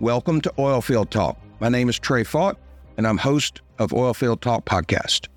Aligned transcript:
Welcome 0.00 0.40
to 0.40 0.54
Oilfield 0.56 1.10
Talk. 1.10 1.36
My 1.60 1.68
name 1.68 1.90
is 1.90 2.00
Trae 2.00 2.26
Faught, 2.26 2.56
and 2.96 3.06
I'm 3.06 3.18
host 3.18 3.60
of 3.78 3.90
Oilfield 3.90 4.40
Talk 4.40 4.64
Podcast. 4.64 5.28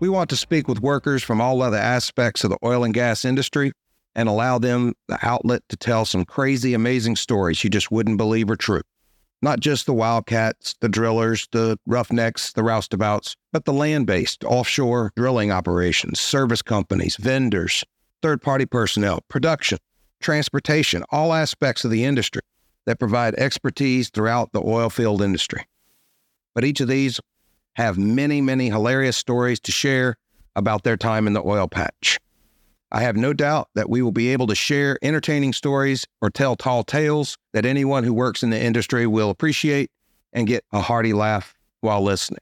We 0.00 0.08
want 0.08 0.30
to 0.30 0.36
speak 0.36 0.66
with 0.66 0.80
workers 0.80 1.22
from 1.22 1.42
all 1.42 1.60
other 1.60 1.76
aspects 1.76 2.42
of 2.42 2.48
the 2.48 2.56
oil 2.64 2.84
and 2.84 2.94
gas 2.94 3.26
industry 3.26 3.70
and 4.14 4.30
allow 4.30 4.58
them 4.58 4.94
the 5.08 5.18
outlet 5.20 5.62
to 5.68 5.76
tell 5.76 6.06
some 6.06 6.24
crazy, 6.24 6.72
amazing 6.72 7.16
stories 7.16 7.62
you 7.62 7.68
just 7.68 7.90
wouldn't 7.90 8.16
believe 8.16 8.48
are 8.48 8.56
true. 8.56 8.80
Not 9.42 9.60
just 9.60 9.84
the 9.84 9.92
wildcats, 9.92 10.74
the 10.80 10.88
drillers, 10.88 11.46
the 11.52 11.78
roughnecks, 11.86 12.54
the 12.54 12.62
roustabouts, 12.62 13.36
but 13.52 13.66
the 13.66 13.74
land 13.74 14.06
based 14.06 14.42
offshore 14.44 15.12
drilling 15.16 15.52
operations, 15.52 16.18
service 16.18 16.62
companies, 16.62 17.16
vendors, 17.16 17.84
third 18.22 18.40
party 18.40 18.64
personnel, 18.64 19.20
production, 19.28 19.76
transportation, 20.22 21.04
all 21.10 21.34
aspects 21.34 21.84
of 21.84 21.90
the 21.90 22.04
industry 22.04 22.40
that 22.86 22.98
provide 22.98 23.34
expertise 23.34 24.10
throughout 24.10 24.52
the 24.52 24.62
oil 24.62 24.90
field 24.90 25.22
industry. 25.22 25.66
But 26.54 26.64
each 26.64 26.80
of 26.80 26.88
these 26.88 27.20
have 27.74 27.96
many, 27.96 28.40
many 28.40 28.68
hilarious 28.68 29.16
stories 29.16 29.60
to 29.60 29.72
share 29.72 30.16
about 30.54 30.82
their 30.82 30.96
time 30.96 31.26
in 31.26 31.32
the 31.32 31.42
oil 31.42 31.68
patch. 31.68 32.18
I 32.90 33.00
have 33.00 33.16
no 33.16 33.32
doubt 33.32 33.70
that 33.74 33.88
we 33.88 34.02
will 34.02 34.12
be 34.12 34.28
able 34.28 34.46
to 34.48 34.54
share 34.54 34.98
entertaining 35.00 35.54
stories 35.54 36.04
or 36.20 36.28
tell 36.28 36.56
tall 36.56 36.84
tales 36.84 37.38
that 37.54 37.64
anyone 37.64 38.04
who 38.04 38.12
works 38.12 38.42
in 38.42 38.50
the 38.50 38.62
industry 38.62 39.06
will 39.06 39.30
appreciate 39.30 39.90
and 40.34 40.46
get 40.46 40.64
a 40.72 40.80
hearty 40.80 41.14
laugh 41.14 41.54
while 41.80 42.02
listening. 42.02 42.40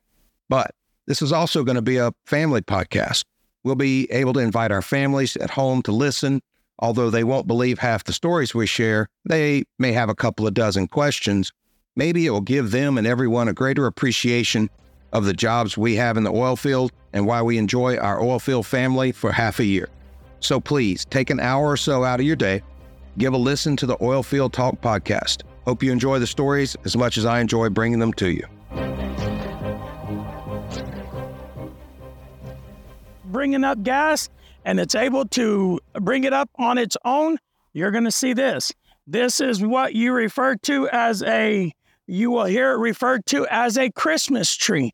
But 0.48 0.72
this 1.06 1.22
is 1.22 1.32
also 1.32 1.62
going 1.62 1.76
to 1.76 1.82
be 1.82 1.98
a 1.98 2.12
family 2.26 2.62
podcast. 2.62 3.24
We'll 3.62 3.76
be 3.76 4.10
able 4.10 4.32
to 4.32 4.40
invite 4.40 4.72
our 4.72 4.82
families 4.82 5.36
at 5.36 5.50
home 5.50 5.82
to 5.82 5.92
listen 5.92 6.40
Although 6.80 7.10
they 7.10 7.24
won't 7.24 7.46
believe 7.46 7.78
half 7.78 8.04
the 8.04 8.12
stories 8.12 8.54
we 8.54 8.66
share, 8.66 9.06
they 9.28 9.64
may 9.78 9.92
have 9.92 10.08
a 10.08 10.14
couple 10.14 10.46
of 10.46 10.54
dozen 10.54 10.88
questions. 10.88 11.52
Maybe 11.94 12.26
it 12.26 12.30
will 12.30 12.40
give 12.40 12.70
them 12.70 12.96
and 12.96 13.06
everyone 13.06 13.48
a 13.48 13.52
greater 13.52 13.86
appreciation 13.86 14.70
of 15.12 15.26
the 15.26 15.34
jobs 15.34 15.76
we 15.76 15.96
have 15.96 16.16
in 16.16 16.24
the 16.24 16.32
oil 16.32 16.56
field 16.56 16.90
and 17.12 17.26
why 17.26 17.42
we 17.42 17.58
enjoy 17.58 17.96
our 17.96 18.22
oil 18.22 18.38
field 18.38 18.66
family 18.66 19.12
for 19.12 19.30
half 19.30 19.58
a 19.58 19.64
year. 19.64 19.88
So 20.40 20.58
please 20.58 21.04
take 21.04 21.28
an 21.28 21.38
hour 21.38 21.70
or 21.70 21.76
so 21.76 22.02
out 22.02 22.18
of 22.20 22.26
your 22.26 22.36
day, 22.36 22.62
give 23.18 23.34
a 23.34 23.36
listen 23.36 23.76
to 23.76 23.86
the 23.86 24.02
Oil 24.02 24.22
Field 24.22 24.54
Talk 24.54 24.80
podcast. 24.80 25.42
Hope 25.66 25.82
you 25.82 25.92
enjoy 25.92 26.18
the 26.18 26.26
stories 26.26 26.76
as 26.86 26.96
much 26.96 27.18
as 27.18 27.26
I 27.26 27.40
enjoy 27.40 27.68
bringing 27.68 27.98
them 27.98 28.14
to 28.14 28.30
you. 28.30 28.46
Bringing 33.26 33.64
up 33.64 33.82
gas 33.82 34.30
and 34.64 34.80
it's 34.80 34.94
able 34.94 35.26
to 35.26 35.80
bring 35.94 36.24
it 36.24 36.32
up 36.32 36.50
on 36.56 36.78
its 36.78 36.96
own, 37.04 37.38
you're 37.72 37.90
going 37.90 38.04
to 38.04 38.10
see 38.10 38.32
this. 38.32 38.72
This 39.06 39.40
is 39.40 39.62
what 39.62 39.94
you 39.94 40.12
refer 40.12 40.56
to 40.56 40.88
as 40.90 41.22
a, 41.22 41.72
you 42.06 42.30
will 42.30 42.44
hear 42.44 42.72
it 42.72 42.78
referred 42.78 43.26
to 43.26 43.46
as 43.48 43.78
a 43.78 43.90
Christmas 43.90 44.54
tree. 44.54 44.92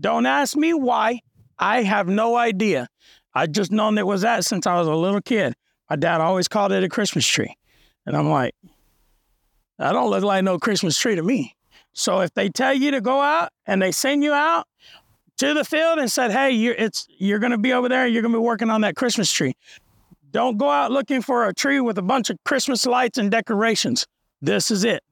Don't 0.00 0.26
ask 0.26 0.56
me 0.56 0.74
why. 0.74 1.20
I 1.58 1.82
have 1.82 2.08
no 2.08 2.36
idea. 2.36 2.88
I 3.34 3.46
just 3.46 3.72
known 3.72 3.98
it 3.98 4.06
was 4.06 4.22
that 4.22 4.44
since 4.44 4.66
I 4.66 4.78
was 4.78 4.88
a 4.88 4.94
little 4.94 5.20
kid. 5.20 5.54
My 5.88 5.96
dad 5.96 6.20
always 6.20 6.48
called 6.48 6.72
it 6.72 6.84
a 6.84 6.88
Christmas 6.88 7.26
tree. 7.26 7.54
And 8.04 8.16
I'm 8.16 8.28
like, 8.28 8.54
that 9.78 9.92
don't 9.92 10.10
look 10.10 10.24
like 10.24 10.44
no 10.44 10.58
Christmas 10.58 10.98
tree 10.98 11.16
to 11.16 11.22
me. 11.22 11.54
So 11.92 12.20
if 12.20 12.32
they 12.34 12.48
tell 12.48 12.74
you 12.74 12.90
to 12.92 13.00
go 13.00 13.20
out 13.20 13.50
and 13.66 13.80
they 13.80 13.92
send 13.92 14.22
you 14.22 14.32
out 14.32 14.66
to 15.38 15.54
the 15.54 15.64
field 15.64 15.98
and 15.98 16.10
said, 16.10 16.30
"Hey, 16.30 16.50
you're 16.50 16.74
it's 16.74 17.06
you're 17.18 17.38
going 17.38 17.52
to 17.52 17.58
be 17.58 17.72
over 17.72 17.88
there. 17.88 18.06
You're 18.06 18.22
going 18.22 18.32
to 18.32 18.38
be 18.38 18.42
working 18.42 18.70
on 18.70 18.80
that 18.82 18.96
Christmas 18.96 19.30
tree. 19.30 19.54
Don't 20.30 20.56
go 20.56 20.68
out 20.68 20.90
looking 20.90 21.22
for 21.22 21.46
a 21.46 21.54
tree 21.54 21.80
with 21.80 21.98
a 21.98 22.02
bunch 22.02 22.30
of 22.30 22.38
Christmas 22.44 22.86
lights 22.86 23.18
and 23.18 23.30
decorations. 23.30 24.06
This 24.40 24.70
is 24.70 24.84
it." 24.84 25.02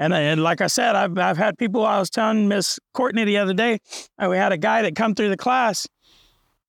And, 0.00 0.14
and 0.14 0.42
like 0.42 0.60
I 0.60 0.68
said, 0.68 0.94
I've 0.94 1.18
I've 1.18 1.38
had 1.38 1.58
people. 1.58 1.84
I 1.84 1.98
was 1.98 2.10
telling 2.10 2.48
Miss 2.48 2.78
Courtney 2.92 3.24
the 3.24 3.38
other 3.38 3.54
day, 3.54 3.78
and 4.18 4.30
we 4.30 4.36
had 4.36 4.52
a 4.52 4.58
guy 4.58 4.82
that 4.82 4.94
come 4.94 5.14
through 5.14 5.30
the 5.30 5.36
class, 5.36 5.86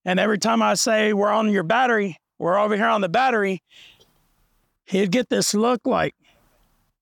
and 0.04 0.20
every 0.20 0.40
time 0.40 0.62
I 0.62 0.74
say 0.74 1.14
we're 1.14 1.30
on 1.30 1.52
your 1.52 1.64
battery, 1.64 2.18
we're 2.40 2.58
over 2.58 2.76
here 2.76 2.88
on 2.88 3.02
the 3.02 3.10
battery, 3.10 3.62
he'd 4.86 5.12
get 5.12 5.30
this 5.30 5.54
look 5.54 5.86
like 5.86 6.16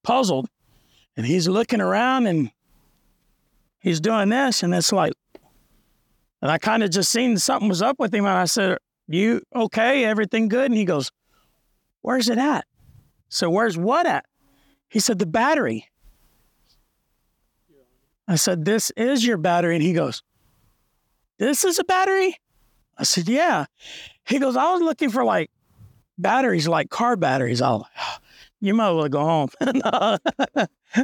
puzzled, 0.03 0.49
and 1.15 1.25
he's 1.25 1.47
looking 1.47 1.79
around 1.79 2.27
and 2.27 2.51
he's 3.79 4.01
doing 4.01 4.29
this, 4.29 4.63
and 4.63 4.73
it's 4.73 4.91
like, 4.91 5.13
and 6.41 6.51
I 6.51 6.57
kind 6.57 6.83
of 6.83 6.91
just 6.91 7.11
seen 7.11 7.37
something 7.37 7.69
was 7.69 7.81
up 7.81 7.99
with 7.99 8.13
him. 8.13 8.25
And 8.25 8.37
I 8.37 8.45
said, 8.45 8.77
You 9.07 9.41
okay? 9.55 10.05
Everything 10.05 10.47
good? 10.47 10.65
And 10.65 10.75
he 10.75 10.85
goes, 10.85 11.11
Where's 12.01 12.29
it 12.29 12.37
at? 12.37 12.65
So, 13.29 13.49
where's 13.49 13.77
what 13.77 14.05
at? 14.05 14.25
He 14.89 14.99
said, 14.99 15.19
The 15.19 15.25
battery. 15.25 15.89
I 18.27 18.35
said, 18.35 18.65
This 18.65 18.91
is 18.91 19.25
your 19.25 19.37
battery. 19.37 19.75
And 19.75 19.83
he 19.83 19.93
goes, 19.93 20.21
This 21.39 21.65
is 21.65 21.79
a 21.79 21.83
battery? 21.83 22.37
I 22.97 23.03
said, 23.03 23.27
Yeah. 23.27 23.65
He 24.25 24.39
goes, 24.39 24.55
I 24.55 24.71
was 24.71 24.81
looking 24.81 25.09
for 25.09 25.23
like 25.23 25.49
batteries, 26.17 26.67
like 26.67 26.89
car 26.89 27.15
batteries. 27.15 27.61
I'll, 27.61 27.87
you 28.59 28.73
might 28.73 28.91
well 28.91 29.07
go 29.07 29.23
home. 29.23 29.49
no, 29.61 30.17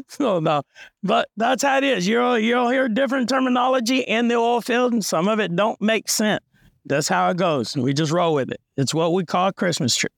so 0.08 0.40
no, 0.40 0.64
but 1.02 1.30
that's 1.38 1.64
how 1.64 1.78
it 1.78 1.84
is. 1.84 2.08
You'll 2.08 2.40
you'll 2.40 2.70
hear 2.70 2.88
different 2.88 3.30
terminology 3.30 4.00
in 4.00 4.28
the 4.28 4.36
oil 4.36 4.62
field, 4.62 4.94
and 4.94 5.06
some 5.06 5.28
of 5.28 5.40
it 5.40 5.56
don't 5.56 5.80
make 5.82 6.10
sense. 6.10 6.44
That's 6.86 7.08
how 7.08 7.30
it 7.30 7.38
goes. 7.38 7.76
We 7.78 7.94
just 7.94 8.12
roll 8.12 8.34
with 8.34 8.52
it. 8.52 8.60
It's 8.76 8.94
what 8.94 9.14
we 9.14 9.24
call 9.24 9.52
Christmas 9.54 9.96
tree. 9.96 10.10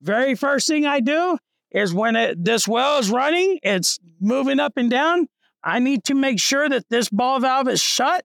Very 0.00 0.34
first 0.34 0.68
thing 0.68 0.86
I 0.86 1.00
do 1.00 1.38
is 1.72 1.92
when 1.92 2.14
it, 2.14 2.44
this 2.44 2.68
well 2.68 2.98
is 2.98 3.10
running, 3.10 3.58
it's 3.62 3.98
moving 4.20 4.60
up 4.60 4.74
and 4.76 4.90
down. 4.90 5.26
I 5.64 5.80
need 5.80 6.04
to 6.04 6.14
make 6.14 6.38
sure 6.38 6.68
that 6.68 6.88
this 6.90 7.08
ball 7.08 7.40
valve 7.40 7.68
is 7.68 7.82
shut. 7.82 8.24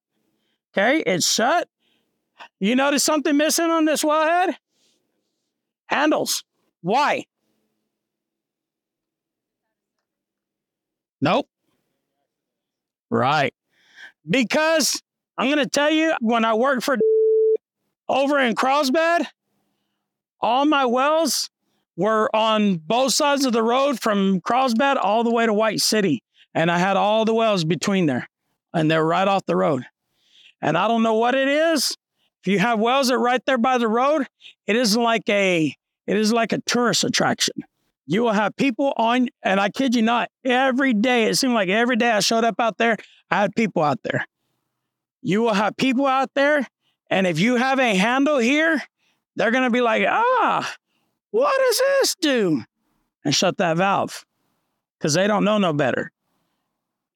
Okay, 0.73 1.01
it's 1.05 1.27
shut. 1.29 1.67
You 2.59 2.75
notice 2.75 3.03
something 3.03 3.35
missing 3.35 3.71
on 3.71 3.85
this 3.85 4.03
wellhead? 4.03 4.53
Handles. 5.87 6.43
Why? 6.81 7.25
Nope. 11.21 11.47
Right. 13.09 13.53
Because 14.29 15.01
I'm 15.37 15.47
going 15.47 15.59
to 15.59 15.69
tell 15.69 15.91
you, 15.91 16.13
when 16.19 16.43
I 16.45 16.53
worked 16.53 16.83
for 16.83 16.97
over 18.09 18.39
in 18.39 18.55
Carlsbad, 18.55 19.27
all 20.39 20.65
my 20.65 20.85
wells 20.85 21.49
were 21.95 22.33
on 22.35 22.77
both 22.77 23.13
sides 23.13 23.45
of 23.45 23.53
the 23.53 23.63
road 23.63 24.01
from 24.01 24.41
Carlsbad 24.41 24.97
all 24.97 25.23
the 25.23 25.31
way 25.31 25.45
to 25.45 25.53
White 25.53 25.79
City. 25.79 26.23
And 26.53 26.71
I 26.71 26.79
had 26.79 26.97
all 26.97 27.25
the 27.25 27.33
wells 27.33 27.63
between 27.63 28.07
there, 28.07 28.27
and 28.73 28.89
they're 28.89 29.05
right 29.05 29.27
off 29.27 29.45
the 29.45 29.55
road. 29.55 29.85
And 30.61 30.77
I 30.77 30.87
don't 30.87 31.03
know 31.03 31.13
what 31.13 31.35
it 31.35 31.47
is. 31.47 31.95
If 32.43 32.51
you 32.51 32.59
have 32.59 32.79
wells 32.79 33.07
that 33.07 33.15
are 33.15 33.19
right 33.19 33.41
there 33.45 33.57
by 33.57 33.77
the 33.77 33.87
road, 33.87 34.27
it 34.65 34.75
is 34.75 34.97
like 34.97 35.29
a 35.29 35.73
it 36.07 36.17
is 36.17 36.33
like 36.33 36.51
a 36.51 36.59
tourist 36.61 37.03
attraction. 37.03 37.53
You 38.11 38.23
will 38.23 38.33
have 38.33 38.57
people 38.57 38.91
on, 38.97 39.29
and 39.41 39.57
I 39.57 39.69
kid 39.69 39.95
you 39.95 40.01
not, 40.01 40.29
every 40.43 40.93
day, 40.93 41.27
it 41.29 41.37
seemed 41.37 41.53
like 41.53 41.69
every 41.69 41.95
day 41.95 42.11
I 42.11 42.19
showed 42.19 42.43
up 42.43 42.59
out 42.59 42.77
there, 42.77 42.97
I 43.29 43.39
had 43.39 43.55
people 43.55 43.81
out 43.83 43.99
there. 44.03 44.25
You 45.21 45.41
will 45.41 45.53
have 45.53 45.77
people 45.77 46.05
out 46.05 46.29
there, 46.35 46.67
and 47.09 47.25
if 47.25 47.39
you 47.39 47.55
have 47.55 47.79
a 47.79 47.95
handle 47.95 48.37
here, 48.37 48.83
they're 49.37 49.51
going 49.51 49.63
to 49.63 49.69
be 49.69 49.79
like, 49.79 50.03
ah, 50.05 50.75
what 51.29 51.57
does 51.57 51.77
this 51.77 52.15
do? 52.15 52.63
And 53.23 53.33
shut 53.33 53.57
that 53.59 53.77
valve 53.77 54.25
because 54.99 55.13
they 55.13 55.25
don't 55.25 55.45
know 55.45 55.57
no 55.57 55.71
better. 55.71 56.11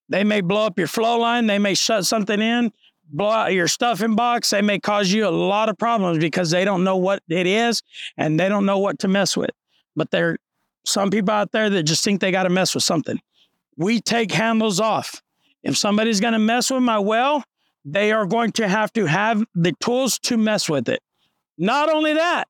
They 0.08 0.24
may 0.24 0.40
blow 0.40 0.66
up 0.66 0.80
your 0.80 0.88
flow 0.88 1.20
line, 1.20 1.48
they 1.48 1.60
may 1.60 1.74
shut 1.74 2.06
something 2.06 2.40
in, 2.40 2.72
blow 3.04 3.32
out 3.32 3.52
your 3.52 3.68
stuffing 3.68 4.16
box. 4.16 4.52
They 4.52 4.62
may 4.62 4.80
cause 4.80 5.12
you 5.12 5.28
a 5.28 5.30
lot 5.30 5.68
of 5.68 5.78
problems 5.78 6.20
because 6.20 6.52
they 6.52 6.64
don't 6.64 6.86
know 6.86 6.96
what 6.96 7.22
it 7.28 7.48
is 7.48 7.84
and 8.16 8.40
they 8.40 8.48
don't 8.48 8.66
know 8.66 8.80
what 8.80 9.00
to 9.00 9.10
mess 9.10 9.36
with. 9.36 9.52
But 9.98 10.12
they're 10.12 10.38
some 10.86 11.10
people 11.10 11.34
out 11.34 11.52
there 11.52 11.70
that 11.70 11.84
just 11.84 12.04
think 12.04 12.22
they 12.22 12.32
got 12.32 12.44
to 12.44 12.50
mess 12.50 12.76
with 12.76 12.84
something. 12.84 13.20
We 13.78 14.00
take 14.00 14.32
handles 14.32 14.80
off. 14.80 15.22
If 15.64 15.78
somebody's 15.78 16.20
going 16.20 16.34
to 16.34 16.40
mess 16.40 16.70
with 16.70 16.84
my 16.84 17.00
well, 17.00 17.44
they 17.84 18.12
are 18.12 18.26
going 18.26 18.52
to 18.54 18.68
have 18.68 18.94
to 18.94 19.06
have 19.06 19.44
the 19.54 19.74
tools 19.80 20.20
to 20.20 20.38
mess 20.38 20.70
with 20.70 20.90
it. 20.90 21.02
Not 21.58 21.90
only 21.90 22.14
that, 22.14 22.46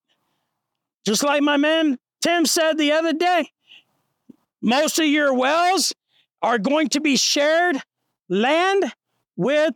just 1.06 1.24
like 1.24 1.42
my 1.42 1.58
man 1.58 1.98
Tim 2.22 2.46
said 2.46 2.78
the 2.78 2.92
other 2.92 3.14
day, 3.14 3.52
most 4.62 4.98
of 4.98 5.06
your 5.06 5.34
wells 5.34 5.94
are 6.42 6.58
going 6.58 6.90
to 6.90 7.02
be 7.02 7.18
shared 7.18 7.78
land 8.30 8.92
with 9.36 9.74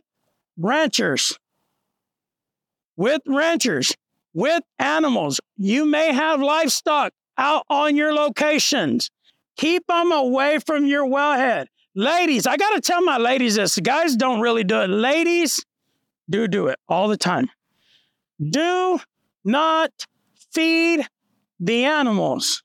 ranchers. 0.56 1.38
With 2.96 3.22
ranchers, 3.26 3.94
with 4.34 4.62
animals. 4.78 5.40
You 5.56 5.84
may 5.84 6.12
have 6.12 6.42
livestock 6.42 7.12
out 7.40 7.64
on 7.68 7.96
your 7.96 8.12
locations. 8.14 9.10
Keep 9.56 9.86
them 9.88 10.12
away 10.12 10.58
from 10.58 10.86
your 10.86 11.06
wellhead. 11.06 11.66
Ladies, 11.96 12.46
I 12.46 12.56
got 12.56 12.74
to 12.74 12.80
tell 12.80 13.02
my 13.02 13.18
ladies 13.18 13.56
this. 13.56 13.78
Guys 13.78 14.14
don't 14.14 14.40
really 14.40 14.62
do 14.62 14.80
it. 14.82 14.88
Ladies 14.88 15.64
do 16.28 16.46
do 16.46 16.68
it 16.68 16.78
all 16.88 17.08
the 17.08 17.16
time. 17.16 17.50
Do 18.38 19.00
not 19.44 19.90
feed 20.52 21.06
the 21.58 21.84
animals. 21.84 22.62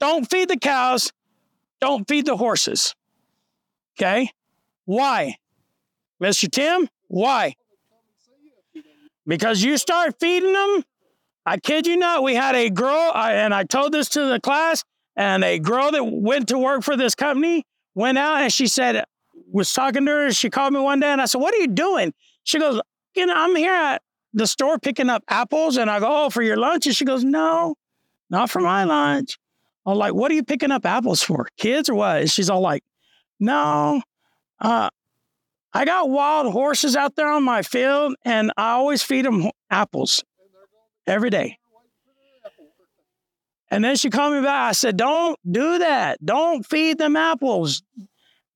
Don't 0.00 0.28
feed 0.30 0.48
the 0.48 0.58
cows. 0.58 1.12
don't 1.80 2.06
feed 2.06 2.26
the 2.26 2.36
horses. 2.36 2.94
Okay. 3.98 4.30
Why? 4.84 5.36
Mr. 6.22 6.50
Tim, 6.50 6.88
why? 7.08 7.54
Because 9.26 9.62
you 9.62 9.76
start 9.76 10.16
feeding 10.20 10.52
them. 10.52 10.84
I 11.48 11.56
kid 11.56 11.86
you 11.86 11.96
not, 11.96 12.22
we 12.22 12.34
had 12.34 12.54
a 12.54 12.68
girl, 12.68 13.10
I, 13.14 13.34
and 13.34 13.54
I 13.54 13.64
told 13.64 13.92
this 13.92 14.10
to 14.10 14.26
the 14.26 14.38
class, 14.38 14.84
and 15.16 15.42
a 15.42 15.58
girl 15.58 15.90
that 15.90 16.04
went 16.04 16.48
to 16.48 16.58
work 16.58 16.82
for 16.82 16.96
this 16.96 17.14
company 17.14 17.64
went 17.94 18.18
out 18.18 18.42
and 18.42 18.52
she 18.52 18.66
said, 18.66 19.02
was 19.50 19.72
talking 19.72 20.04
to 20.04 20.12
her. 20.12 20.32
She 20.32 20.50
called 20.50 20.72
me 20.72 20.80
one 20.80 21.00
day 21.00 21.08
and 21.08 21.20
I 21.20 21.24
said, 21.24 21.40
What 21.40 21.54
are 21.54 21.58
you 21.58 21.68
doing? 21.68 22.12
She 22.44 22.58
goes, 22.58 22.80
You 23.14 23.26
know, 23.26 23.34
I'm 23.34 23.56
here 23.56 23.72
at 23.72 24.02
the 24.32 24.46
store 24.46 24.78
picking 24.78 25.08
up 25.08 25.24
apples. 25.28 25.76
And 25.76 25.90
I 25.90 26.00
go, 26.00 26.06
Oh, 26.08 26.30
for 26.30 26.42
your 26.42 26.56
lunch? 26.56 26.86
And 26.86 26.94
she 26.94 27.04
goes, 27.04 27.24
No, 27.24 27.74
not 28.30 28.50
for 28.50 28.60
my 28.60 28.84
lunch. 28.84 29.38
I'm 29.86 29.96
like, 29.96 30.14
What 30.14 30.30
are 30.30 30.34
you 30.34 30.44
picking 30.44 30.70
up 30.70 30.84
apples 30.84 31.22
for? 31.22 31.48
Kids 31.56 31.88
or 31.88 31.94
what? 31.94 32.20
And 32.20 32.30
she's 32.30 32.50
all 32.50 32.60
like, 32.60 32.82
No, 33.40 34.02
uh, 34.60 34.90
I 35.72 35.84
got 35.84 36.10
wild 36.10 36.52
horses 36.52 36.96
out 36.96 37.16
there 37.16 37.30
on 37.30 37.44
my 37.44 37.62
field 37.62 38.14
and 38.24 38.52
I 38.56 38.72
always 38.72 39.02
feed 39.02 39.24
them 39.24 39.50
apples 39.70 40.24
every 41.08 41.30
day. 41.30 41.58
And 43.70 43.84
then 43.84 43.96
she 43.96 44.10
called 44.10 44.34
me 44.34 44.40
back. 44.40 44.70
I 44.70 44.72
said, 44.72 44.96
Don't 44.96 45.38
do 45.50 45.78
that. 45.78 46.24
Don't 46.24 46.64
feed 46.64 46.98
them 46.98 47.16
apples. 47.16 47.82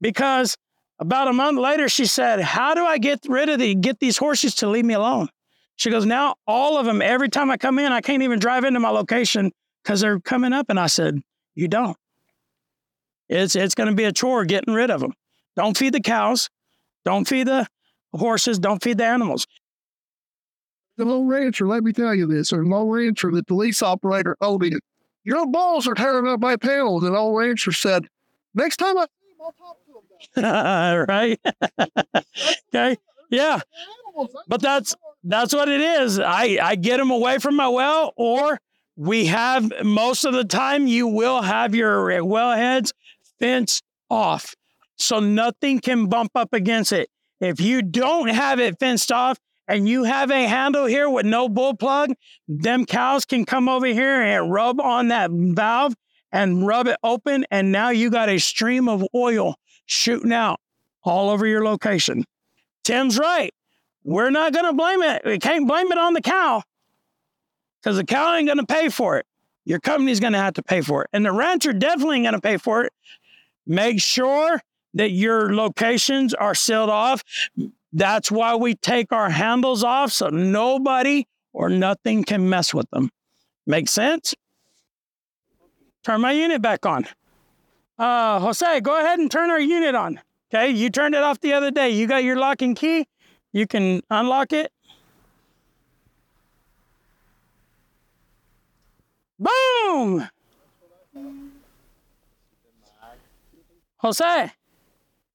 Because 0.00 0.56
about 0.98 1.28
a 1.28 1.32
month 1.32 1.58
later, 1.58 1.88
she 1.88 2.06
said, 2.06 2.40
How 2.40 2.74
do 2.74 2.84
I 2.84 2.98
get 2.98 3.20
rid 3.28 3.48
of 3.48 3.58
the 3.58 3.74
get 3.74 3.98
these 4.00 4.16
horses 4.16 4.54
to 4.56 4.68
leave 4.68 4.84
me 4.84 4.94
alone? 4.94 5.28
She 5.76 5.90
goes, 5.90 6.06
Now 6.06 6.36
all 6.46 6.78
of 6.78 6.86
them, 6.86 7.02
every 7.02 7.28
time 7.28 7.50
I 7.50 7.56
come 7.56 7.78
in, 7.78 7.92
I 7.92 8.00
can't 8.00 8.22
even 8.22 8.38
drive 8.38 8.64
into 8.64 8.80
my 8.80 8.90
location 8.90 9.52
because 9.82 10.00
they're 10.00 10.20
coming 10.20 10.52
up. 10.52 10.66
And 10.70 10.80
I 10.80 10.86
said, 10.86 11.20
You 11.54 11.68
don't. 11.68 11.96
It's 13.28 13.54
it's 13.54 13.74
gonna 13.74 13.94
be 13.94 14.04
a 14.04 14.12
chore 14.12 14.44
getting 14.44 14.74
rid 14.74 14.90
of 14.90 15.00
them. 15.00 15.12
Don't 15.56 15.76
feed 15.76 15.92
the 15.92 16.00
cows, 16.00 16.48
don't 17.04 17.28
feed 17.28 17.46
the 17.46 17.66
horses, 18.14 18.58
don't 18.58 18.82
feed 18.82 18.98
the 18.98 19.06
animals. 19.06 19.46
The 21.02 21.08
low 21.08 21.24
rancher, 21.24 21.66
let 21.66 21.82
me 21.82 21.92
tell 21.92 22.14
you 22.14 22.28
this, 22.28 22.52
or 22.52 22.62
the 22.62 22.70
low 22.70 22.88
rancher, 22.88 23.32
the 23.32 23.42
police 23.42 23.82
operator 23.82 24.36
told 24.40 24.62
me, 24.62 24.70
Your 25.24 25.48
balls 25.48 25.88
are 25.88 25.94
tearing 25.94 26.28
up 26.28 26.38
my 26.38 26.54
panels. 26.54 27.02
And 27.02 27.16
old 27.16 27.36
rancher 27.36 27.72
said, 27.72 28.06
Next 28.54 28.76
time 28.76 28.96
I 28.96 29.06
see 29.06 29.30
him, 29.30 29.36
I'll 29.42 29.52
talk 29.52 29.78
to 29.84 30.40
him. 30.40 31.06
right? 31.08 31.40
okay. 32.72 32.96
Yeah. 33.30 33.58
But 34.46 34.62
that's 34.62 34.94
that's 35.24 35.52
what 35.52 35.68
it 35.68 35.80
is. 35.80 36.20
I 36.20 36.58
I 36.62 36.76
get 36.76 36.98
them 36.98 37.10
away 37.10 37.38
from 37.38 37.56
my 37.56 37.66
well, 37.66 38.12
or 38.16 38.60
we 38.94 39.26
have 39.26 39.72
most 39.82 40.24
of 40.24 40.34
the 40.34 40.44
time 40.44 40.86
you 40.86 41.08
will 41.08 41.42
have 41.42 41.74
your 41.74 42.24
well 42.24 42.52
heads 42.52 42.92
fenced 43.40 43.82
off, 44.08 44.54
so 44.94 45.18
nothing 45.18 45.80
can 45.80 46.06
bump 46.06 46.30
up 46.36 46.52
against 46.52 46.92
it. 46.92 47.10
If 47.40 47.60
you 47.60 47.82
don't 47.82 48.28
have 48.28 48.60
it 48.60 48.78
fenced 48.78 49.10
off 49.10 49.40
and 49.72 49.88
you 49.88 50.04
have 50.04 50.30
a 50.30 50.46
handle 50.46 50.84
here 50.84 51.08
with 51.08 51.24
no 51.24 51.48
bull 51.48 51.74
plug, 51.74 52.12
them 52.46 52.84
cows 52.84 53.24
can 53.24 53.46
come 53.46 53.70
over 53.70 53.86
here 53.86 54.20
and 54.20 54.52
rub 54.52 54.78
on 54.78 55.08
that 55.08 55.30
valve 55.32 55.94
and 56.30 56.66
rub 56.66 56.88
it 56.88 56.98
open, 57.02 57.46
and 57.50 57.72
now 57.72 57.88
you 57.88 58.10
got 58.10 58.28
a 58.28 58.38
stream 58.38 58.86
of 58.86 59.02
oil 59.14 59.54
shooting 59.86 60.30
out 60.30 60.60
all 61.04 61.30
over 61.30 61.46
your 61.46 61.64
location. 61.64 62.26
Tim's 62.84 63.18
right. 63.18 63.54
We're 64.04 64.28
not 64.28 64.52
going 64.52 64.66
to 64.66 64.74
blame 64.74 65.02
it. 65.02 65.22
We 65.24 65.38
can't 65.38 65.66
blame 65.66 65.90
it 65.90 65.96
on 65.96 66.12
the 66.12 66.20
cow 66.20 66.62
because 67.80 67.96
the 67.96 68.04
cow 68.04 68.34
ain't 68.34 68.48
going 68.48 68.58
to 68.58 68.66
pay 68.66 68.90
for 68.90 69.16
it. 69.16 69.24
Your 69.64 69.80
company's 69.80 70.20
going 70.20 70.34
to 70.34 70.38
have 70.38 70.54
to 70.54 70.62
pay 70.62 70.82
for 70.82 71.04
it. 71.04 71.08
And 71.14 71.24
the 71.24 71.32
rancher 71.32 71.72
definitely 71.72 72.16
ain't 72.16 72.24
going 72.24 72.34
to 72.34 72.42
pay 72.42 72.58
for 72.58 72.84
it. 72.84 72.92
Make 73.66 74.02
sure 74.02 74.60
that 74.92 75.12
your 75.12 75.54
locations 75.54 76.34
are 76.34 76.54
sealed 76.54 76.90
off. 76.90 77.22
That's 77.92 78.30
why 78.30 78.54
we 78.54 78.74
take 78.74 79.12
our 79.12 79.30
handles 79.30 79.84
off 79.84 80.12
so 80.12 80.28
nobody 80.28 81.26
or 81.52 81.68
nothing 81.68 82.24
can 82.24 82.48
mess 82.48 82.72
with 82.72 82.88
them. 82.90 83.10
Make 83.66 83.88
sense? 83.88 84.34
Turn 86.02 86.20
my 86.20 86.32
unit 86.32 86.62
back 86.62 86.86
on. 86.86 87.06
Uh, 87.98 88.40
Jose, 88.40 88.80
go 88.80 88.98
ahead 88.98 89.18
and 89.18 89.30
turn 89.30 89.50
our 89.50 89.60
unit 89.60 89.94
on. 89.94 90.20
Okay, 90.52 90.70
you 90.70 90.90
turned 90.90 91.14
it 91.14 91.22
off 91.22 91.40
the 91.40 91.52
other 91.52 91.70
day. 91.70 91.90
You 91.90 92.06
got 92.06 92.24
your 92.24 92.36
lock 92.36 92.62
and 92.62 92.74
key. 92.74 93.06
You 93.52 93.66
can 93.66 94.02
unlock 94.10 94.52
it. 94.52 94.72
Boom! 99.38 100.28
Jose, 103.98 104.52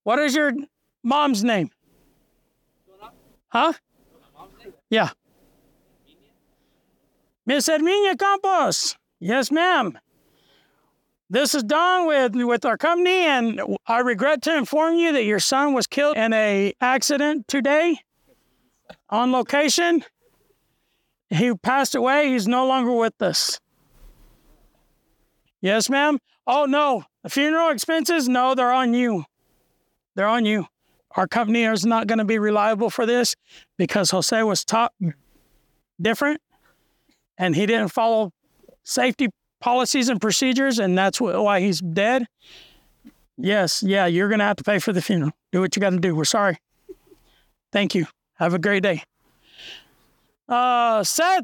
what 0.03 0.19
is 0.19 0.35
your 0.35 0.53
mom's 1.03 1.43
name? 1.43 1.69
Huh? 3.49 3.73
Yeah. 4.89 5.09
Miss 7.45 7.67
Herminia 7.67 8.17
Campos. 8.17 8.95
Yes, 9.19 9.51
ma'am. 9.51 9.97
This 11.29 11.55
is 11.55 11.63
Don 11.63 12.07
with, 12.07 12.35
with 12.35 12.65
our 12.65 12.77
company, 12.77 13.25
and 13.25 13.61
I 13.85 13.99
regret 13.99 14.41
to 14.43 14.55
inform 14.55 14.95
you 14.95 15.11
that 15.11 15.23
your 15.23 15.39
son 15.39 15.73
was 15.73 15.85
killed 15.85 16.15
in 16.15 16.31
a 16.31 16.73
accident 16.79 17.47
today 17.47 17.99
on 19.09 19.31
location. 19.31 20.05
He 21.29 21.53
passed 21.53 21.95
away. 21.95 22.31
He's 22.31 22.47
no 22.47 22.65
longer 22.65 22.93
with 22.93 23.21
us. 23.21 23.59
Yes, 25.59 25.89
ma'am. 25.89 26.19
Oh 26.45 26.65
no, 26.65 27.03
the 27.23 27.29
funeral 27.29 27.71
expenses? 27.71 28.29
No, 28.29 28.55
they're 28.55 28.71
on 28.71 28.93
you. 28.93 29.25
They're 30.15 30.27
on 30.27 30.45
you. 30.45 30.67
Our 31.15 31.27
company 31.27 31.63
is 31.63 31.85
not 31.85 32.07
going 32.07 32.19
to 32.19 32.25
be 32.25 32.37
reliable 32.37 32.89
for 32.89 33.05
this 33.05 33.35
because 33.77 34.11
Jose 34.11 34.43
was 34.43 34.63
taught 34.63 34.93
different 35.99 36.41
and 37.37 37.55
he 37.55 37.65
didn't 37.65 37.89
follow 37.89 38.31
safety 38.83 39.29
policies 39.59 40.09
and 40.09 40.21
procedures, 40.21 40.79
and 40.79 40.97
that's 40.97 41.19
why 41.19 41.59
he's 41.59 41.79
dead. 41.81 42.25
Yes, 43.37 43.83
yeah, 43.83 44.05
you're 44.05 44.29
going 44.29 44.39
to 44.39 44.45
have 44.45 44.57
to 44.57 44.63
pay 44.63 44.79
for 44.79 44.93
the 44.93 45.01
funeral. 45.01 45.31
Do 45.51 45.61
what 45.61 45.75
you 45.75 45.79
got 45.79 45.91
to 45.91 45.99
do. 45.99 46.15
We're 46.15 46.25
sorry. 46.25 46.57
Thank 47.71 47.93
you. 47.95 48.07
Have 48.35 48.53
a 48.53 48.59
great 48.59 48.83
day. 48.83 49.03
Uh, 50.47 51.03
Seth, 51.03 51.43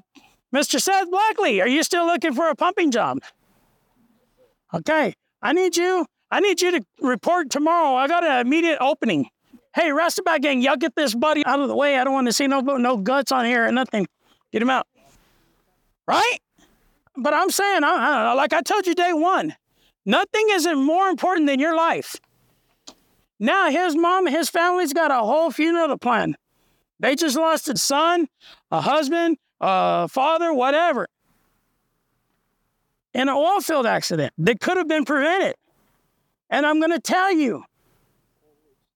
Mr. 0.53 0.79
Seth 0.79 1.09
Blackley, 1.09 1.61
are 1.61 1.67
you 1.67 1.83
still 1.83 2.05
looking 2.05 2.33
for 2.33 2.49
a 2.49 2.55
pumping 2.55 2.91
job? 2.91 3.19
Okay, 4.73 5.13
I 5.41 5.53
need 5.53 5.75
you. 5.77 6.05
I 6.31 6.39
need 6.39 6.61
you 6.61 6.71
to 6.71 6.85
report 7.01 7.51
tomorrow. 7.51 7.95
I 7.95 8.07
got 8.07 8.23
an 8.23 8.45
immediate 8.45 8.79
opening. 8.81 9.29
Hey, 9.73 9.91
Roustabout 9.91 10.41
gang, 10.41 10.61
y'all 10.61 10.75
get 10.75 10.95
this 10.95 11.15
buddy 11.15 11.43
out 11.45 11.59
of 11.59 11.67
the 11.67 11.75
way. 11.75 11.97
I 11.97 12.03
don't 12.03 12.13
want 12.13 12.27
to 12.27 12.33
see 12.33 12.45
no 12.45 12.59
no 12.59 12.97
guts 12.97 13.31
on 13.31 13.45
here 13.45 13.65
or 13.67 13.71
nothing. 13.71 14.07
Get 14.51 14.61
him 14.61 14.69
out. 14.69 14.87
Right? 16.07 16.39
But 17.15 17.33
I'm 17.33 17.49
saying, 17.49 17.83
I, 17.83 18.29
I, 18.29 18.33
like 18.33 18.53
I 18.53 18.61
told 18.61 18.85
you 18.85 18.93
day 18.93 19.13
one, 19.13 19.55
nothing 20.05 20.47
isn't 20.51 20.77
more 20.77 21.07
important 21.07 21.47
than 21.47 21.59
your 21.59 21.75
life. 21.75 22.15
Now 23.39 23.69
his 23.69 23.95
mom, 23.95 24.27
and 24.27 24.35
his 24.35 24.49
family's 24.49 24.93
got 24.93 25.11
a 25.11 25.19
whole 25.19 25.51
funeral 25.51 25.87
to 25.87 25.97
plan. 25.97 26.35
They 26.99 27.15
just 27.15 27.35
lost 27.35 27.67
a 27.67 27.77
son, 27.77 28.27
a 28.71 28.79
husband, 28.79 29.37
a 29.59 30.07
father, 30.07 30.53
whatever, 30.53 31.07
in 33.13 33.23
an 33.23 33.35
oil 33.35 33.59
field 33.59 33.85
accident 33.85 34.33
that 34.37 34.59
could 34.59 34.77
have 34.77 34.87
been 34.87 35.03
prevented. 35.03 35.55
And 36.49 36.65
I'm 36.65 36.79
going 36.79 36.91
to 36.91 36.99
tell 36.99 37.33
you, 37.33 37.63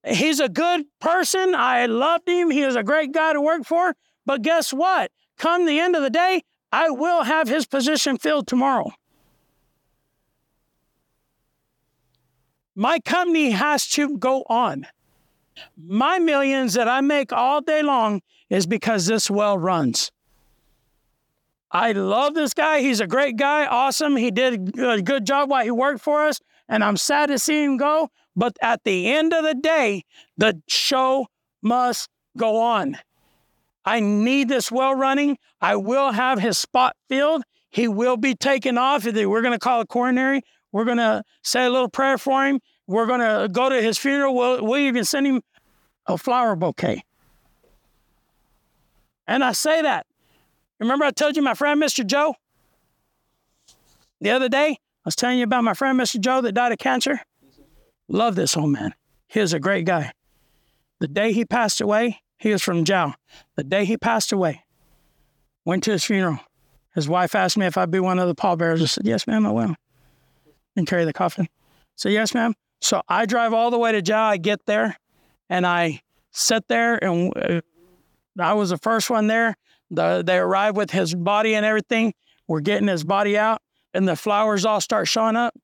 he's 0.07 0.39
a 0.39 0.49
good 0.49 0.85
person. 0.99 1.55
I 1.55 1.85
loved 1.85 2.27
him. 2.27 2.49
He 2.49 2.65
was 2.65 2.75
a 2.75 2.83
great 2.83 3.11
guy 3.11 3.33
to 3.33 3.41
work 3.41 3.65
for. 3.65 3.95
But 4.25 4.41
guess 4.41 4.73
what? 4.73 5.11
Come 5.37 5.65
the 5.65 5.79
end 5.79 5.95
of 5.95 6.01
the 6.01 6.09
day, 6.09 6.43
I 6.71 6.89
will 6.89 7.23
have 7.23 7.47
his 7.47 7.65
position 7.65 8.17
filled 8.17 8.47
tomorrow. 8.47 8.91
My 12.75 12.99
company 12.99 13.51
has 13.51 13.87
to 13.89 14.17
go 14.17 14.43
on. 14.47 14.85
My 15.75 16.19
millions 16.19 16.75
that 16.75 16.87
I 16.87 17.01
make 17.01 17.33
all 17.33 17.61
day 17.61 17.81
long 17.81 18.21
is 18.49 18.67
because 18.67 19.07
this 19.07 19.29
well 19.29 19.57
runs. 19.57 20.11
I 21.71 21.91
love 21.91 22.33
this 22.33 22.53
guy. 22.53 22.81
He's 22.81 22.99
a 22.99 23.07
great 23.07 23.35
guy, 23.35 23.65
awesome. 23.65 24.15
He 24.15 24.31
did 24.31 24.77
a 24.77 25.01
good 25.01 25.25
job 25.25 25.49
while 25.49 25.63
he 25.63 25.71
worked 25.71 26.01
for 26.01 26.23
us, 26.23 26.39
and 26.69 26.83
I'm 26.83 26.97
sad 26.97 27.27
to 27.27 27.39
see 27.39 27.63
him 27.63 27.77
go. 27.77 28.09
But 28.37 28.55
at 28.61 28.83
the 28.83 29.11
end 29.11 29.33
of 29.33 29.43
the 29.43 29.55
day, 29.55 30.03
the 30.37 30.61
show 30.67 31.25
must 31.63 32.07
go 32.37 32.61
on. 32.61 32.97
I 33.83 33.99
need 33.99 34.47
this 34.47 34.71
well 34.71 34.93
running. 34.93 35.39
I 35.59 35.75
will 35.75 36.11
have 36.11 36.39
his 36.39 36.57
spot 36.57 36.95
filled. 37.09 37.41
He 37.71 37.87
will 37.87 38.15
be 38.15 38.35
taken 38.35 38.77
off. 38.77 39.05
We're 39.05 39.41
going 39.41 39.53
to 39.53 39.59
call 39.59 39.81
it 39.81 39.89
coronary. 39.89 40.41
We're 40.71 40.85
going 40.85 40.97
to 40.97 41.23
say 41.43 41.65
a 41.65 41.69
little 41.69 41.89
prayer 41.89 42.19
for 42.19 42.45
him. 42.45 42.59
We're 42.85 43.07
going 43.07 43.21
to 43.21 43.49
go 43.51 43.69
to 43.69 43.81
his 43.81 43.97
funeral. 43.97 44.35
We'll, 44.35 44.63
we'll 44.63 44.79
even 44.79 45.03
send 45.03 45.25
him 45.25 45.41
a 46.05 46.17
flower 46.17 46.55
bouquet. 46.55 47.03
And 49.25 49.43
I 49.43 49.53
say 49.53 49.81
that. 49.81 50.05
Remember, 50.79 51.05
I 51.05 51.11
told 51.11 51.35
you 51.35 51.41
my 51.41 51.55
friend, 51.55 51.81
Mr. 51.81 52.05
Joe? 52.05 52.35
The 54.21 54.29
other 54.29 54.47
day, 54.47 54.69
I 54.69 54.77
was 55.05 55.15
telling 55.15 55.39
you 55.39 55.43
about 55.43 55.63
my 55.63 55.73
friend, 55.73 55.99
Mr. 55.99 56.19
Joe, 56.19 56.41
that 56.41 56.51
died 56.51 56.71
of 56.71 56.77
cancer. 56.77 57.21
Love 58.07 58.35
this 58.35 58.55
old 58.55 58.71
man. 58.71 58.93
He 59.27 59.39
is 59.39 59.53
a 59.53 59.59
great 59.59 59.85
guy. 59.85 60.11
The 60.99 61.07
day 61.07 61.33
he 61.33 61.45
passed 61.45 61.81
away, 61.81 62.21
he 62.37 62.51
was 62.51 62.63
from 62.63 62.85
Jal. 62.85 63.15
The 63.55 63.63
day 63.63 63.85
he 63.85 63.97
passed 63.97 64.31
away, 64.31 64.63
went 65.65 65.83
to 65.83 65.91
his 65.91 66.03
funeral. 66.03 66.39
His 66.95 67.07
wife 67.07 67.35
asked 67.35 67.57
me 67.57 67.65
if 67.65 67.77
I'd 67.77 67.91
be 67.91 67.99
one 67.99 68.17
of 68.17 68.27
the 68.27 68.35
pallbearers. 68.35 68.81
I 68.81 68.85
said, 68.85 69.05
Yes, 69.05 69.27
ma'am, 69.27 69.45
I 69.45 69.51
will. 69.51 69.75
And 70.75 70.87
carry 70.87 71.05
the 71.05 71.13
coffin. 71.13 71.47
So, 71.95 72.09
yes, 72.09 72.33
ma'am. 72.33 72.53
So 72.81 73.01
I 73.07 73.25
drive 73.25 73.53
all 73.53 73.71
the 73.71 73.77
way 73.77 73.91
to 73.91 74.01
Jal. 74.01 74.23
I 74.23 74.37
get 74.37 74.65
there 74.65 74.97
and 75.49 75.65
I 75.65 76.01
sit 76.31 76.67
there, 76.67 77.03
and 77.03 77.33
uh, 77.35 77.61
I 78.39 78.53
was 78.53 78.69
the 78.69 78.77
first 78.77 79.09
one 79.09 79.27
there. 79.27 79.55
The, 79.89 80.23
they 80.25 80.37
arrive 80.37 80.75
with 80.75 80.91
his 80.91 81.15
body 81.15 81.55
and 81.55 81.65
everything. 81.65 82.13
We're 82.47 82.61
getting 82.61 82.87
his 82.87 83.03
body 83.03 83.37
out, 83.37 83.61
and 83.93 84.07
the 84.07 84.15
flowers 84.15 84.65
all 84.65 84.81
start 84.81 85.07
showing 85.07 85.35
up. 85.35 85.55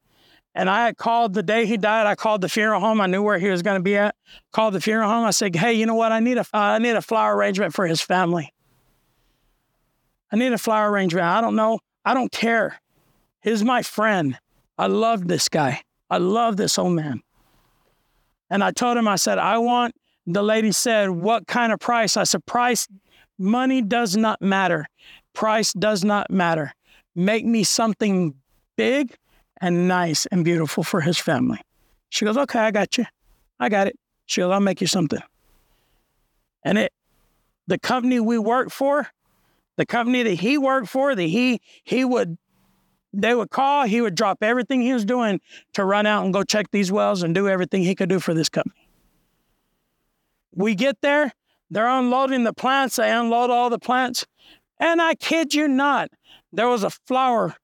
And 0.56 0.70
I 0.70 0.86
had 0.86 0.98
called 0.98 1.34
the 1.34 1.42
day 1.42 1.66
he 1.66 1.78
died. 1.78 2.06
I 2.06 2.16
called 2.16 2.42
the 2.42 2.50
funeral 2.50 2.80
home. 2.80 3.02
I 3.02 3.08
knew 3.08 3.24
where 3.24 3.40
he 3.40 3.50
was 3.50 3.64
going 3.64 3.80
to 3.80 3.84
be 3.84 3.98
at. 3.98 4.16
Called 4.52 4.74
the 4.74 4.82
funeral 4.82 5.10
home. 5.10 5.26
I 5.26 5.32
said, 5.32 5.56
"Hey, 5.56 5.74
you 5.74 5.86
know 5.86 5.96
what? 5.96 6.12
I 6.12 6.20
need 6.20 6.38
a 6.38 6.42
uh, 6.42 6.46
I 6.54 6.80
need 6.80 6.96
a 6.96 7.02
flower 7.02 7.36
arrangement 7.36 7.74
for 7.74 7.88
his 7.88 8.02
family. 8.02 8.54
I 10.32 10.36
need 10.36 10.54
a 10.54 10.58
flower 10.58 10.92
arrangement. 10.92 11.26
I 11.26 11.42
don't 11.42 11.56
know. 11.56 11.80
I 12.06 12.14
don't 12.14 12.32
care. 12.32 12.80
He's 13.42 13.64
my 13.64 13.82
friend. 13.82 14.38
I 14.78 14.88
love 14.88 15.28
this 15.28 15.50
guy. 15.50 15.82
I 16.10 16.18
love 16.18 16.58
this 16.58 16.78
old 16.78 16.94
man." 16.94 17.22
And 18.50 18.64
I 18.64 18.72
told 18.72 18.98
him, 18.98 19.08
I 19.08 19.16
said, 19.16 19.40
"I 19.40 19.58
want." 19.58 19.96
The 20.28 20.44
lady 20.44 20.72
said, 20.72 21.10
"What 21.10 21.48
kind 21.48 21.74
of 21.74 21.80
price?" 21.80 22.16
I 22.16 22.26
said, 22.26 22.46
"Price. 22.46 22.88
Money 23.40 23.82
does 23.82 24.16
not 24.16 24.40
matter. 24.40 24.86
Price 25.34 25.74
does 25.74 26.04
not 26.04 26.30
matter. 26.30 26.74
Make 27.16 27.44
me 27.44 27.64
something 27.64 28.36
big." 28.78 29.18
And 29.64 29.88
nice 29.88 30.26
and 30.26 30.44
beautiful 30.44 30.84
for 30.84 31.00
his 31.00 31.18
family. 31.18 31.62
She 32.10 32.26
goes, 32.26 32.38
Okay, 32.38 32.60
I 32.60 32.70
got 32.70 32.98
you. 32.98 33.06
I 33.60 33.70
got 33.70 33.88
it. 33.88 33.98
She 34.26 34.42
goes, 34.42 34.52
I'll 34.52 34.60
make 34.60 34.82
you 34.82 34.88
something. 34.88 35.22
And 36.64 36.78
it, 36.78 36.94
the 37.66 37.80
company 37.80 38.20
we 38.20 38.38
work 38.38 38.72
for, 38.72 39.08
the 39.78 39.86
company 39.86 40.22
that 40.24 40.34
he 40.36 40.58
worked 40.58 40.90
for, 40.90 41.16
that 41.16 41.24
he 41.24 41.62
he 41.84 42.04
would 42.04 42.38
they 43.14 43.34
would 43.34 43.52
call, 43.52 43.86
he 43.86 44.02
would 44.02 44.16
drop 44.16 44.40
everything 44.42 44.82
he 44.82 44.92
was 44.92 45.06
doing 45.06 45.40
to 45.74 45.86
run 45.86 46.06
out 46.06 46.26
and 46.26 46.34
go 46.34 46.44
check 46.44 46.70
these 46.72 46.92
wells 46.92 47.24
and 47.24 47.34
do 47.34 47.48
everything 47.48 47.84
he 47.84 47.96
could 47.96 48.10
do 48.10 48.20
for 48.20 48.34
this 48.34 48.50
company. 48.50 48.90
We 50.54 50.76
get 50.76 50.98
there, 51.02 51.32
they're 51.70 51.88
unloading 51.88 52.44
the 52.44 52.54
plants, 52.54 52.98
they 52.98 53.12
unload 53.12 53.50
all 53.50 53.70
the 53.70 53.80
plants. 53.80 54.26
And 54.78 55.02
I 55.02 55.16
kid 55.16 55.54
you 55.54 55.70
not, 55.70 56.10
there 56.52 56.68
was 56.68 56.84
a 56.84 56.90
flower 56.90 57.56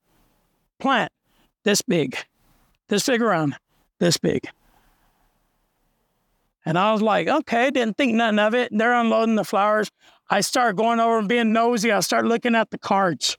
plant 0.79 1.11
this 1.63 1.81
big, 1.81 2.17
this 2.87 3.05
big 3.05 3.21
around, 3.21 3.55
this 3.99 4.17
big. 4.17 4.49
And 6.65 6.77
I 6.77 6.91
was 6.91 7.01
like, 7.01 7.27
okay, 7.27 7.71
didn't 7.71 7.97
think 7.97 8.13
nothing 8.13 8.39
of 8.39 8.53
it. 8.53 8.69
They're 8.71 8.93
unloading 8.93 9.35
the 9.35 9.43
flowers. 9.43 9.89
I 10.29 10.41
start 10.41 10.75
going 10.75 10.99
over 10.99 11.19
and 11.19 11.27
being 11.27 11.53
nosy. 11.53 11.91
I 11.91 12.01
start 12.01 12.25
looking 12.25 12.53
at 12.53 12.69
the 12.69 12.77
cards. 12.77 13.37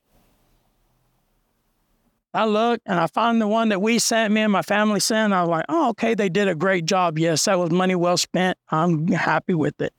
I 2.33 2.45
look 2.45 2.81
and 2.87 2.99
I 2.99 3.07
find 3.09 3.41
the 3.41 3.49
one 3.49 3.71
that 3.71 3.83
we 3.83 3.99
sent, 3.99 4.33
me 4.33 4.41
and 4.41 4.53
my 4.53 4.63
family 4.63 5.01
sent. 5.01 5.33
I 5.33 5.41
was 5.43 5.51
like, 5.51 5.65
oh, 5.69 5.91
okay, 5.91 6.15
they 6.15 6.29
did 6.29 6.49
a 6.49 6.55
great 6.55 6.85
job. 6.85 7.19
Yes, 7.19 7.45
that 7.45 7.59
was 7.59 7.71
money 7.71 7.95
well 7.95 8.17
spent. 8.17 8.57
I'm 8.71 9.09
happy 9.09 9.55
with 9.55 9.81
it. 9.81 9.93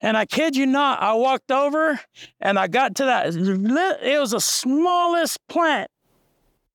And 0.00 0.16
I 0.16 0.26
kid 0.26 0.56
you 0.56 0.64
not, 0.64 1.02
I 1.02 1.14
walked 1.14 1.50
over 1.50 2.00
and 2.40 2.58
I 2.58 2.66
got 2.68 2.94
to 2.96 3.04
that. 3.04 3.34
It 4.02 4.18
was 4.20 4.30
the 4.30 4.40
smallest 4.40 5.38
plant 5.48 5.90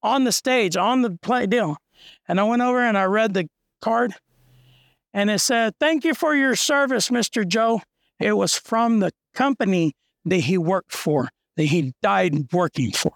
on 0.04 0.26
the 0.26 0.32
stage, 0.32 0.78
on 0.78 1.02
the 1.02 1.18
play 1.22 1.48
deal. 1.48 1.78
And 2.28 2.40
I 2.40 2.44
went 2.44 2.62
over 2.62 2.80
and 2.80 2.98
I 2.98 3.06
read 3.06 3.34
the 3.34 3.48
card 3.82 4.14
and 5.14 5.32
it 5.32 5.40
said, 5.40 5.76
Thank 5.80 6.04
you 6.04 6.14
for 6.14 6.36
your 6.36 6.56
service, 6.56 7.10
Mr. 7.10 7.48
Joe. 7.48 7.82
It 8.20 8.34
was 8.34 8.56
from 8.56 9.00
the 9.00 9.12
company 9.34 9.96
that 10.26 10.38
he 10.38 10.58
worked 10.58 10.92
for, 10.92 11.30
that 11.56 11.64
he 11.64 11.94
died 12.02 12.52
working 12.52 12.92
for. 12.92 13.14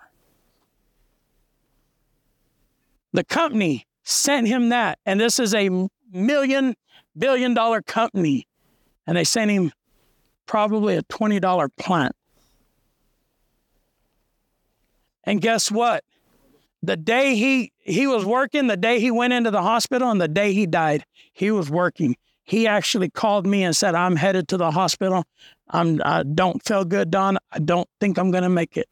The 3.14 3.24
company 3.24 3.86
sent 4.04 4.48
him 4.48 4.70
that. 4.70 5.00
And 5.06 5.20
this 5.20 5.40
is 5.40 5.54
a 5.54 5.70
million, 6.12 6.76
billion 7.18 7.54
dollar 7.54 7.82
company. 7.82 8.48
And 9.06 9.18
they 9.18 9.24
sent 9.24 9.50
him 9.50 9.72
probably 10.46 10.96
a 10.96 11.04
$20 11.04 11.70
plant. 11.78 12.16
And 15.24 15.42
guess 15.42 15.72
what? 15.72 16.04
The 16.88 16.96
day 16.96 17.36
he 17.36 17.74
he 17.80 18.08
was 18.08 18.24
working, 18.24 18.68
the 18.68 18.78
day 18.78 19.02
he 19.02 19.12
went 19.12 19.34
into 19.34 19.52
the 19.52 19.62
hospital, 19.62 20.10
and 20.10 20.22
the 20.22 20.30
day 20.30 20.54
he 20.54 20.66
died, 20.66 21.04
he 21.34 21.52
was 21.52 21.70
working. 21.70 22.16
He 22.46 22.66
actually 22.66 23.10
called 23.10 23.46
me 23.46 23.66
and 23.66 23.76
said, 23.76 23.94
"I'm 23.94 24.16
headed 24.16 24.48
to 24.48 24.58
the 24.58 24.72
hospital. 24.72 25.26
I'm 25.70 26.02
I 26.06 26.24
don't 26.24 26.64
feel 26.64 26.86
good, 26.86 27.12
Don. 27.12 27.40
I 27.52 27.60
don't 27.60 27.90
think 28.00 28.18
I'm 28.18 28.32
going 28.32 28.44
to 28.44 28.50
make 28.50 28.78
it." 28.78 28.88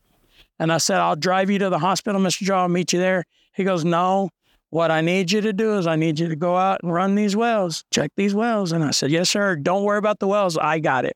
And 0.59 0.73
I 0.73 0.77
said, 0.77 0.97
"I'll 0.97 1.15
drive 1.15 1.49
you 1.49 1.57
to 1.59 1.69
the 1.69 1.79
hospital, 1.79 2.19
Mr. 2.19 2.41
Joe. 2.41 2.57
I'll 2.57 2.67
meet 2.67 2.91
you 2.91 2.99
there." 2.99 3.23
He 3.53 3.63
goes, 3.63 3.85
"No. 3.85 4.29
What 4.71 4.91
I 4.91 4.99
need 4.99 5.31
you 5.31 5.39
to 5.39 5.53
do 5.53 5.77
is 5.77 5.87
I 5.87 5.95
need 5.95 6.19
you 6.19 6.27
to 6.27 6.35
go 6.35 6.57
out 6.57 6.81
and 6.83 6.91
run 6.91 7.15
these 7.15 7.33
wells, 7.33 7.85
check 7.91 8.11
these 8.17 8.35
wells." 8.35 8.73
And 8.73 8.83
I 8.83 8.91
said, 8.91 9.09
"Yes, 9.09 9.29
sir. 9.29 9.55
Don't 9.55 9.85
worry 9.85 9.99
about 9.99 10.19
the 10.19 10.27
wells. 10.27 10.57
I 10.57 10.79
got 10.79 11.05
it." 11.05 11.15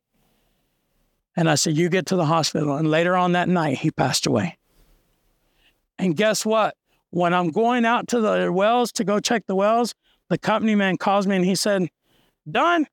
And 1.36 1.50
I 1.50 1.56
said, 1.56 1.76
"You 1.76 1.90
get 1.90 2.06
to 2.06 2.16
the 2.16 2.28
hospital." 2.28 2.78
And 2.78 2.90
later 2.90 3.18
on 3.18 3.34
that 3.34 3.50
night, 3.50 3.80
he 3.80 3.92
passed 3.92 4.26
away. 4.26 4.59
And 6.00 6.16
guess 6.16 6.46
what? 6.46 6.76
When 7.12 7.34
I'm 7.34 7.50
going 7.52 7.86
out 7.86 8.08
to 8.10 8.22
the 8.22 8.52
wells 8.52 8.92
to 8.94 9.04
go 9.04 9.20
check 9.20 9.46
the 9.46 9.56
wells, 9.56 9.94
the 10.30 10.38
company 10.38 10.74
man 10.76 10.98
calls 10.98 11.28
me 11.28 11.36
and 11.36 11.46
he 11.46 11.56
said, 11.56 11.90
Don, 12.50 12.88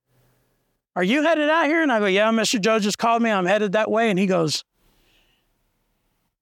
are 0.96 1.04
you 1.04 1.22
headed 1.22 1.48
out 1.48 1.66
here? 1.66 1.82
And 1.82 1.92
I 1.92 2.00
go, 2.00 2.06
Yeah, 2.06 2.30
Mr. 2.30 2.60
Joe 2.60 2.78
just 2.78 2.98
called 2.98 3.22
me. 3.22 3.30
I'm 3.30 3.46
headed 3.46 3.72
that 3.72 3.90
way. 3.90 4.10
And 4.10 4.18
he 4.18 4.26
goes, 4.26 4.64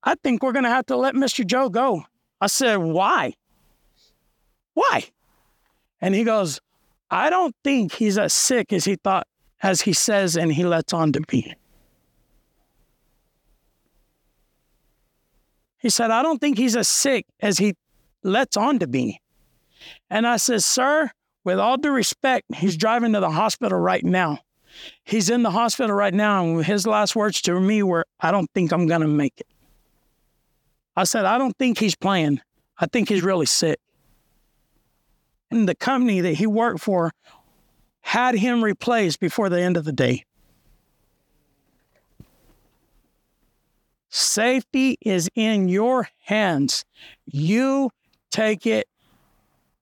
I 0.02 0.14
think 0.16 0.42
we're 0.42 0.52
going 0.52 0.64
to 0.64 0.70
have 0.70 0.86
to 0.86 0.96
let 0.96 1.14
Mr. 1.14 1.46
Joe 1.46 1.68
go. 1.68 2.04
I 2.40 2.46
said, 2.46 2.76
Why? 2.76 3.34
Why? 4.72 5.04
And 6.00 6.14
he 6.14 6.24
goes, 6.24 6.60
I 7.10 7.30
don't 7.30 7.54
think 7.62 7.92
he's 7.92 8.16
as 8.18 8.32
sick 8.32 8.72
as 8.72 8.84
he 8.84 8.96
thought, 8.96 9.26
as 9.62 9.82
he 9.82 9.92
says, 9.92 10.36
and 10.36 10.52
he 10.52 10.64
lets 10.64 10.92
on 10.92 11.12
to 11.12 11.20
be. 11.20 11.54
He 15.84 15.90
said, 15.90 16.10
I 16.10 16.22
don't 16.22 16.40
think 16.40 16.56
he's 16.56 16.76
as 16.76 16.88
sick 16.88 17.26
as 17.40 17.58
he 17.58 17.74
lets 18.22 18.56
on 18.56 18.78
to 18.78 18.86
be. 18.86 19.20
And 20.08 20.26
I 20.26 20.38
said, 20.38 20.62
Sir, 20.62 21.10
with 21.44 21.58
all 21.58 21.76
due 21.76 21.92
respect, 21.92 22.54
he's 22.54 22.78
driving 22.78 23.12
to 23.12 23.20
the 23.20 23.30
hospital 23.30 23.78
right 23.78 24.02
now. 24.02 24.38
He's 25.04 25.28
in 25.28 25.42
the 25.42 25.50
hospital 25.50 25.94
right 25.94 26.14
now. 26.14 26.42
And 26.42 26.64
his 26.64 26.86
last 26.86 27.14
words 27.14 27.42
to 27.42 27.60
me 27.60 27.82
were, 27.82 28.06
I 28.18 28.30
don't 28.30 28.50
think 28.54 28.72
I'm 28.72 28.86
going 28.86 29.02
to 29.02 29.06
make 29.06 29.34
it. 29.36 29.46
I 30.96 31.04
said, 31.04 31.26
I 31.26 31.36
don't 31.36 31.54
think 31.58 31.76
he's 31.76 31.94
playing. 31.94 32.40
I 32.78 32.86
think 32.86 33.10
he's 33.10 33.22
really 33.22 33.44
sick. 33.44 33.78
And 35.50 35.68
the 35.68 35.74
company 35.74 36.22
that 36.22 36.32
he 36.36 36.46
worked 36.46 36.80
for 36.80 37.12
had 38.00 38.36
him 38.36 38.64
replaced 38.64 39.20
before 39.20 39.50
the 39.50 39.60
end 39.60 39.76
of 39.76 39.84
the 39.84 39.92
day. 39.92 40.24
Safety 44.16 44.96
is 45.00 45.28
in 45.34 45.68
your 45.68 46.08
hands. 46.22 46.84
You 47.26 47.90
take 48.30 48.64
it 48.64 48.86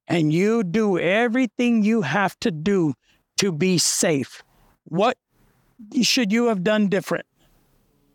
and 0.09 0.33
you 0.33 0.65
do 0.65 0.99
everything 0.99 1.83
you 1.83 2.01
have 2.01 2.41
to 2.41 2.51
do 2.51 2.95
to 3.37 3.53
be 3.53 3.77
safe. 3.77 4.43
What 4.85 5.19
should 6.01 6.33
you 6.33 6.47
have 6.47 6.65
done 6.65 6.89
different? 6.89 7.27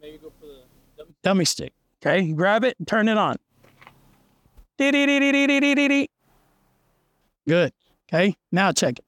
Maybe 0.02 0.18
go 0.18 0.34
for 0.40 0.48
the 0.48 0.64
dummy, 0.98 1.12
dummy 1.22 1.46
stick. 1.46 1.74
Okay, 2.02 2.34
grab 2.34 2.64
it 2.64 2.76
and 2.80 2.88
turn 2.88 3.10
it 3.10 3.18
on. 3.20 3.36
Good. 7.48 7.74
Okay, 8.12 8.36
now 8.52 8.72
check 8.72 8.98
it. 8.98 9.06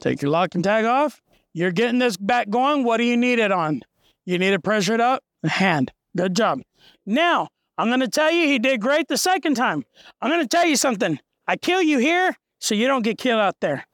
Take 0.00 0.22
your 0.22 0.32
lock 0.32 0.56
and 0.56 0.64
tag 0.64 0.86
off. 0.86 1.22
You're 1.52 1.70
getting 1.70 2.00
this 2.00 2.16
back 2.16 2.50
going. 2.50 2.82
What 2.82 2.96
do 2.96 3.04
you 3.04 3.16
need 3.16 3.38
it 3.38 3.52
on? 3.52 3.82
You 4.24 4.40
need 4.40 4.50
to 4.50 4.58
pressure 4.58 4.94
it 4.94 5.00
up 5.00 5.22
hand. 5.48 5.92
Good 6.16 6.36
job. 6.36 6.60
Now, 7.06 7.48
I'm 7.78 7.88
going 7.88 8.00
to 8.00 8.08
tell 8.08 8.30
you 8.30 8.46
he 8.46 8.58
did 8.58 8.80
great 8.80 9.08
the 9.08 9.16
second 9.16 9.54
time. 9.54 9.84
I'm 10.20 10.30
going 10.30 10.42
to 10.42 10.48
tell 10.48 10.66
you 10.66 10.76
something. 10.76 11.18
I 11.46 11.56
kill 11.56 11.82
you 11.82 11.98
here 11.98 12.36
so 12.60 12.74
you 12.74 12.86
don't 12.86 13.02
get 13.02 13.18
killed 13.18 13.40
out 13.40 13.56
there. 13.60 13.84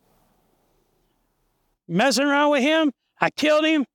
Messing 1.87 2.25
around 2.25 2.50
with 2.50 2.62
him, 2.62 2.93
I 3.21 3.31
killed 3.31 3.64
him. 3.64 3.87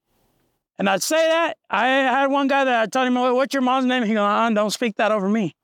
And 0.79 0.89
I'd 0.89 1.03
say 1.03 1.27
that. 1.27 1.57
I 1.69 1.87
had 1.87 2.27
one 2.27 2.47
guy 2.47 2.63
that 2.63 2.81
I 2.81 2.85
told 2.87 3.07
him, 3.07 3.15
What's 3.15 3.53
your 3.53 3.61
mom's 3.61 3.85
name? 3.85 4.03
He 4.03 4.13
goes, 4.13 4.21
uh, 4.21 4.49
Don't 4.49 4.71
speak 4.71 4.95
that 4.95 5.11
over 5.11 5.29
me. 5.29 5.55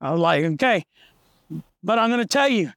I 0.00 0.12
was 0.12 0.20
like, 0.20 0.44
Okay. 0.44 0.84
But 1.82 1.98
I'm 1.98 2.08
going 2.08 2.20
to 2.20 2.26
tell 2.26 2.48
you, 2.48 2.72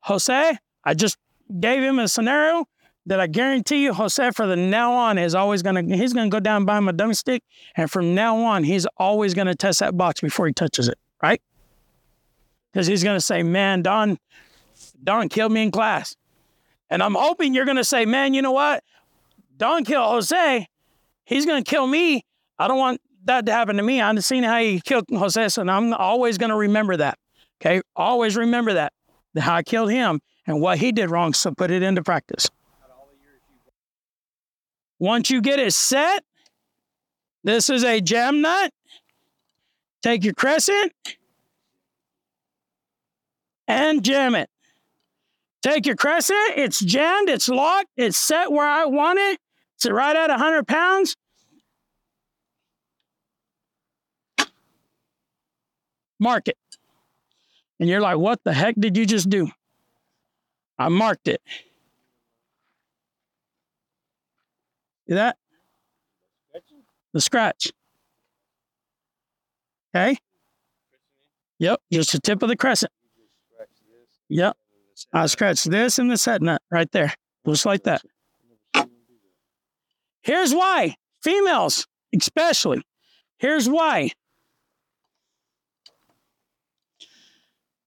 Jose, 0.00 0.56
I 0.84 0.94
just 0.94 1.18
gave 1.60 1.82
him 1.82 1.98
a 1.98 2.08
scenario 2.08 2.64
that 3.06 3.20
I 3.20 3.26
guarantee 3.26 3.82
you, 3.82 3.94
Jose, 3.94 4.30
for 4.30 4.46
the 4.46 4.56
now 4.56 4.92
on 4.92 5.18
is 5.18 5.34
always 5.34 5.62
gonna 5.62 5.82
he's 5.82 6.12
gonna 6.12 6.30
go 6.30 6.40
down 6.40 6.58
and 6.58 6.66
buy 6.66 6.78
him 6.78 6.88
a 6.88 6.92
dummy 6.92 7.14
stick, 7.14 7.42
and 7.76 7.90
from 7.90 8.14
now 8.14 8.36
on, 8.38 8.64
he's 8.64 8.86
always 8.96 9.34
gonna 9.34 9.54
test 9.54 9.80
that 9.80 9.96
box 9.96 10.20
before 10.20 10.46
he 10.46 10.52
touches 10.52 10.88
it, 10.88 10.98
right? 11.22 11.40
because 12.72 12.86
he's 12.86 13.04
going 13.04 13.16
to 13.16 13.20
say, 13.20 13.42
man, 13.42 13.82
Don, 13.82 14.18
Don 15.02 15.28
killed 15.28 15.52
me 15.52 15.62
in 15.62 15.70
class. 15.70 16.16
And 16.90 17.02
I'm 17.02 17.14
hoping 17.14 17.54
you're 17.54 17.64
going 17.64 17.76
to 17.76 17.84
say, 17.84 18.04
man, 18.04 18.34
you 18.34 18.42
know 18.42 18.52
what? 18.52 18.82
Don 19.56 19.84
killed 19.84 20.06
Jose. 20.06 20.66
He's 21.24 21.46
going 21.46 21.62
to 21.62 21.68
kill 21.68 21.86
me. 21.86 22.24
I 22.58 22.68
don't 22.68 22.78
want 22.78 23.00
that 23.24 23.46
to 23.46 23.52
happen 23.52 23.76
to 23.76 23.82
me. 23.82 24.00
I've 24.00 24.24
seen 24.24 24.42
how 24.42 24.58
he 24.58 24.80
killed 24.80 25.06
Jose, 25.10 25.48
and 25.58 25.70
I'm 25.70 25.94
always 25.94 26.38
going 26.38 26.50
to 26.50 26.56
remember 26.56 26.96
that. 26.96 27.18
Okay. 27.60 27.80
Always 27.94 28.36
remember 28.36 28.74
that, 28.74 28.92
how 29.38 29.54
I 29.54 29.62
killed 29.62 29.90
him 29.90 30.20
and 30.46 30.60
what 30.60 30.78
he 30.78 30.92
did 30.92 31.10
wrong. 31.10 31.32
So 31.32 31.52
put 31.52 31.70
it 31.70 31.82
into 31.82 32.02
practice. 32.02 32.48
Once 35.02 35.30
you 35.30 35.40
get 35.40 35.58
it 35.58 35.74
set, 35.74 36.22
this 37.42 37.68
is 37.68 37.82
a 37.82 38.00
jam 38.00 38.40
nut. 38.40 38.72
Take 40.00 40.22
your 40.22 40.32
crescent 40.32 40.92
and 43.66 44.04
jam 44.04 44.36
it. 44.36 44.48
Take 45.60 45.86
your 45.86 45.96
crescent, 45.96 46.52
it's 46.54 46.78
jammed, 46.78 47.28
it's 47.28 47.48
locked, 47.48 47.88
it's 47.96 48.16
set 48.16 48.52
where 48.52 48.64
I 48.64 48.84
want 48.84 49.18
it. 49.18 49.40
It's 49.74 49.90
right 49.90 50.14
at 50.14 50.30
100 50.30 50.68
pounds. 50.68 51.16
Mark 56.20 56.46
it. 56.46 56.58
And 57.80 57.88
you're 57.88 58.00
like, 58.00 58.18
what 58.18 58.38
the 58.44 58.52
heck 58.52 58.76
did 58.78 58.96
you 58.96 59.04
just 59.04 59.28
do? 59.28 59.50
I 60.78 60.86
marked 60.90 61.26
it. 61.26 61.42
See 65.12 65.16
that? 65.16 65.36
The 67.12 67.20
scratch. 67.20 67.70
Okay. 69.94 70.16
Yep, 71.58 71.80
just 71.92 72.12
the 72.12 72.18
tip 72.18 72.42
of 72.42 72.48
the 72.48 72.56
crescent. 72.56 72.90
Yep. 74.30 74.56
I 75.12 75.26
scratch 75.26 75.64
this 75.64 75.98
and 75.98 76.10
the 76.10 76.16
set 76.16 76.40
nut 76.40 76.62
right 76.70 76.90
there, 76.92 77.12
just 77.46 77.66
like 77.66 77.82
that. 77.82 78.00
Here's 80.22 80.54
why. 80.54 80.94
Females, 81.22 81.86
especially. 82.18 82.80
Here's 83.36 83.68
why. 83.68 84.12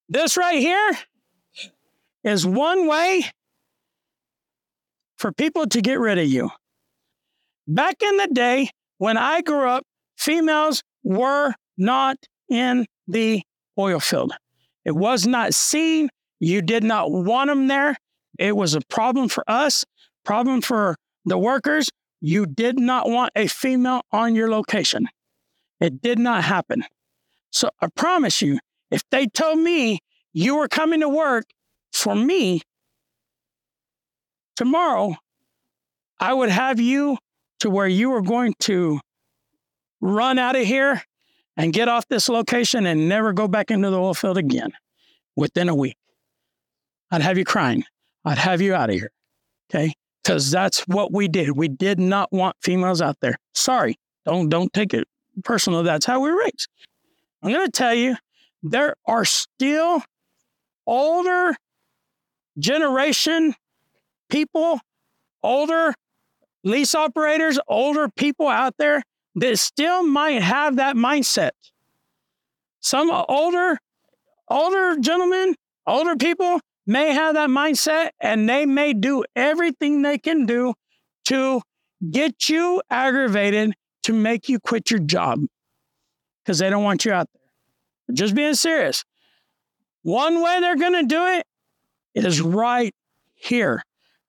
This 0.10 0.38
right 0.38 0.60
here 0.60 0.92
is 2.24 2.46
one 2.46 2.86
way 2.86 3.24
for 5.18 5.32
people 5.32 5.66
to 5.66 5.82
get 5.82 6.00
rid 6.00 6.20
of 6.20 6.28
you. 6.28 6.52
Back 7.68 8.02
in 8.02 8.18
the 8.18 8.28
day, 8.28 8.70
when 8.98 9.18
I 9.18 9.42
grew 9.42 9.68
up, 9.68 9.84
females 10.18 10.84
were 11.04 11.54
not 11.78 12.18
in 12.50 12.86
the 13.08 13.42
oil 13.78 14.00
field. 14.00 14.34
It 14.86 14.96
was 14.96 15.26
not 15.26 15.54
seen. 15.54 16.10
You 16.40 16.62
did 16.62 16.84
not 16.84 17.12
want 17.12 17.50
them 17.50 17.68
there. 17.68 17.98
It 18.38 18.56
was 18.56 18.76
a 18.76 18.82
problem 18.82 19.30
for 19.30 19.44
us, 19.48 19.84
problem 20.24 20.62
for 20.62 20.96
the 21.26 21.38
workers. 21.38 21.90
You 22.22 22.46
did 22.46 22.80
not 22.80 23.10
want 23.10 23.32
a 23.36 23.48
female 23.48 24.02
on 24.12 24.36
your 24.36 24.50
location. 24.50 25.08
It 25.80 26.02
did 26.02 26.20
not 26.20 26.44
happen. 26.44 26.84
So 27.52 27.70
I 27.82 27.88
promise 27.88 28.42
you, 28.42 28.60
if 28.92 29.02
they 29.10 29.28
told 29.28 29.60
me 29.60 30.00
you 30.34 30.56
were 30.58 30.68
coming 30.68 31.00
to 31.00 31.10
work 31.10 31.46
for 31.94 32.16
me 32.16 32.62
tomorrow, 34.56 35.16
I 36.20 36.34
would 36.34 36.50
have 36.50 36.80
you 36.80 37.18
to 37.60 37.70
where 37.70 37.88
you 37.88 38.10
were 38.10 38.22
going 38.22 38.54
to 38.62 39.00
run 40.02 40.38
out 40.40 40.56
of 40.56 40.66
here 40.66 41.02
and 41.58 41.74
get 41.74 41.88
off 41.88 42.08
this 42.08 42.30
location 42.30 42.86
and 42.86 43.08
never 43.08 43.34
go 43.34 43.48
back 43.48 43.72
into 43.72 43.90
the 43.90 44.00
oil 44.00 44.14
field 44.14 44.38
again 44.38 44.72
within 45.36 45.70
a 45.70 45.76
week. 45.76 45.98
I'd 47.12 47.22
have 47.22 47.38
you 47.38 47.46
crying. 47.46 47.84
I'd 48.26 48.38
have 48.38 48.62
you 48.62 48.74
out 48.74 48.90
of 48.90 48.96
here. 48.96 49.12
Okay. 49.70 49.94
Because 50.24 50.50
that's 50.50 50.82
what 50.88 51.14
we 51.14 51.28
did. 51.28 51.52
We 51.52 51.68
did 51.68 52.00
not 52.00 52.32
want 52.32 52.56
females 52.62 53.02
out 53.02 53.18
there. 53.22 53.38
Sorry. 53.54 53.96
Don't 54.26 54.50
don't 54.50 54.74
take 54.74 54.94
it 54.94 55.08
personal. 55.44 55.84
That's 55.84 56.06
how 56.06 56.20
we 56.20 56.30
are 56.30 56.38
raised. 56.38 56.68
I'm 57.44 57.52
gonna 57.52 57.70
tell 57.70 57.94
you, 57.94 58.16
there 58.64 58.96
are 59.06 59.24
still 59.24 60.02
older 60.88 61.56
generation 62.58 63.54
people, 64.30 64.80
older 65.44 65.94
lease 66.66 66.96
operators, 66.96 67.58
older 67.68 68.10
people 68.10 68.48
out 68.50 68.74
there 68.78 69.02
that 69.36 69.58
still 69.60 70.04
might 70.04 70.42
have 70.42 70.76
that 70.78 70.96
mindset. 70.98 71.52
Some 72.82 73.10
older, 73.10 73.78
older 74.50 74.98
gentlemen, 75.00 75.56
older 75.88 76.16
people 76.16 76.60
may 76.86 77.14
have 77.14 77.36
that 77.36 77.50
mindset 77.50 78.10
and 78.20 78.50
they 78.50 78.66
may 78.66 78.94
do 78.94 79.24
everything 79.36 80.02
they 80.02 80.18
can 80.18 80.46
do 80.46 80.74
to 81.26 81.62
get 82.12 82.50
you 82.50 82.82
aggravated 82.90 83.74
to 84.04 84.14
make 84.14 84.50
you 84.50 84.60
quit 84.60 84.92
your 84.92 85.00
job 85.00 85.40
because 86.44 86.60
they 86.60 86.70
don't 86.70 86.84
want 86.84 87.06
you 87.06 87.12
out 87.12 87.28
there. 87.34 88.16
Just 88.16 88.36
being 88.36 88.54
serious. 88.54 89.04
One 90.04 90.42
way 90.44 90.60
they're 90.60 90.76
going 90.76 90.94
to 90.94 91.08
do 91.08 91.26
it 91.26 91.48
is 92.14 92.40
right 92.40 92.94
here. 93.34 93.82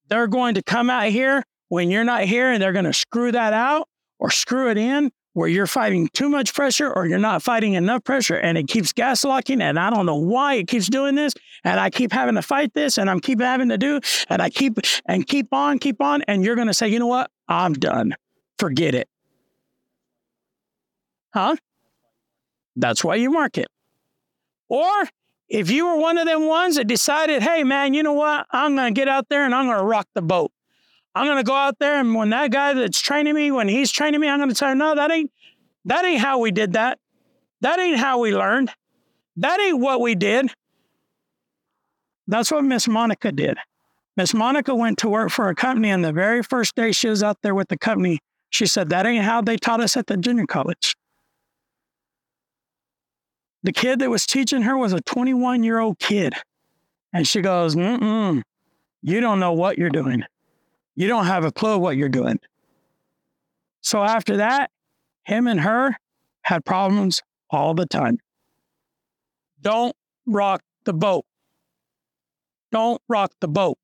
They're 0.08 0.26
going 0.26 0.54
to 0.54 0.62
come 0.62 0.88
out 0.88 1.08
here 1.08 1.44
when 1.68 1.90
you're 1.90 2.04
not 2.04 2.22
here 2.22 2.50
and 2.50 2.62
they're 2.62 2.72
going 2.72 2.84
to 2.84 2.92
screw 2.92 3.32
that 3.32 3.52
out 3.52 3.88
or 4.18 4.30
screw 4.30 4.70
it 4.70 4.78
in 4.78 5.10
where 5.36 5.48
you're 5.48 5.66
fighting 5.66 6.08
too 6.14 6.30
much 6.30 6.54
pressure 6.54 6.90
or 6.90 7.06
you're 7.06 7.18
not 7.18 7.42
fighting 7.42 7.74
enough 7.74 8.02
pressure 8.04 8.36
and 8.36 8.56
it 8.56 8.68
keeps 8.68 8.94
gas 8.94 9.22
locking 9.22 9.60
and 9.60 9.78
I 9.78 9.90
don't 9.90 10.06
know 10.06 10.16
why 10.16 10.54
it 10.54 10.66
keeps 10.66 10.86
doing 10.86 11.14
this 11.14 11.34
and 11.62 11.78
I 11.78 11.90
keep 11.90 12.10
having 12.10 12.36
to 12.36 12.42
fight 12.42 12.72
this 12.72 12.96
and 12.96 13.10
I'm 13.10 13.20
keep 13.20 13.42
having 13.42 13.68
to 13.68 13.76
do 13.76 14.00
and 14.30 14.40
I 14.40 14.48
keep 14.48 14.78
and 15.04 15.26
keep 15.26 15.52
on 15.52 15.78
keep 15.78 16.00
on 16.00 16.22
and 16.22 16.42
you're 16.42 16.54
going 16.54 16.68
to 16.68 16.74
say 16.74 16.88
you 16.88 16.98
know 16.98 17.06
what? 17.06 17.30
I'm 17.48 17.74
done. 17.74 18.14
Forget 18.58 18.94
it. 18.94 19.10
Huh? 21.34 21.56
That's 22.76 23.04
why 23.04 23.16
you 23.16 23.30
mark 23.30 23.58
it. 23.58 23.68
Or 24.70 24.90
if 25.50 25.70
you 25.70 25.86
were 25.86 25.98
one 25.98 26.16
of 26.16 26.26
them 26.26 26.46
ones 26.46 26.76
that 26.76 26.86
decided 26.86 27.42
hey 27.42 27.62
man 27.62 27.92
you 27.92 28.02
know 28.02 28.14
what? 28.14 28.46
I'm 28.52 28.74
going 28.74 28.94
to 28.94 28.98
get 28.98 29.06
out 29.06 29.28
there 29.28 29.44
and 29.44 29.54
I'm 29.54 29.66
going 29.66 29.76
to 29.76 29.84
rock 29.84 30.08
the 30.14 30.22
boat 30.22 30.50
I'm 31.16 31.34
to 31.38 31.42
go 31.44 31.54
out 31.54 31.78
there 31.78 31.98
and 31.98 32.14
when 32.14 32.28
that 32.28 32.50
guy 32.50 32.74
that's 32.74 33.00
training 33.00 33.34
me, 33.34 33.50
when 33.50 33.68
he's 33.68 33.90
training 33.90 34.20
me, 34.20 34.28
I'm 34.28 34.46
to 34.46 34.54
tell 34.54 34.70
him, 34.70 34.76
no, 34.76 34.94
that 34.94 35.10
ain't, 35.10 35.32
that 35.86 36.04
ain't 36.04 36.20
how 36.20 36.40
we 36.40 36.50
did 36.50 36.74
that. 36.74 36.98
That 37.62 37.78
ain't 37.78 37.98
how 37.98 38.20
we 38.20 38.36
learned. 38.36 38.70
That 39.36 39.58
ain't 39.58 39.80
what 39.80 40.02
we 40.02 40.14
did. 40.14 40.50
That's 42.26 42.50
what 42.50 42.64
Miss 42.64 42.86
Monica 42.86 43.32
did. 43.32 43.56
Miss 44.18 44.34
Monica 44.34 44.74
went 44.74 44.98
to 44.98 45.08
work 45.08 45.30
for 45.30 45.48
a 45.48 45.54
company, 45.54 45.88
and 45.88 46.04
the 46.04 46.12
very 46.12 46.42
first 46.42 46.74
day 46.74 46.92
she 46.92 47.08
was 47.08 47.22
out 47.22 47.38
there 47.42 47.54
with 47.54 47.68
the 47.68 47.78
company, 47.78 48.18
she 48.50 48.66
said, 48.66 48.90
That 48.90 49.06
ain't 49.06 49.24
how 49.24 49.40
they 49.40 49.56
taught 49.56 49.80
us 49.80 49.96
at 49.96 50.08
the 50.08 50.18
junior 50.18 50.46
college. 50.46 50.96
The 53.62 53.72
kid 53.72 54.00
that 54.00 54.10
was 54.10 54.26
teaching 54.26 54.62
her 54.62 54.76
was 54.76 54.92
a 54.92 55.00
21 55.00 55.62
year 55.62 55.78
old 55.78 55.98
kid. 55.98 56.34
And 57.14 57.26
she 57.26 57.40
goes, 57.40 57.74
Mm-mm, 57.74 58.42
you 59.00 59.20
don't 59.20 59.40
know 59.40 59.54
what 59.54 59.78
you're 59.78 59.88
doing. 59.88 60.24
You 60.96 61.08
don't 61.08 61.26
have 61.26 61.44
a 61.44 61.52
clue 61.52 61.78
what 61.78 61.96
you're 61.96 62.08
doing. 62.08 62.40
So 63.82 64.02
after 64.02 64.38
that, 64.38 64.70
him 65.24 65.46
and 65.46 65.60
her 65.60 65.96
had 66.42 66.64
problems 66.64 67.22
all 67.50 67.74
the 67.74 67.86
time. 67.86 68.18
Don't 69.60 69.94
rock 70.26 70.62
the 70.84 70.92
boat. 70.92 71.24
Don't 72.72 73.00
rock 73.08 73.32
the 73.40 73.48
boat. 73.48 73.78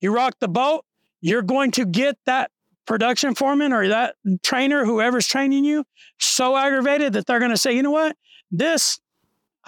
You 0.00 0.14
rock 0.14 0.34
the 0.40 0.48
boat, 0.48 0.84
you're 1.20 1.42
going 1.42 1.70
to 1.72 1.86
get 1.86 2.18
that 2.26 2.50
production 2.86 3.34
foreman 3.34 3.72
or 3.72 3.88
that 3.88 4.16
trainer, 4.42 4.84
whoever's 4.84 5.26
training 5.26 5.64
you, 5.64 5.84
so 6.18 6.56
aggravated 6.56 7.12
that 7.12 7.26
they're 7.26 7.38
going 7.38 7.52
to 7.52 7.56
say, 7.56 7.72
you 7.72 7.82
know 7.82 7.92
what? 7.92 8.16
This 8.50 8.98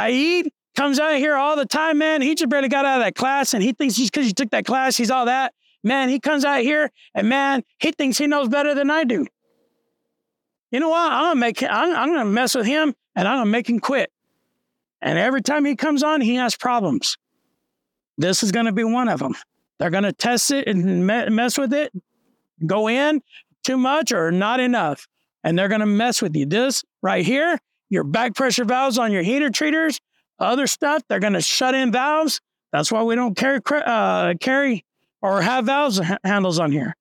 Aid 0.00 0.50
comes 0.74 0.98
out 0.98 1.16
here 1.16 1.36
all 1.36 1.56
the 1.56 1.66
time, 1.66 1.98
man. 1.98 2.20
He 2.20 2.34
just 2.34 2.50
barely 2.50 2.68
got 2.68 2.84
out 2.84 2.98
of 2.98 3.04
that 3.04 3.14
class 3.14 3.54
and 3.54 3.62
he 3.62 3.72
thinks 3.72 3.96
he's 3.96 4.10
because 4.10 4.26
he 4.26 4.32
took 4.32 4.50
that 4.50 4.66
class, 4.66 4.96
he's 4.96 5.10
all 5.10 5.26
that. 5.26 5.54
Man, 5.84 6.08
he 6.08 6.18
comes 6.18 6.44
out 6.44 6.62
here 6.62 6.90
and 7.14 7.28
man, 7.28 7.62
he 7.78 7.92
thinks 7.92 8.16
he 8.16 8.26
knows 8.26 8.48
better 8.48 8.74
than 8.74 8.90
I 8.90 9.04
do. 9.04 9.26
You 10.70 10.80
know 10.80 10.88
what? 10.88 11.12
I'm 11.12 11.24
gonna 11.24 11.40
make 11.40 11.60
him, 11.60 11.68
I'm, 11.70 11.94
I'm 11.94 12.08
gonna 12.08 12.24
mess 12.24 12.54
with 12.54 12.66
him 12.66 12.94
and 13.14 13.28
I'm 13.28 13.38
gonna 13.38 13.50
make 13.50 13.68
him 13.68 13.78
quit. 13.78 14.10
And 15.02 15.18
every 15.18 15.42
time 15.42 15.66
he 15.66 15.76
comes 15.76 16.02
on, 16.02 16.22
he 16.22 16.36
has 16.36 16.56
problems. 16.56 17.18
This 18.16 18.42
is 18.42 18.50
gonna 18.50 18.72
be 18.72 18.82
one 18.82 19.08
of 19.08 19.20
them. 19.20 19.34
They're 19.78 19.90
gonna 19.90 20.12
test 20.12 20.50
it 20.50 20.66
and 20.66 21.06
mess 21.06 21.58
with 21.58 21.74
it, 21.74 21.92
go 22.66 22.88
in 22.88 23.20
too 23.62 23.76
much 23.76 24.10
or 24.10 24.30
not 24.30 24.60
enough, 24.60 25.06
and 25.44 25.58
they're 25.58 25.68
gonna 25.68 25.86
mess 25.86 26.22
with 26.22 26.34
you. 26.34 26.46
This 26.46 26.82
right 27.02 27.24
here, 27.24 27.58
your 27.90 28.04
back 28.04 28.34
pressure 28.34 28.64
valves 28.64 28.98
on 28.98 29.12
your 29.12 29.22
heater 29.22 29.50
treaters, 29.50 30.00
other 30.38 30.66
stuff, 30.66 31.02
they're 31.08 31.20
gonna 31.20 31.42
shut 31.42 31.74
in 31.74 31.92
valves. 31.92 32.40
That's 32.72 32.90
why 32.90 33.02
we 33.02 33.14
don't 33.14 33.36
carry 33.36 33.60
uh, 33.68 34.34
carry 34.40 34.84
or 35.24 35.40
have 35.40 35.64
valves 35.64 35.98
handles 36.22 36.58
on 36.58 36.70
here. 36.70 36.94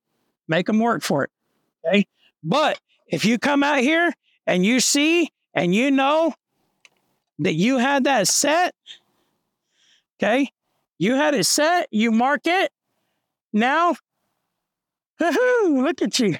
Make 0.47 0.67
them 0.67 0.79
work 0.79 1.03
for 1.03 1.25
it. 1.25 1.29
Okay. 1.85 2.07
But 2.41 2.79
if 3.05 3.25
you 3.25 3.37
come 3.37 3.63
out 3.63 3.79
here 3.79 4.13
and 4.47 4.65
you 4.65 4.79
see 4.79 5.29
and 5.53 5.75
you 5.75 5.91
know 5.91 6.33
that 7.39 7.55
you 7.55 7.79
had 7.79 8.05
that 8.05 8.29
set. 8.29 8.73
Okay. 10.17 10.49
You 10.97 11.15
had 11.15 11.33
it 11.33 11.45
set, 11.45 11.89
you 11.91 12.13
mark 12.13 12.41
it. 12.45 12.71
Now, 13.51 13.95
look 15.19 16.01
at 16.01 16.17
you. 16.17 16.37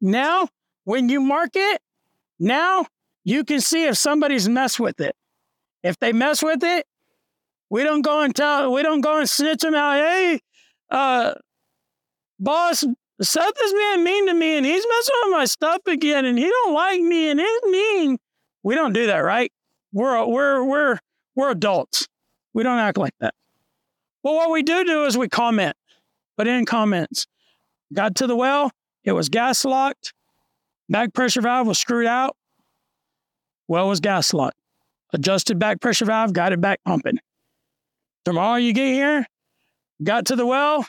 Now, 0.00 0.48
when 0.84 1.10
you 1.10 1.20
mark 1.20 1.50
it, 1.54 1.82
now 2.38 2.86
you 3.24 3.44
can 3.44 3.60
see 3.60 3.84
if 3.84 3.98
somebody's 3.98 4.48
messed 4.48 4.80
with 4.80 5.02
it. 5.02 5.14
If 5.82 5.98
they 5.98 6.14
mess 6.14 6.42
with 6.42 6.64
it, 6.64 6.86
we 7.70 7.82
don't 7.82 8.02
go 8.02 8.22
and 8.22 8.34
tell, 8.34 8.72
we 8.72 8.82
don't 8.82 9.00
go 9.00 9.18
and 9.18 9.28
snitch 9.28 9.60
them 9.60 9.74
out. 9.74 9.96
Hey, 9.96 10.40
uh, 10.90 11.34
boss, 12.38 12.84
Seth 13.20 13.62
is 13.64 13.72
being 13.72 14.04
mean 14.04 14.26
to 14.26 14.34
me 14.34 14.56
and 14.56 14.66
he's 14.66 14.84
messing 14.88 15.14
with 15.24 15.32
my 15.32 15.44
stuff 15.46 15.80
again 15.86 16.24
and 16.24 16.38
he 16.38 16.48
don't 16.48 16.74
like 16.74 17.00
me 17.00 17.30
and 17.30 17.40
he's 17.40 17.62
mean. 17.64 18.18
We 18.62 18.74
don't 18.74 18.92
do 18.92 19.06
that, 19.06 19.18
right? 19.18 19.50
We're 19.92 20.26
we're 20.26 20.64
we're 20.64 20.98
we're 21.34 21.50
adults. 21.50 22.08
We 22.52 22.62
don't 22.62 22.78
act 22.78 22.98
like 22.98 23.14
that. 23.20 23.34
But 24.22 24.34
what 24.34 24.50
we 24.50 24.62
do 24.62 24.84
do 24.84 25.04
is 25.04 25.16
we 25.16 25.28
comment. 25.28 25.76
Put 26.36 26.46
in 26.46 26.66
comments. 26.66 27.26
Got 27.94 28.16
to 28.16 28.26
the 28.26 28.36
well, 28.36 28.70
it 29.04 29.12
was 29.12 29.28
gas 29.28 29.64
locked. 29.64 30.12
Back 30.88 31.14
pressure 31.14 31.40
valve 31.40 31.66
was 31.66 31.78
screwed 31.78 32.06
out. 32.06 32.36
Well 33.68 33.88
was 33.88 34.00
gas 34.00 34.34
locked. 34.34 34.56
Adjusted 35.12 35.58
back 35.58 35.80
pressure 35.80 36.04
valve, 36.04 36.32
got 36.32 36.52
it 36.52 36.60
back 36.60 36.80
pumping. 36.84 37.18
Tomorrow 38.26 38.56
you 38.56 38.72
get 38.72 38.92
here, 38.92 39.24
got 40.02 40.26
to 40.26 40.34
the 40.34 40.44
well, 40.44 40.84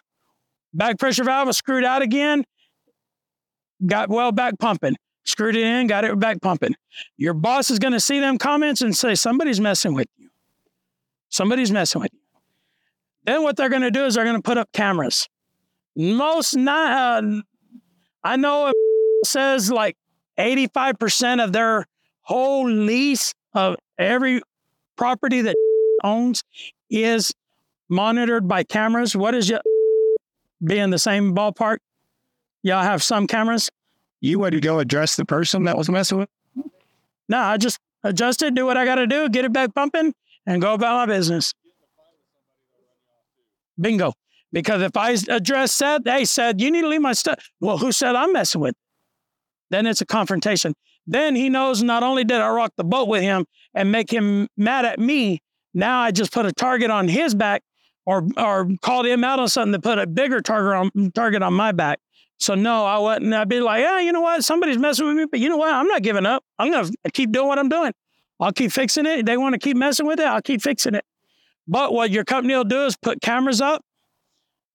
back 0.73 0.97
pressure 0.97 1.23
valve 1.23 1.45
was 1.45 1.55
screwed 1.55 1.83
out 1.83 2.01
again, 2.01 2.43
got 3.85 4.09
well 4.09 4.31
back 4.31 4.57
pumping. 4.57 4.95
Screwed 5.23 5.55
it 5.55 5.63
in, 5.63 5.85
got 5.85 6.03
it 6.03 6.17
back 6.17 6.41
pumping. 6.41 6.73
Your 7.15 7.35
boss 7.35 7.69
is 7.69 7.77
going 7.77 7.93
to 7.93 7.99
see 7.99 8.19
them 8.19 8.39
comments 8.39 8.81
and 8.81 8.97
say, 8.97 9.13
somebody's 9.13 9.61
messing 9.61 9.93
with 9.93 10.07
you. 10.17 10.29
Somebody's 11.29 11.71
messing 11.71 12.01
with 12.01 12.09
you. 12.11 12.19
Then 13.25 13.43
what 13.43 13.55
they're 13.55 13.69
going 13.69 13.83
to 13.83 13.91
do 13.91 14.05
is 14.05 14.15
they're 14.15 14.23
going 14.23 14.37
to 14.37 14.41
put 14.41 14.57
up 14.57 14.71
cameras. 14.73 15.29
Most 15.95 16.55
not, 16.55 17.23
uh, 17.23 17.41
I 18.23 18.37
know 18.37 18.69
it 18.69 18.75
says 19.25 19.71
like 19.71 19.95
85% 20.39 21.43
of 21.43 21.53
their 21.53 21.85
whole 22.21 22.67
lease 22.67 23.31
of 23.53 23.75
every 23.99 24.41
property 24.95 25.41
that 25.41 25.55
owns 26.03 26.43
is 26.89 27.31
monitored 27.89 28.47
by 28.47 28.63
cameras. 28.63 29.15
What 29.15 29.35
is 29.35 29.49
you 29.49 29.59
be 30.63 30.77
in 30.77 30.89
the 30.89 30.99
same 30.99 31.35
ballpark? 31.35 31.77
Y'all 32.63 32.83
have 32.83 33.03
some 33.03 33.27
cameras? 33.27 33.69
You 34.19 34.39
would 34.39 34.61
go 34.61 34.79
address 34.79 35.15
the 35.15 35.25
person 35.25 35.63
that 35.65 35.77
was 35.77 35.89
messing 35.89 36.17
with? 36.19 36.29
No, 37.29 37.39
I 37.39 37.57
just 37.57 37.79
adjust 38.03 38.41
it, 38.41 38.55
do 38.55 38.65
what 38.65 38.77
I 38.77 38.85
got 38.85 38.95
to 38.95 39.07
do, 39.07 39.29
get 39.29 39.45
it 39.45 39.53
back 39.53 39.73
pumping, 39.75 40.13
and 40.45 40.61
go 40.61 40.73
about 40.73 41.07
my 41.07 41.13
business. 41.13 41.53
Bingo. 43.79 44.13
Because 44.51 44.81
if 44.81 44.95
I 44.95 45.15
address 45.29 45.73
said, 45.73 46.03
hey, 46.05 46.25
said, 46.25 46.61
you 46.61 46.71
need 46.71 46.81
to 46.81 46.87
leave 46.87 47.01
my 47.01 47.13
stuff. 47.13 47.49
Well, 47.59 47.77
who 47.77 47.91
said 47.91 48.15
I'm 48.15 48.31
messing 48.31 48.61
with? 48.61 48.75
Then 49.69 49.85
it's 49.85 50.01
a 50.01 50.05
confrontation. 50.05 50.73
Then 51.05 51.35
he 51.35 51.49
knows 51.49 51.83
not 51.83 52.01
only 52.01 52.23
did 52.23 52.39
I 52.39 52.49
rock 52.49 52.73
the 52.77 52.83
boat 52.83 53.07
with 53.07 53.21
him 53.21 53.45
and 53.73 53.91
make 53.91 54.11
him 54.11 54.47
mad 54.57 54.85
at 54.85 54.99
me, 54.99 55.41
now 55.77 55.99
I 55.99 56.11
just 56.11 56.31
put 56.31 56.45
a 56.45 56.51
target 56.51 56.89
on 56.89 57.07
his 57.07 57.35
back 57.35 57.63
or 58.05 58.27
or 58.35 58.67
called 58.81 59.05
him 59.05 59.23
out 59.23 59.39
on 59.39 59.47
something 59.47 59.73
to 59.73 59.79
put 59.79 59.99
a 59.99 60.07
bigger 60.07 60.41
target 60.41 60.91
on 60.95 61.11
target 61.11 61.43
on 61.43 61.53
my 61.53 61.71
back. 61.71 61.99
So 62.39 62.55
no, 62.55 62.85
I 62.85 62.97
wouldn't. 62.99 63.33
I'd 63.33 63.49
be 63.49 63.59
like, 63.59 63.81
yeah, 63.81 63.99
you 63.99 64.11
know 64.11 64.21
what? 64.21 64.43
Somebody's 64.43 64.77
messing 64.77 65.07
with 65.07 65.15
me, 65.15 65.25
but 65.29 65.39
you 65.39 65.49
know 65.49 65.57
what? 65.57 65.73
I'm 65.73 65.87
not 65.87 66.01
giving 66.01 66.25
up. 66.25 66.43
I'm 66.57 66.71
gonna 66.71 66.89
keep 67.13 67.31
doing 67.31 67.47
what 67.47 67.59
I'm 67.59 67.69
doing. 67.69 67.93
I'll 68.39 68.51
keep 68.51 68.71
fixing 68.71 69.05
it. 69.05 69.25
They 69.25 69.37
want 69.37 69.53
to 69.53 69.59
keep 69.59 69.77
messing 69.77 70.05
with 70.05 70.19
it. 70.19 70.25
I'll 70.25 70.41
keep 70.41 70.61
fixing 70.61 70.95
it. 70.95 71.05
But 71.67 71.93
what 71.93 72.11
your 72.11 72.23
company 72.23 72.55
will 72.55 72.63
do 72.63 72.85
is 72.85 72.95
put 72.95 73.21
cameras 73.21 73.61
up 73.61 73.83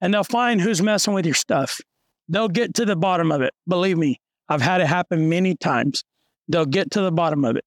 and 0.01 0.12
they'll 0.12 0.25
find 0.25 0.61
who's 0.61 0.83
messing 0.83 1.15
with 1.15 1.25
your 1.25 1.35
stuff. 1.35 1.81
They'll 2.29 2.49
get 2.49 2.75
to 2.75 2.85
the 2.85 2.97
bottom 2.97 3.31
of 3.31 3.41
it. 3.41 3.55
Believe 3.69 3.99
me, 3.99 4.21
I've 4.49 4.62
had 4.62 4.81
it 4.81 4.87
happen 4.87 5.29
many 5.29 5.55
times. 5.55 6.05
They'll 6.49 6.67
get 6.67 6.91
to 6.93 7.01
the 7.01 7.12
bottom 7.12 7.45
of 7.45 7.57
it. 7.57 7.65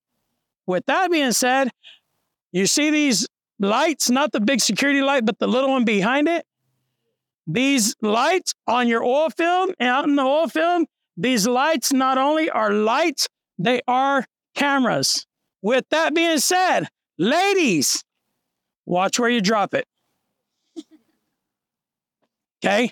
With 0.67 0.86
that 0.88 1.12
being 1.12 1.32
said, 1.32 1.69
you 2.56 2.68
see 2.68 2.89
these 2.89 3.28
lights, 3.60 4.10
not 4.10 4.32
the 4.32 4.39
big 4.39 4.62
security 4.62 5.02
light, 5.02 5.26
but 5.26 5.39
the 5.39 5.48
little 5.48 5.72
one 5.72 5.84
behind 5.84 6.30
it. 6.30 6.46
These 7.46 7.98
lights 8.02 8.54
on 8.65 8.88
your 8.88 9.04
oil 9.04 9.30
field, 9.30 9.74
out 9.82 10.06
in 10.06 10.15
the 10.15 10.24
oil 10.24 10.48
field, 10.48 10.88
these 11.18 11.46
lights 11.46 11.91
not 11.91 12.18
only 12.18 12.50
are 12.50 12.72
lights, 12.72 13.28
they 13.60 13.82
are 13.89 14.26
cameras. 14.56 15.28
With 15.62 15.84
that 15.89 16.15
being 16.15 16.39
said, 16.39 16.88
ladies, 17.18 18.06
watch 18.86 19.20
where 19.20 19.30
you 19.30 19.41
drop 19.41 19.74
it. 19.74 19.86
Okay? 22.63 22.89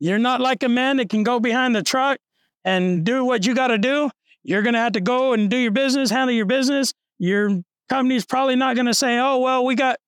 You're 0.00 0.18
not 0.18 0.40
like 0.40 0.64
a 0.64 0.68
man 0.68 0.96
that 0.96 1.08
can 1.08 1.22
go 1.22 1.38
behind 1.38 1.76
the 1.76 1.82
truck 1.82 2.18
and 2.64 3.04
do 3.04 3.24
what 3.24 3.46
you 3.46 3.54
got 3.54 3.68
to 3.68 3.78
do. 3.78 4.10
You're 4.42 4.62
going 4.62 4.74
to 4.74 4.80
have 4.80 4.92
to 4.92 5.00
go 5.00 5.32
and 5.32 5.48
do 5.48 5.56
your 5.56 5.70
business, 5.70 6.10
handle 6.10 6.34
your 6.34 6.44
business. 6.44 6.92
Your 7.18 7.62
company's 7.88 8.26
probably 8.26 8.56
not 8.56 8.74
going 8.74 8.86
to 8.86 8.94
say, 8.94 9.18
"Oh, 9.18 9.38
well, 9.38 9.64
we 9.64 9.74
got 9.74 9.98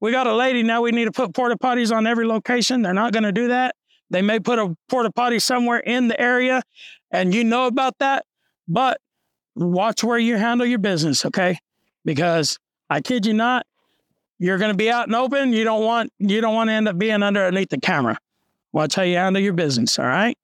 we 0.00 0.10
got 0.12 0.26
a 0.26 0.34
lady 0.34 0.62
now 0.62 0.82
we 0.82 0.90
need 0.90 1.06
to 1.06 1.12
put 1.12 1.34
porta 1.34 1.56
potties 1.56 1.94
on 1.94 2.06
every 2.06 2.26
location." 2.26 2.82
They're 2.82 2.94
not 2.94 3.12
going 3.12 3.22
to 3.24 3.32
do 3.32 3.48
that. 3.48 3.74
They 4.10 4.22
may 4.22 4.40
put 4.40 4.58
a 4.58 4.76
porta 4.88 5.10
potty 5.10 5.38
somewhere 5.38 5.78
in 5.78 6.08
the 6.08 6.20
area 6.20 6.62
and 7.10 7.34
you 7.34 7.44
know 7.44 7.66
about 7.66 7.98
that, 7.98 8.26
but 8.68 9.00
watch 9.54 10.02
where 10.02 10.18
you 10.18 10.36
handle 10.36 10.66
your 10.66 10.78
business, 10.78 11.24
okay? 11.24 11.58
Because 12.04 12.58
I 12.90 13.00
kid 13.00 13.24
you 13.24 13.32
not, 13.32 13.66
you're 14.38 14.58
going 14.58 14.72
to 14.72 14.76
be 14.76 14.90
out 14.90 15.06
and 15.06 15.14
open. 15.14 15.52
You 15.52 15.64
don't 15.64 15.84
want 15.84 16.12
you 16.18 16.40
don't 16.40 16.54
want 16.54 16.68
to 16.68 16.74
end 16.74 16.88
up 16.88 16.98
being 16.98 17.22
underneath 17.22 17.70
the 17.70 17.80
camera. 17.80 18.18
Watch 18.72 18.96
how 18.96 19.02
you 19.02 19.16
handle 19.16 19.40
your 19.40 19.52
business, 19.52 19.98
all 19.98 20.06
right? 20.06 20.36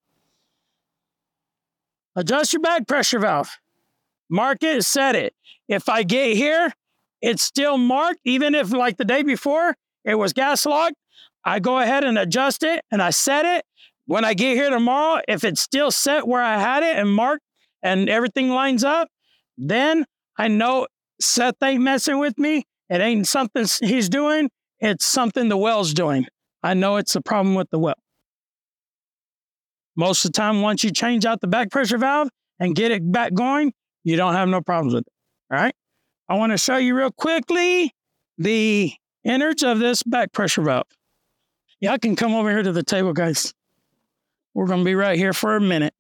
Adjust 2.17 2.53
your 2.53 2.63
back 2.63 2.87
pressure 2.87 3.19
valve. 3.19 3.51
Mark 4.29 4.63
it, 4.63 4.85
set 4.85 5.17
it. 5.17 5.35
If 5.69 5.89
I 5.89 6.03
get 6.03 6.37
here, 6.37 6.73
it's 7.23 7.43
still 7.43 7.79
marked, 7.79 8.21
even 8.25 8.55
if 8.55 8.73
like 8.73 8.97
the 8.97 9.05
day 9.05 9.23
before 9.23 9.77
it 10.05 10.15
was 10.15 10.33
gas 10.33 10.67
locked, 10.67 10.97
I 11.45 11.59
go 11.59 11.79
ahead 11.79 12.05
and 12.05 12.19
adjust 12.19 12.63
it 12.63 12.85
and 12.91 13.03
I 13.03 13.11
set 13.11 13.45
it. 13.45 13.65
When 14.07 14.25
I 14.25 14.35
get 14.35 14.57
here 14.57 14.71
tomorrow, 14.71 15.23
if 15.29 15.45
it's 15.45 15.61
still 15.61 15.91
set 15.91 16.27
where 16.27 16.43
I 16.43 16.59
had 16.59 16.83
it 16.83 16.97
and 16.97 17.09
marked 17.09 17.45
and 17.83 18.09
everything 18.09 18.51
lines 18.51 18.83
up, 18.83 19.09
then 19.57 20.05
I 20.37 20.49
know 20.49 20.87
Seth 21.21 21.63
ain't 21.63 21.83
messing 21.83 22.19
with 22.19 22.39
me. 22.39 22.65
It 22.89 23.01
ain't 23.01 23.29
something 23.29 23.67
he's 23.81 24.09
doing. 24.09 24.51
It's 24.81 25.07
something 25.07 25.49
the 25.49 25.57
well's 25.57 25.95
doing. 25.95 26.27
I 26.63 26.75
know 26.75 26.97
it's 26.97 27.15
a 27.15 27.21
problem 27.21 27.55
with 27.55 27.71
the 27.71 27.79
well. 27.79 27.95
Most 29.97 30.25
of 30.25 30.33
the 30.33 30.37
time, 30.37 30.63
once 30.63 30.83
you 30.83 30.91
change 30.91 31.25
out 31.25 31.41
the 31.41 31.47
back 31.47 31.71
pressure 31.71 31.99
valve 31.99 32.31
and 32.59 32.75
get 32.75 32.91
it 32.91 33.13
back 33.13 33.35
going, 33.35 33.73
you 34.03 34.17
don't 34.17 34.35
have 34.35 34.49
no 34.49 34.61
problems 34.61 34.95
with 34.95 35.07
it. 35.07 35.13
All 35.53 35.59
right. 35.61 35.75
I 36.31 36.35
want 36.35 36.53
to 36.53 36.59
show 36.59 36.77
you 36.77 36.95
real 36.95 37.11
quickly 37.11 37.93
the 38.39 38.93
innards 39.25 39.65
of 39.65 39.81
this 39.81 40.05
back 40.05 40.31
pressure 40.31 40.63
valve. 40.63 40.87
Y'all 41.81 41.99
can 41.99 42.15
come 42.15 42.35
over 42.35 42.49
here 42.49 42.63
to 42.63 42.71
the 42.71 42.85
table, 42.85 43.13
guys. 43.13 43.53
We're 44.55 44.69
going 44.69 44.79
to 44.79 44.85
be 44.85 44.95
right 44.95 45.19
here 45.19 45.33
for 45.33 45.57
a 45.57 45.61
minute. 45.61 45.93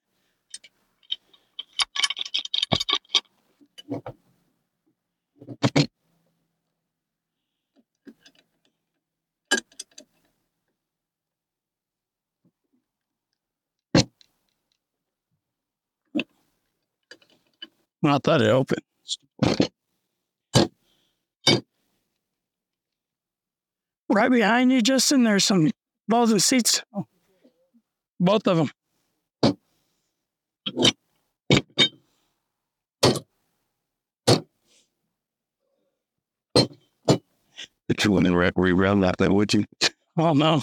I 18.04 18.18
thought 18.18 18.42
it 18.42 18.48
opened. 18.48 18.82
Right 24.10 24.30
behind 24.30 24.72
you, 24.72 24.82
Justin, 24.82 25.22
there's 25.22 25.44
some 25.44 25.70
folding 26.10 26.40
seats. 26.40 26.82
Both 28.18 28.48
of 28.48 28.56
them. 28.56 28.70
But 37.86 38.04
you 38.04 38.10
wouldn't 38.10 38.34
re- 38.34 38.50
rerun 38.50 39.02
that, 39.02 39.16
then, 39.18 39.32
would 39.34 39.54
you? 39.54 39.64
Oh, 40.16 40.32
no. 40.32 40.62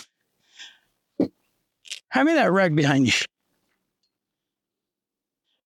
Hand 2.09 2.27
me 2.27 2.33
that 2.33 2.51
rag 2.51 2.75
behind 2.75 3.07
you. 3.07 3.13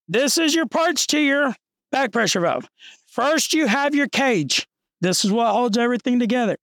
This 0.08 0.38
is 0.38 0.54
your 0.54 0.68
parts 0.68 1.08
to 1.08 1.20
your 1.20 1.56
back 1.92 2.12
pressure 2.12 2.42
valve. 2.42 2.70
First, 3.08 3.54
you 3.54 3.66
have 3.66 3.96
your 3.96 4.08
cage. 4.08 4.68
This 5.02 5.26
is 5.26 5.32
what 5.32 5.52
holds 5.52 5.78
everything 5.78 6.20
together. 6.20 6.58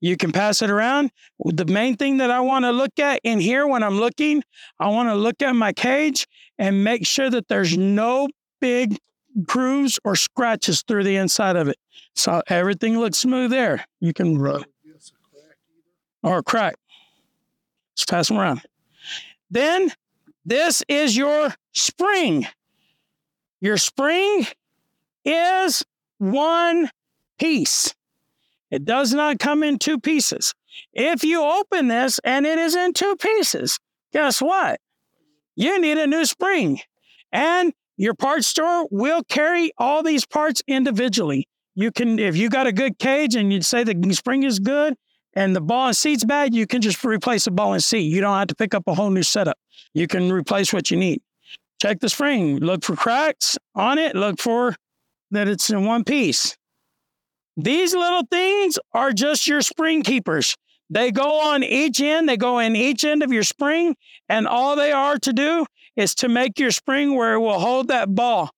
You 0.00 0.16
can 0.16 0.32
pass 0.32 0.62
it 0.62 0.70
around. 0.70 1.10
The 1.44 1.64
main 1.66 1.96
thing 1.96 2.18
that 2.18 2.30
I 2.30 2.40
want 2.40 2.64
to 2.64 2.70
look 2.70 2.98
at 2.98 3.20
in 3.24 3.40
here 3.40 3.66
when 3.66 3.82
I'm 3.82 3.98
looking, 3.98 4.42
I 4.78 4.88
want 4.88 5.08
to 5.08 5.14
look 5.14 5.42
at 5.42 5.54
my 5.54 5.72
cage 5.72 6.26
and 6.58 6.84
make 6.84 7.06
sure 7.06 7.30
that 7.30 7.48
there's 7.48 7.76
no 7.76 8.28
big 8.60 8.98
grooves 9.42 9.98
or 10.04 10.14
scratches 10.16 10.82
through 10.86 11.04
the 11.04 11.16
inside 11.16 11.56
of 11.56 11.68
it. 11.68 11.76
So 12.14 12.42
everything 12.48 12.98
looks 12.98 13.18
smooth 13.18 13.50
there. 13.50 13.84
You 14.00 14.12
can 14.12 14.38
Right. 14.38 14.64
or 16.22 16.38
a 16.38 16.42
crack. 16.42 16.76
Just 17.96 18.08
pass 18.08 18.28
them 18.28 18.38
around. 18.38 18.62
Then 19.50 19.92
this 20.44 20.82
is 20.88 21.16
your 21.16 21.54
spring. 21.72 22.46
Your 23.60 23.76
spring 23.76 24.46
is 25.24 25.82
one 26.18 26.90
piece. 27.38 27.94
It 28.74 28.84
does 28.84 29.14
not 29.14 29.38
come 29.38 29.62
in 29.62 29.78
two 29.78 30.00
pieces. 30.00 30.52
If 30.92 31.22
you 31.22 31.44
open 31.44 31.86
this 31.86 32.18
and 32.24 32.44
it 32.44 32.58
is 32.58 32.74
in 32.74 32.92
two 32.92 33.14
pieces, 33.14 33.78
guess 34.12 34.42
what? 34.42 34.80
You 35.54 35.80
need 35.80 35.96
a 35.96 36.08
new 36.08 36.24
spring. 36.24 36.80
And 37.30 37.72
your 37.96 38.14
parts 38.14 38.48
store 38.48 38.88
will 38.90 39.22
carry 39.28 39.70
all 39.78 40.02
these 40.02 40.26
parts 40.26 40.60
individually. 40.66 41.46
You 41.76 41.92
can, 41.92 42.18
if 42.18 42.36
you 42.36 42.48
got 42.48 42.66
a 42.66 42.72
good 42.72 42.98
cage 42.98 43.36
and 43.36 43.52
you 43.52 43.62
say 43.62 43.84
the 43.84 44.12
spring 44.12 44.42
is 44.42 44.58
good, 44.58 44.96
and 45.34 45.54
the 45.54 45.60
ball 45.60 45.86
and 45.86 45.96
seat's 45.96 46.24
bad, 46.24 46.52
you 46.52 46.66
can 46.66 46.80
just 46.80 47.04
replace 47.04 47.44
the 47.44 47.52
ball 47.52 47.74
and 47.74 47.84
seat. 47.84 48.12
You 48.12 48.20
don't 48.20 48.36
have 48.36 48.48
to 48.48 48.56
pick 48.56 48.74
up 48.74 48.82
a 48.88 48.94
whole 48.94 49.10
new 49.10 49.22
setup. 49.22 49.56
You 49.92 50.08
can 50.08 50.32
replace 50.32 50.72
what 50.72 50.90
you 50.90 50.96
need. 50.96 51.22
Check 51.80 52.00
the 52.00 52.08
spring, 52.08 52.58
look 52.58 52.82
for 52.82 52.96
cracks 52.96 53.56
on 53.76 53.98
it, 53.98 54.16
look 54.16 54.40
for 54.40 54.74
that 55.30 55.46
it's 55.46 55.70
in 55.70 55.84
one 55.84 56.02
piece. 56.02 56.56
These 57.56 57.94
little 57.94 58.24
things 58.30 58.78
are 58.92 59.12
just 59.12 59.46
your 59.46 59.62
spring 59.62 60.02
keepers. 60.02 60.56
They 60.90 61.10
go 61.10 61.40
on 61.40 61.62
each 61.62 62.00
end, 62.00 62.28
they 62.28 62.36
go 62.36 62.58
in 62.58 62.76
each 62.76 63.04
end 63.04 63.22
of 63.22 63.32
your 63.32 63.42
spring, 63.42 63.96
and 64.28 64.46
all 64.46 64.76
they 64.76 64.92
are 64.92 65.18
to 65.18 65.32
do 65.32 65.66
is 65.96 66.14
to 66.16 66.28
make 66.28 66.58
your 66.58 66.70
spring 66.70 67.14
where 67.14 67.34
it 67.34 67.40
will 67.40 67.58
hold 67.58 67.88
that 67.88 68.14
ball. 68.14 68.50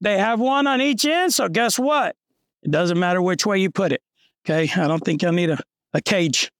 They 0.00 0.18
have 0.18 0.40
one 0.40 0.66
on 0.66 0.80
each 0.80 1.04
end, 1.04 1.34
so 1.34 1.48
guess 1.48 1.78
what? 1.78 2.16
It 2.62 2.70
doesn't 2.70 2.98
matter 2.98 3.20
which 3.20 3.44
way 3.44 3.58
you 3.58 3.70
put 3.70 3.92
it. 3.92 4.02
Okay, 4.44 4.70
I 4.80 4.88
don't 4.88 5.04
think 5.04 5.22
you'll 5.22 5.32
need 5.32 5.50
a 5.50 5.58
a 5.94 6.02
cage. 6.02 6.50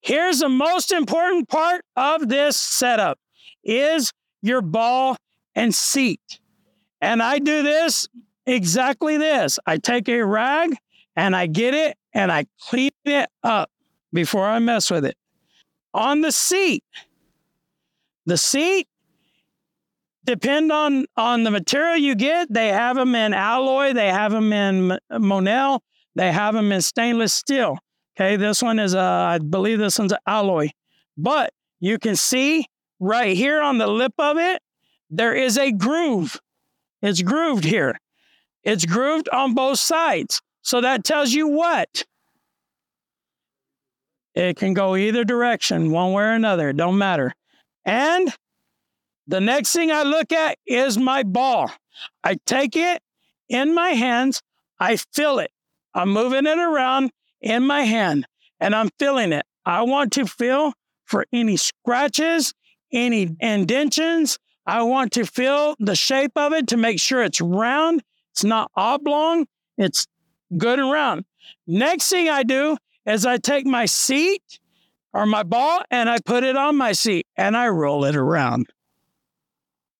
Here's 0.00 0.40
the 0.40 0.48
most 0.48 0.92
important 0.92 1.48
part 1.48 1.82
of 1.96 2.28
this 2.28 2.56
setup 2.56 3.18
is 3.64 4.12
your 4.42 4.60
ball 4.60 5.16
and 5.54 5.74
seat. 5.74 6.40
And 7.00 7.22
I 7.22 7.38
do 7.38 7.62
this 7.62 8.06
exactly 8.46 9.16
this. 9.16 9.58
I 9.66 9.78
take 9.78 10.08
a 10.08 10.22
rag 10.22 10.76
and 11.14 11.34
I 11.34 11.46
get 11.46 11.74
it 11.74 11.96
and 12.14 12.30
I 12.30 12.46
clean 12.68 12.90
it 13.04 13.28
up 13.42 13.70
before 14.12 14.44
I 14.44 14.58
mess 14.58 14.90
with 14.90 15.04
it. 15.04 15.16
On 15.92 16.20
the 16.20 16.32
seat, 16.32 16.84
the 18.26 18.36
seat 18.36 18.88
depend 20.24 20.72
on 20.72 21.06
on 21.16 21.44
the 21.44 21.50
material 21.50 21.96
you 21.96 22.14
get. 22.14 22.52
They 22.52 22.68
have 22.68 22.96
them 22.96 23.14
in 23.14 23.32
alloy, 23.32 23.92
they 23.92 24.08
have 24.08 24.32
them 24.32 24.52
in 24.52 24.98
Monel, 25.12 25.80
they 26.14 26.32
have 26.32 26.54
them 26.54 26.72
in 26.72 26.82
stainless 26.82 27.32
steel. 27.32 27.78
Okay, 28.18 28.36
this 28.36 28.62
one 28.62 28.78
is, 28.78 28.94
uh, 28.94 29.00
I 29.00 29.38
believe 29.38 29.78
this 29.78 29.98
one's 29.98 30.14
alloy. 30.26 30.70
But 31.18 31.52
you 31.80 31.98
can 31.98 32.16
see 32.16 32.66
right 32.98 33.36
here 33.36 33.60
on 33.60 33.78
the 33.78 33.86
lip 33.86 34.14
of 34.18 34.38
it, 34.38 34.62
there 35.10 35.34
is 35.34 35.58
a 35.58 35.70
groove. 35.70 36.40
It's 37.02 37.20
grooved 37.20 37.64
here. 37.64 37.98
It's 38.66 38.84
grooved 38.84 39.28
on 39.28 39.54
both 39.54 39.78
sides. 39.78 40.42
So 40.62 40.80
that 40.80 41.04
tells 41.04 41.32
you 41.32 41.46
what? 41.46 42.04
It 44.34 44.56
can 44.56 44.74
go 44.74 44.96
either 44.96 45.24
direction, 45.24 45.92
one 45.92 46.12
way 46.12 46.24
or 46.24 46.32
another. 46.32 46.70
It 46.70 46.76
don't 46.76 46.98
matter. 46.98 47.32
And 47.84 48.34
the 49.28 49.40
next 49.40 49.72
thing 49.72 49.92
I 49.92 50.02
look 50.02 50.32
at 50.32 50.58
is 50.66 50.98
my 50.98 51.22
ball. 51.22 51.70
I 52.24 52.38
take 52.44 52.76
it 52.76 53.00
in 53.48 53.72
my 53.72 53.90
hands, 53.90 54.42
I 54.80 54.96
feel 54.96 55.38
it. 55.38 55.52
I'm 55.94 56.10
moving 56.10 56.46
it 56.46 56.58
around 56.58 57.12
in 57.40 57.64
my 57.64 57.82
hand 57.82 58.26
and 58.58 58.74
I'm 58.74 58.90
feeling 58.98 59.32
it. 59.32 59.46
I 59.64 59.82
want 59.82 60.12
to 60.14 60.26
feel 60.26 60.72
for 61.04 61.24
any 61.32 61.56
scratches, 61.56 62.52
any 62.92 63.36
indentions. 63.38 64.38
I 64.66 64.82
want 64.82 65.12
to 65.12 65.24
feel 65.24 65.76
the 65.78 65.94
shape 65.94 66.32
of 66.34 66.52
it 66.52 66.66
to 66.68 66.76
make 66.76 66.98
sure 66.98 67.22
it's 67.22 67.40
round, 67.40 68.02
it's 68.36 68.44
not 68.44 68.70
oblong, 68.76 69.46
it's 69.78 70.06
good 70.58 70.78
and 70.78 70.90
round. 70.90 71.24
Next 71.66 72.10
thing 72.10 72.28
I 72.28 72.42
do 72.42 72.76
is 73.06 73.24
I 73.24 73.38
take 73.38 73.64
my 73.64 73.86
seat 73.86 74.60
or 75.14 75.24
my 75.24 75.42
ball 75.42 75.80
and 75.90 76.10
I 76.10 76.18
put 76.18 76.44
it 76.44 76.54
on 76.54 76.76
my 76.76 76.92
seat 76.92 77.26
and 77.34 77.56
I 77.56 77.68
roll 77.68 78.04
it 78.04 78.14
around. 78.14 78.66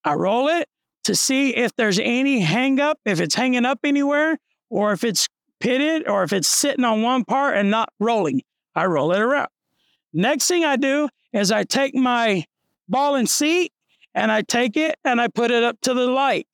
I 0.04 0.12
roll 0.12 0.48
it 0.48 0.68
to 1.04 1.14
see 1.14 1.56
if 1.56 1.74
there's 1.76 1.98
any 1.98 2.40
hang 2.40 2.78
up, 2.78 2.98
if 3.06 3.20
it's 3.20 3.34
hanging 3.34 3.64
up 3.64 3.78
anywhere, 3.84 4.36
or 4.68 4.92
if 4.92 5.02
it's 5.02 5.28
pitted, 5.58 6.06
or 6.06 6.22
if 6.22 6.34
it's 6.34 6.48
sitting 6.48 6.84
on 6.84 7.00
one 7.00 7.24
part 7.24 7.56
and 7.56 7.70
not 7.70 7.88
rolling. 7.98 8.42
I 8.74 8.84
roll 8.84 9.12
it 9.12 9.20
around. 9.20 9.48
Next 10.12 10.46
thing 10.46 10.62
I 10.62 10.76
do 10.76 11.08
is 11.32 11.50
I 11.50 11.64
take 11.64 11.94
my 11.94 12.44
ball 12.86 13.14
and 13.14 13.30
seat 13.30 13.72
and 14.14 14.30
I 14.30 14.42
take 14.42 14.76
it 14.76 14.96
and 15.06 15.22
I 15.22 15.28
put 15.28 15.50
it 15.50 15.62
up 15.62 15.80
to 15.82 15.94
the 15.94 16.06
light. 16.06 16.46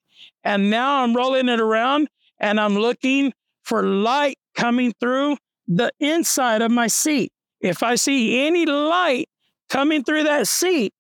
And 0.44 0.70
now 0.70 1.02
I'm 1.02 1.16
rolling 1.16 1.48
it 1.48 1.61
around 1.61 2.09
and 2.38 2.59
I'm 2.59 2.74
looking 2.74 3.33
for 3.62 3.83
light 3.85 4.37
coming 4.55 4.92
through 5.00 5.37
the 5.68 5.92
inside 6.00 6.62
of 6.62 6.70
my 6.70 6.88
seat. 6.88 7.33
If 7.61 7.83
I 7.83 7.94
see 7.94 8.44
any 8.44 8.66
light 8.66 9.28
coming 9.68 10.02
through 10.02 10.24
that 10.24 10.48
seat, 10.48 10.92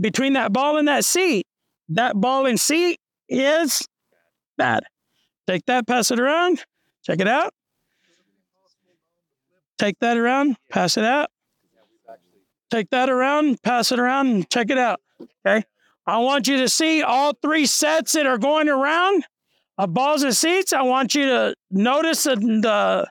between 0.00 0.32
that 0.34 0.52
ball 0.52 0.76
and 0.76 0.88
that 0.88 1.04
seat, 1.04 1.46
that 1.90 2.20
ball 2.20 2.46
and 2.46 2.58
seat 2.58 2.98
is 3.28 3.82
bad. 4.56 4.84
Take 5.46 5.64
that, 5.66 5.86
pass 5.86 6.10
it 6.10 6.20
around, 6.20 6.64
check 7.02 7.20
it 7.20 7.28
out. 7.28 7.52
Take 9.78 9.98
that 10.00 10.16
around, 10.16 10.56
pass 10.70 10.96
it 10.96 11.04
out. 11.04 11.30
Take 12.70 12.90
that 12.90 13.08
around, 13.08 13.62
pass 13.62 13.92
it 13.92 13.98
around, 13.98 14.26
and 14.26 14.50
check 14.50 14.70
it 14.70 14.78
out. 14.78 15.00
Okay. 15.46 15.64
I 16.08 16.16
want 16.20 16.48
you 16.48 16.56
to 16.56 16.70
see 16.70 17.02
all 17.02 17.34
three 17.42 17.66
sets 17.66 18.12
that 18.12 18.24
are 18.24 18.38
going 18.38 18.70
around 18.70 19.26
of 19.76 19.92
balls 19.92 20.22
and 20.22 20.34
seats. 20.34 20.72
I 20.72 20.80
want 20.80 21.14
you 21.14 21.26
to 21.26 21.54
notice 21.70 22.22
the, 22.22 22.36
the, 22.36 23.06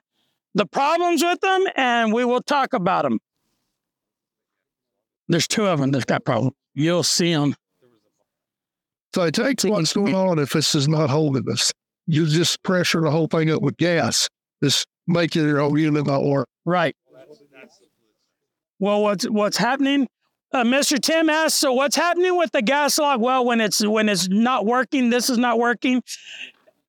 the 0.56 0.66
problems 0.66 1.22
with 1.22 1.40
them, 1.40 1.64
and 1.76 2.12
we 2.12 2.24
will 2.24 2.42
talk 2.42 2.72
about 2.72 3.04
them. 3.04 3.20
There's 5.28 5.46
two 5.46 5.64
of 5.66 5.78
them 5.78 5.92
that's 5.92 6.06
got 6.06 6.24
problems. 6.24 6.56
You'll 6.74 7.04
see 7.04 7.32
them. 7.32 7.54
So 9.14 9.22
it 9.22 9.34
takes 9.34 9.64
what's 9.64 9.92
going 9.92 10.16
on 10.16 10.40
if 10.40 10.52
this 10.52 10.74
is 10.74 10.88
not 10.88 11.08
holding 11.08 11.48
us. 11.52 11.72
You 12.08 12.26
just 12.26 12.60
pressure 12.64 13.00
the 13.00 13.12
whole 13.12 13.28
thing 13.28 13.48
up 13.48 13.62
with 13.62 13.76
gas. 13.76 14.28
Just 14.60 14.88
make 15.06 15.36
it 15.36 15.42
your 15.42 15.60
own 15.60 15.78
unit 15.78 16.04
not 16.04 16.24
work. 16.24 16.48
Right. 16.64 16.96
Well, 18.80 19.02
what's 19.02 19.24
what's 19.24 19.56
happening? 19.56 20.08
Uh, 20.50 20.64
Mr. 20.64 20.98
Tim 20.98 21.28
asked, 21.28 21.60
so 21.60 21.72
what's 21.74 21.96
happening 21.96 22.36
with 22.36 22.52
the 22.52 22.62
gas 22.62 22.98
lock? 22.98 23.20
Well, 23.20 23.44
when 23.44 23.60
it's 23.60 23.86
when 23.86 24.08
it's 24.08 24.28
not 24.28 24.64
working, 24.64 25.10
this 25.10 25.28
is 25.28 25.36
not 25.36 25.58
working. 25.58 26.02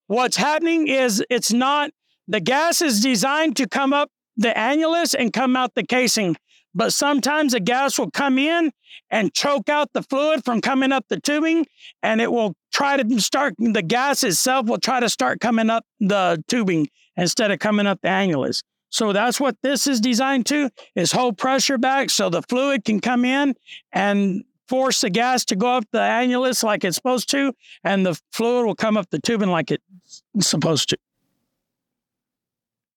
What's 0.07 0.37
happening 0.37 0.87
is 0.87 1.23
it's 1.29 1.51
not 1.51 1.91
the 2.27 2.39
gas 2.39 2.81
is 2.81 3.01
designed 3.01 3.57
to 3.57 3.67
come 3.67 3.91
up 3.91 4.09
the 4.37 4.49
annulus 4.49 5.13
and 5.17 5.33
come 5.33 5.57
out 5.57 5.75
the 5.75 5.83
casing. 5.83 6.37
But 6.73 6.93
sometimes 6.93 7.51
the 7.51 7.59
gas 7.59 7.99
will 7.99 8.11
come 8.11 8.37
in 8.37 8.71
and 9.09 9.33
choke 9.33 9.67
out 9.67 9.91
the 9.93 10.03
fluid 10.03 10.45
from 10.45 10.61
coming 10.61 10.91
up 10.91 11.05
the 11.09 11.19
tubing, 11.19 11.65
and 12.01 12.21
it 12.21 12.31
will 12.31 12.55
try 12.71 12.95
to 12.95 13.19
start 13.19 13.55
the 13.57 13.81
gas 13.81 14.23
itself 14.23 14.67
will 14.67 14.77
try 14.77 15.01
to 15.01 15.09
start 15.09 15.41
coming 15.41 15.69
up 15.69 15.83
the 15.99 16.41
tubing 16.47 16.87
instead 17.17 17.51
of 17.51 17.59
coming 17.59 17.87
up 17.87 17.99
the 18.01 18.07
annulus. 18.07 18.61
So 18.89 19.13
that's 19.13 19.39
what 19.39 19.55
this 19.61 19.87
is 19.87 20.01
designed 20.01 20.45
to 20.47 20.69
is 20.95 21.11
hold 21.11 21.37
pressure 21.37 21.77
back 21.77 22.09
so 22.09 22.29
the 22.29 22.41
fluid 22.41 22.85
can 22.85 22.99
come 22.99 23.23
in 23.23 23.55
and 23.91 24.43
force 24.67 25.01
the 25.01 25.09
gas 25.09 25.45
to 25.45 25.55
go 25.55 25.75
up 25.75 25.85
the 25.91 25.99
annulus 25.99 26.63
like 26.63 26.83
it's 26.83 26.95
supposed 26.95 27.29
to, 27.31 27.53
and 27.83 28.05
the 28.05 28.19
fluid 28.31 28.65
will 28.65 28.75
come 28.75 28.97
up 28.97 29.09
the 29.09 29.19
tubing 29.19 29.49
like 29.49 29.71
it's 29.71 30.23
supposed 30.39 30.89
to. 30.89 30.97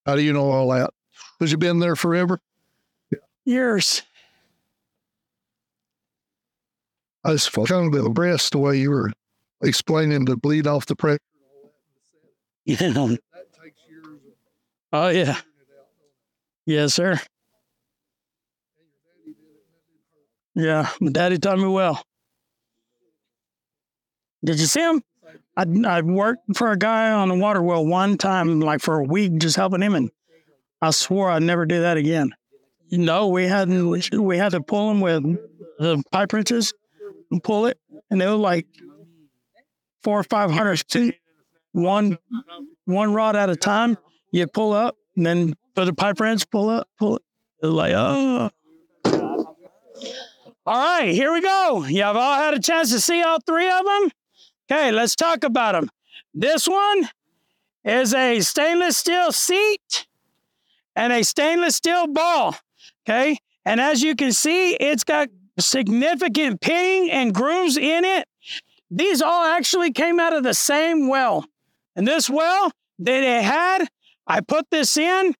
How 0.07 0.17
do 0.17 0.23
you 0.23 0.33
know 0.33 0.51
all 0.51 0.69
that? 0.71 0.91
Because 1.39 1.51
you've 1.51 1.61
been 1.61 1.79
there 1.79 1.97
forever. 1.97 2.41
Years. 3.45 4.03
I 7.25 7.33
was 7.33 7.49
kind 7.49 7.95
of 7.95 8.07
impressed 8.07 8.53
the 8.53 8.59
way 8.59 8.79
you 8.79 8.91
were 8.91 9.11
explaining 9.63 10.27
to 10.27 10.37
bleed 10.37 10.67
off 10.67 10.87
the 10.87 10.97
pressure. 10.97 11.19
Yeah. 12.65 12.77
That 12.77 13.19
takes 13.61 13.81
years 13.91 14.21
Oh 14.93 15.09
yeah. 15.09 15.41
Yes, 16.67 16.95
sir. 16.95 17.19
Yeah, 20.55 20.89
my 21.01 21.11
daddy 21.11 21.39
taught 21.39 21.59
me 21.59 21.67
well. 21.67 22.03
Did 24.45 24.61
you 24.61 24.67
see 24.67 24.81
him? 24.81 25.03
I 25.57 25.65
I 25.87 26.01
worked 26.03 26.57
for 26.57 26.73
a 26.73 26.77
guy 26.77 27.11
on 27.11 27.31
a 27.31 27.37
water 27.37 27.63
well 27.63 27.85
one 27.85 28.19
time, 28.19 28.61
like 28.61 28.81
for 28.81 28.99
a 28.99 29.05
week, 29.05 29.39
just 29.39 29.57
helping 29.57 29.83
him, 29.83 29.95
and 29.95 30.11
I 30.81 30.91
swore 30.91 31.31
I'd 31.31 31.43
never 31.43 31.65
do 31.67 31.81
that 31.83 31.97
again. 31.97 32.33
No, 32.91 33.29
we 33.29 33.45
hadn't. 33.45 34.21
We 34.21 34.37
had 34.37 34.53
to 34.53 34.61
pull 34.61 34.91
him 34.91 35.01
with 35.01 35.23
the 35.79 36.03
pipe 36.13 36.33
wrenches 36.33 36.75
and 37.31 37.43
pull 37.43 37.67
it, 37.67 37.79
and 38.11 38.21
they 38.21 38.27
were 38.27 38.35
like 38.35 38.67
four 40.03 40.19
or 40.21 40.25
five 40.25 40.51
hundred 40.51 40.83
feet. 40.91 41.17
one 41.73 42.19
one 42.85 43.15
rod 43.15 43.37
at 43.37 43.49
a 43.49 43.57
time. 43.57 43.97
You 44.33 44.47
pull 44.47 44.73
up, 44.73 44.97
and 45.17 45.25
then 45.25 45.55
put 45.75 45.89
a 45.89 45.93
pipe 45.93 46.21
wrench, 46.21 46.49
pull 46.51 46.69
up, 46.69 46.89
pull 46.99 47.17
it. 47.17 47.23
Like, 47.67 47.93
oh. 47.95 48.51
All 50.65 51.01
right, 51.01 51.13
here 51.13 51.33
we 51.33 51.41
go. 51.41 51.85
Y'all 51.87 52.17
all 52.17 52.37
had 52.37 52.55
a 52.55 52.61
chance 52.61 52.93
to 52.93 53.01
see 53.01 53.23
all 53.23 53.39
three 53.41 53.69
of 53.69 53.85
them? 53.85 54.11
Okay, 54.71 54.93
let's 54.93 55.17
talk 55.17 55.43
about 55.45 55.73
them. 55.73 55.91
This 56.35 56.69
one 56.69 57.09
is 57.85 58.15
a 58.15 58.41
stainless 58.41 58.97
steel 58.97 59.33
seat 59.33 60.07
and 60.95 61.13
a 61.13 61.25
stainless 61.25 61.77
steel 61.77 62.07
ball. 62.07 62.57
Okay, 63.05 63.39
and 63.65 63.81
as 63.81 64.03
you 64.03 64.15
can 64.15 64.33
see, 64.33 64.75
it's 64.75 65.05
got 65.05 65.29
significant 65.59 66.61
pitting 66.61 67.11
and 67.11 67.35
grooves 67.35 67.77
in 67.77 68.05
it. 68.05 68.29
These 68.91 69.23
all 69.23 69.45
actually 69.45 69.93
came 69.93 70.21
out 70.21 70.33
of 70.33 70.43
the 70.43 70.55
same 70.55 71.09
well. 71.09 71.45
And 71.97 72.07
this 72.07 72.31
well 72.31 72.71
that 73.01 73.23
it 73.25 73.43
had, 73.43 73.89
I 74.27 74.41
put 74.41 74.67
this 74.71 74.97
in, 74.97 75.35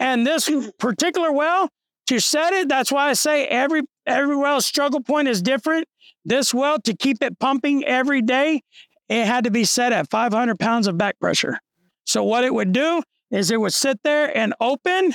and 0.00 0.26
this 0.26 0.50
particular 0.78 1.30
well 1.30 1.68
to 2.08 2.18
set 2.18 2.52
it, 2.54 2.68
that's 2.68 2.90
why 2.90 3.10
I 3.10 3.12
say 3.12 3.46
every 3.46 3.82
every 4.06 4.36
well 4.36 4.60
struggle 4.60 5.02
point 5.02 5.28
is 5.28 5.42
different. 5.42 5.86
This 6.24 6.52
well 6.52 6.80
to 6.80 6.96
keep 6.96 7.22
it 7.22 7.38
pumping 7.38 7.84
every 7.84 8.22
day, 8.22 8.62
it 9.08 9.26
had 9.26 9.44
to 9.44 9.50
be 9.50 9.64
set 9.64 9.92
at 9.92 10.10
500 10.10 10.58
pounds 10.58 10.88
of 10.88 10.98
back 10.98 11.20
pressure. 11.20 11.60
So 12.06 12.24
what 12.24 12.44
it 12.44 12.52
would 12.52 12.72
do 12.72 13.02
is 13.30 13.50
it 13.50 13.60
would 13.60 13.74
sit 13.74 14.00
there 14.02 14.36
and 14.36 14.54
open. 14.58 15.14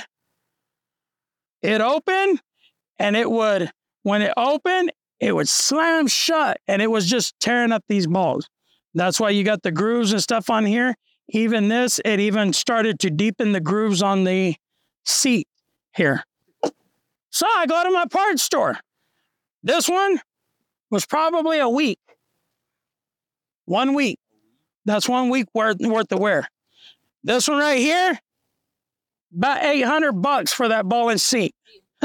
It 1.62 1.80
opened, 1.80 2.40
and 2.98 3.16
it 3.16 3.30
would 3.30 3.70
when 4.04 4.22
it 4.22 4.32
opened, 4.36 4.92
it 5.18 5.34
would 5.34 5.48
slam 5.48 6.06
shut, 6.06 6.58
and 6.68 6.80
it 6.80 6.90
was 6.90 7.10
just 7.10 7.34
tearing 7.40 7.72
up 7.72 7.82
these 7.88 8.06
balls. 8.06 8.48
That's 8.94 9.18
why 9.18 9.30
you 9.30 9.42
got 9.42 9.62
the 9.62 9.72
grooves 9.72 10.12
and 10.12 10.22
stuff 10.22 10.48
on 10.48 10.64
here. 10.64 10.94
Even 11.30 11.68
this, 11.68 12.00
it 12.04 12.20
even 12.20 12.52
started 12.52 13.00
to 13.00 13.10
deepen 13.10 13.50
the 13.50 13.60
grooves 13.60 14.00
on 14.00 14.22
the 14.22 14.54
seat 15.06 15.48
here. 15.94 16.24
So 17.30 17.46
I 17.46 17.66
go 17.66 17.82
to 17.84 17.90
my 17.90 18.06
parts 18.06 18.42
store. 18.42 18.78
This 19.62 19.88
one 19.88 20.20
was 20.90 21.06
probably 21.06 21.58
a 21.58 21.68
week. 21.68 21.98
One 23.64 23.94
week. 23.94 24.18
That's 24.84 25.08
one 25.08 25.30
week 25.30 25.46
worth, 25.52 25.78
worth 25.80 26.12
of 26.12 26.20
wear. 26.20 26.48
This 27.24 27.48
one 27.48 27.58
right 27.58 27.78
here, 27.78 28.18
about 29.36 29.64
800 29.64 30.12
bucks 30.12 30.52
for 30.52 30.68
that 30.68 30.88
ball 30.88 31.08
and 31.08 31.20
seat. 31.20 31.54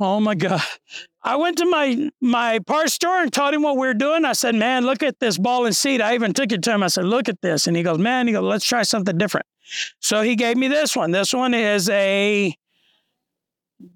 oh 0.00 0.18
my 0.18 0.34
God. 0.34 0.60
I 1.22 1.36
went 1.36 1.58
to 1.58 1.66
my 1.66 2.10
my 2.20 2.58
parts 2.66 2.94
store 2.94 3.20
and 3.20 3.32
told 3.32 3.54
him 3.54 3.62
what 3.62 3.76
we 3.76 3.86
were 3.86 3.94
doing. 3.94 4.24
I 4.24 4.32
said, 4.32 4.54
man, 4.54 4.84
look 4.84 5.02
at 5.02 5.20
this 5.20 5.38
ball 5.38 5.66
and 5.66 5.74
seat. 5.74 6.00
I 6.00 6.14
even 6.14 6.32
took 6.32 6.52
it 6.52 6.62
to 6.64 6.72
him. 6.72 6.82
I 6.82 6.88
said, 6.88 7.04
look 7.04 7.28
at 7.28 7.40
this. 7.40 7.66
And 7.66 7.76
he 7.76 7.82
goes, 7.82 7.98
man, 7.98 8.26
he 8.26 8.32
goes, 8.32 8.44
let's 8.44 8.64
try 8.64 8.82
something 8.82 9.16
different. 9.16 9.46
So 10.00 10.22
he 10.22 10.36
gave 10.36 10.56
me 10.56 10.68
this 10.68 10.96
one. 10.96 11.10
This 11.10 11.32
one 11.32 11.54
is 11.54 11.88
a 11.88 12.54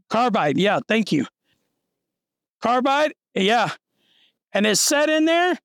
carbide. 0.08 0.58
Yeah, 0.58 0.80
thank 0.88 1.12
you. 1.12 1.26
Carbide, 2.60 3.14
yeah. 3.34 3.70
And 4.52 4.66
it's 4.66 4.80
set 4.80 5.08
in 5.08 5.24
there, 5.24 5.58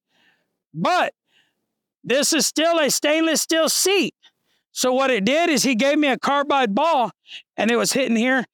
but 0.74 1.14
this 2.04 2.34
is 2.34 2.46
still 2.46 2.80
a 2.80 2.90
stainless 2.90 3.42
steel 3.42 3.68
seat. 3.68 4.14
So 4.72 4.94
what 4.94 5.10
it 5.10 5.26
did 5.26 5.50
is 5.50 5.64
he 5.64 5.76
gave 5.76 5.98
me 5.98 6.10
a 6.10 6.20
carbide 6.20 6.76
ball 6.76 7.12
and 7.58 7.72
it 7.72 7.78
was 7.78 7.94
hitting 7.94 8.16
here. 8.16 8.46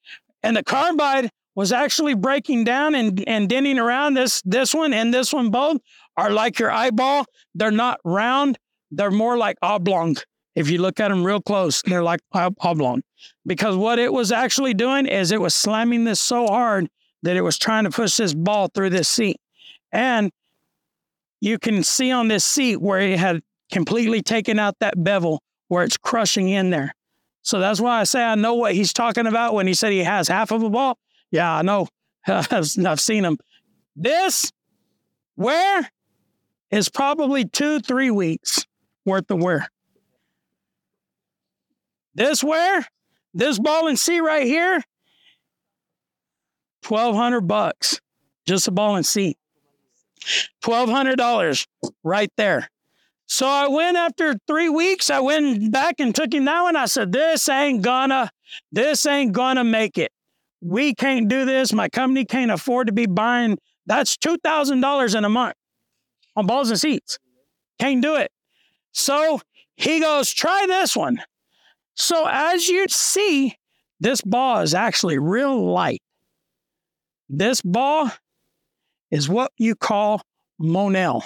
And 0.43 0.55
the 0.55 0.63
carbide 0.63 1.31
was 1.55 1.71
actually 1.71 2.13
breaking 2.15 2.63
down 2.63 2.95
and, 2.95 3.23
and 3.27 3.49
denting 3.49 3.77
around 3.77 4.13
this 4.13 4.41
this 4.45 4.73
one 4.73 4.93
and 4.93 5.13
this 5.13 5.33
one 5.33 5.49
both 5.49 5.81
are 6.15 6.31
like 6.31 6.59
your 6.59 6.71
eyeball. 6.71 7.25
They're 7.53 7.71
not 7.71 7.99
round, 8.05 8.57
they're 8.89 9.11
more 9.11 9.37
like 9.37 9.57
oblong. 9.61 10.17
If 10.55 10.69
you 10.69 10.81
look 10.81 10.99
at 10.99 11.09
them 11.09 11.23
real 11.23 11.41
close, 11.41 11.81
they're 11.83 12.03
like 12.03 12.19
oblong. 12.33 13.03
Because 13.45 13.75
what 13.75 13.99
it 13.99 14.11
was 14.11 14.31
actually 14.31 14.73
doing 14.73 15.05
is 15.05 15.31
it 15.31 15.41
was 15.41 15.55
slamming 15.55 16.03
this 16.03 16.19
so 16.19 16.47
hard 16.47 16.89
that 17.23 17.37
it 17.37 17.41
was 17.41 17.57
trying 17.57 17.85
to 17.85 17.89
push 17.89 18.17
this 18.17 18.33
ball 18.33 18.69
through 18.73 18.89
this 18.89 19.07
seat. 19.07 19.37
And 19.91 20.31
you 21.39 21.57
can 21.57 21.83
see 21.83 22.11
on 22.11 22.27
this 22.27 22.45
seat 22.45 22.77
where 22.77 22.99
it 22.99 23.19
had 23.19 23.41
completely 23.71 24.21
taken 24.21 24.59
out 24.59 24.75
that 24.79 25.01
bevel 25.01 25.41
where 25.67 25.83
it's 25.83 25.97
crushing 25.97 26.49
in 26.49 26.69
there. 26.69 26.93
So 27.43 27.59
that's 27.59 27.79
why 27.79 28.01
I 28.01 28.03
say 28.03 28.23
I 28.23 28.35
know 28.35 28.55
what 28.55 28.75
he's 28.75 28.93
talking 28.93 29.25
about 29.25 29.53
when 29.53 29.67
he 29.67 29.73
said 29.73 29.91
he 29.91 29.99
has 29.99 30.27
half 30.27 30.51
of 30.51 30.61
a 30.61 30.69
ball. 30.69 30.97
Yeah, 31.31 31.51
I 31.55 31.61
know. 31.61 31.87
I've 32.27 32.99
seen 32.99 33.25
him. 33.25 33.37
This 33.95 34.51
wear 35.35 35.89
is 36.69 36.89
probably 36.89 37.45
two, 37.45 37.79
three 37.79 38.11
weeks 38.11 38.65
worth 39.05 39.29
of 39.31 39.41
wear. 39.41 39.69
This 42.13 42.43
where? 42.43 42.85
this 43.33 43.59
ball 43.59 43.87
and 43.87 43.97
seat 43.97 44.21
right 44.21 44.45
here, 44.45 44.83
twelve 46.81 47.15
hundred 47.15 47.41
bucks, 47.41 47.99
just 48.45 48.67
a 48.67 48.71
ball 48.71 48.95
and 48.95 49.05
seat. 49.05 49.37
Twelve 50.61 50.89
hundred 50.89 51.17
dollars 51.17 51.67
right 52.03 52.31
there. 52.37 52.69
So 53.25 53.47
I 53.47 53.67
went 53.69 53.97
after 53.97 54.35
three 54.45 54.69
weeks. 54.69 55.09
I 55.09 55.19
went 55.21 55.71
back 55.71 55.95
and 55.99 56.13
took 56.13 56.33
him 56.33 56.45
that 56.45 56.61
one. 56.61 56.75
I 56.75 56.85
said, 56.85 57.11
"This 57.11 57.47
ain't 57.49 57.81
gonna, 57.81 58.29
this 58.71 59.05
ain't 59.05 59.31
gonna 59.31 59.63
make 59.63 59.97
it. 59.97 60.11
We 60.61 60.93
can't 60.93 61.27
do 61.27 61.45
this. 61.45 61.73
My 61.73 61.89
company 61.89 62.25
can't 62.25 62.51
afford 62.51 62.87
to 62.87 62.93
be 62.93 63.05
buying. 63.05 63.57
That's 63.85 64.17
two 64.17 64.37
thousand 64.43 64.81
dollars 64.81 65.15
in 65.15 65.25
a 65.25 65.29
month 65.29 65.55
on 66.35 66.45
balls 66.45 66.69
and 66.69 66.79
seats. 66.79 67.17
Can't 67.79 68.01
do 68.01 68.15
it." 68.15 68.31
So 68.91 69.41
he 69.75 70.01
goes, 70.01 70.31
"Try 70.31 70.65
this 70.67 70.95
one." 70.95 71.23
So 71.95 72.27
as 72.27 72.67
you 72.67 72.87
see, 72.89 73.55
this 73.99 74.21
ball 74.21 74.61
is 74.61 74.73
actually 74.73 75.19
real 75.19 75.71
light. 75.71 76.01
This 77.29 77.61
ball 77.61 78.11
is 79.09 79.29
what 79.29 79.51
you 79.57 79.75
call 79.75 80.21
Monel. 80.59 81.23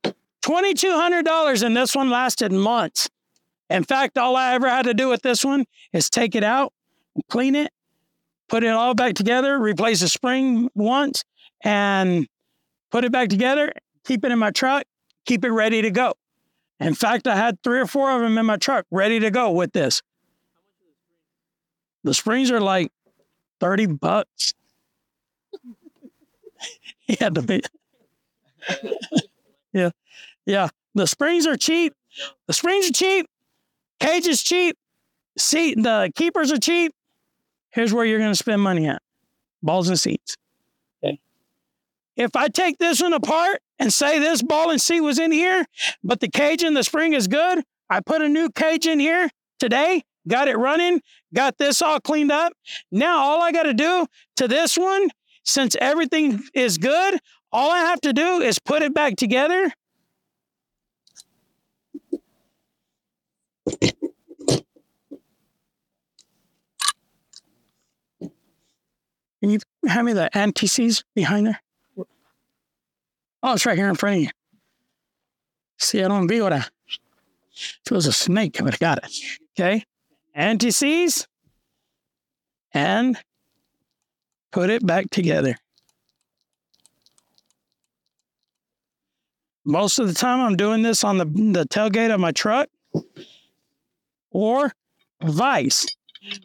$2,200 0.04 1.62
and 1.62 1.76
this 1.76 1.94
one 1.94 2.10
lasted 2.10 2.52
months. 2.52 3.08
In 3.68 3.84
fact, 3.84 4.18
all 4.18 4.36
I 4.36 4.54
ever 4.54 4.68
had 4.68 4.86
to 4.86 4.94
do 4.94 5.08
with 5.08 5.22
this 5.22 5.44
one 5.44 5.64
is 5.92 6.10
take 6.10 6.34
it 6.34 6.42
out, 6.42 6.72
clean 7.28 7.54
it, 7.54 7.70
put 8.48 8.64
it 8.64 8.70
all 8.70 8.94
back 8.94 9.14
together, 9.14 9.58
replace 9.58 10.00
the 10.00 10.08
spring 10.08 10.68
once, 10.74 11.24
and 11.62 12.26
put 12.90 13.04
it 13.04 13.12
back 13.12 13.28
together, 13.28 13.72
keep 14.04 14.24
it 14.24 14.32
in 14.32 14.38
my 14.38 14.50
truck, 14.50 14.84
keep 15.26 15.44
it 15.44 15.50
ready 15.50 15.82
to 15.82 15.90
go. 15.90 16.14
In 16.78 16.94
fact, 16.94 17.26
I 17.26 17.36
had 17.36 17.62
three 17.62 17.78
or 17.78 17.86
four 17.86 18.10
of 18.10 18.22
them 18.22 18.38
in 18.38 18.46
my 18.46 18.56
truck 18.56 18.86
ready 18.90 19.20
to 19.20 19.30
go 19.30 19.50
with 19.50 19.72
this. 19.72 20.02
The 22.04 22.14
springs 22.14 22.50
are 22.50 22.60
like 22.60 22.90
30 23.60 23.86
bucks. 23.86 24.54
yeah, 27.06 27.28
the, 27.28 27.62
yeah, 29.72 29.90
yeah. 30.46 30.68
The 30.94 31.06
springs 31.06 31.46
are 31.46 31.56
cheap. 31.56 31.94
The 32.46 32.54
springs 32.54 32.88
are 32.88 32.92
cheap. 32.92 33.26
Cage 34.00 34.26
is 34.26 34.42
cheap. 34.42 34.76
Seat, 35.36 35.80
the 35.80 36.10
keepers 36.16 36.50
are 36.50 36.58
cheap. 36.58 36.92
Here's 37.70 37.92
where 37.92 38.04
you're 38.04 38.18
going 38.18 38.32
to 38.32 38.36
spend 38.36 38.60
money 38.62 38.88
at 38.88 39.00
balls 39.62 39.88
and 39.88 40.00
seats. 40.00 40.36
If 42.20 42.36
I 42.36 42.48
take 42.48 42.76
this 42.76 43.00
one 43.00 43.14
apart 43.14 43.62
and 43.78 43.90
say 43.90 44.18
this 44.18 44.42
ball 44.42 44.68
and 44.68 44.78
seat 44.78 45.00
was 45.00 45.18
in 45.18 45.32
here, 45.32 45.64
but 46.04 46.20
the 46.20 46.28
cage 46.28 46.62
in 46.62 46.74
the 46.74 46.84
spring 46.84 47.14
is 47.14 47.26
good, 47.28 47.64
I 47.88 48.00
put 48.00 48.20
a 48.20 48.28
new 48.28 48.50
cage 48.50 48.86
in 48.86 49.00
here 49.00 49.30
today, 49.58 50.02
got 50.28 50.46
it 50.46 50.58
running, 50.58 51.00
got 51.32 51.56
this 51.56 51.80
all 51.80 51.98
cleaned 51.98 52.30
up. 52.30 52.52
Now 52.92 53.20
all 53.24 53.40
I 53.40 53.52
got 53.52 53.62
to 53.62 53.72
do 53.72 54.06
to 54.36 54.46
this 54.46 54.76
one, 54.76 55.08
since 55.46 55.74
everything 55.80 56.42
is 56.52 56.76
good, 56.76 57.18
all 57.50 57.70
I 57.70 57.78
have 57.78 58.02
to 58.02 58.12
do 58.12 58.42
is 58.42 58.58
put 58.58 58.82
it 58.82 58.92
back 58.92 59.16
together. 59.16 59.72
Can 69.40 69.48
you 69.48 69.58
hand 69.88 70.04
me 70.04 70.12
the 70.12 70.28
anti-seize 70.36 71.02
behind 71.14 71.46
there? 71.46 71.62
Oh, 73.42 73.54
it's 73.54 73.66
right 73.66 73.76
here 73.76 73.88
in 73.88 73.94
front 73.94 74.16
of 74.16 74.22
you. 74.22 74.28
See, 75.78 76.02
I 76.02 76.08
don't 76.08 76.26
be 76.26 76.40
what 76.40 76.52
I. 76.52 76.64
If 77.52 77.90
it 77.90 77.92
was 77.92 78.06
a 78.06 78.12
snake, 78.12 78.60
I 78.60 78.64
would 78.64 78.74
have 78.74 78.80
got 78.80 78.98
it. 78.98 79.12
Okay. 79.58 79.84
Anti-seize. 80.34 81.26
And 82.72 83.18
put 84.52 84.70
it 84.70 84.86
back 84.86 85.10
together. 85.10 85.56
Most 89.64 89.98
of 89.98 90.08
the 90.08 90.14
time, 90.14 90.40
I'm 90.40 90.56
doing 90.56 90.82
this 90.82 91.04
on 91.04 91.18
the, 91.18 91.24
the 91.24 91.66
tailgate 91.68 92.12
of 92.12 92.20
my 92.20 92.32
truck 92.32 92.68
or 94.30 94.72
vice. 95.22 95.86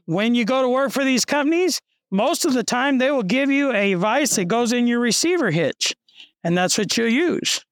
When 0.06 0.36
you 0.36 0.46
go 0.46 0.62
to 0.62 0.70
work 0.70 0.91
for 0.91 1.04
these 1.04 1.26
companies, 1.26 1.80
most 2.12 2.46
of 2.46 2.54
the 2.54 2.64
time 2.64 2.98
they 2.98 3.12
will 3.12 3.24
give 3.24 3.50
you 3.50 3.72
a 3.74 3.93
vice 3.96 4.36
that 4.36 4.46
goes 4.46 4.74
in 4.74 4.88
your 4.88 5.00
receiver 5.00 5.52
hitch, 5.52 5.93
and 6.46 6.56
that's 6.56 6.78
what 6.78 6.96
you'll 6.96 7.10
use. 7.10 7.66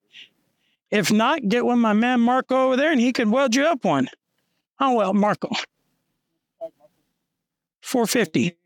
If 0.89 1.11
not, 1.11 1.47
get 1.47 1.63
with 1.63 1.77
my 1.77 1.93
man 1.93 2.19
Marco 2.19 2.65
over 2.65 2.75
there 2.75 2.91
and 2.91 2.99
he 2.99 3.13
can 3.13 3.29
weld 3.29 3.55
you 3.55 3.65
up 3.65 3.85
one. 3.85 4.09
Oh, 4.79 4.95
well, 4.95 5.13
Marco. 5.13 5.49
450. 7.83 8.57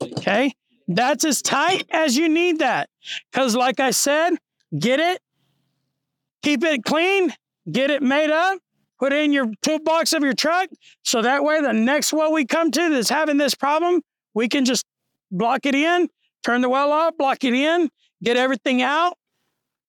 Okay. 0.00 0.54
That's 0.86 1.24
as 1.24 1.42
tight 1.42 1.86
as 1.90 2.16
you 2.16 2.28
need 2.28 2.60
that. 2.60 2.88
Because, 3.30 3.56
like 3.56 3.80
I 3.80 3.90
said, 3.90 4.36
get 4.78 5.00
it, 5.00 5.20
keep 6.42 6.62
it 6.62 6.84
clean, 6.84 7.34
get 7.70 7.90
it 7.90 8.02
made 8.02 8.30
up, 8.30 8.60
put 9.00 9.12
it 9.12 9.24
in 9.24 9.32
your 9.32 9.50
toolbox 9.62 10.12
of 10.12 10.22
your 10.22 10.34
truck. 10.34 10.68
So 11.02 11.22
that 11.22 11.42
way, 11.42 11.60
the 11.60 11.72
next 11.72 12.12
well 12.12 12.32
we 12.32 12.44
come 12.44 12.70
to 12.70 12.88
that's 12.88 13.08
having 13.08 13.38
this 13.38 13.56
problem, 13.56 14.02
we 14.32 14.48
can 14.48 14.64
just 14.64 14.84
block 15.32 15.66
it 15.66 15.74
in, 15.74 16.08
turn 16.44 16.60
the 16.60 16.68
well 16.68 16.92
off, 16.92 17.16
block 17.16 17.44
it 17.44 17.54
in, 17.54 17.88
get 18.22 18.36
everything 18.36 18.82
out, 18.82 19.14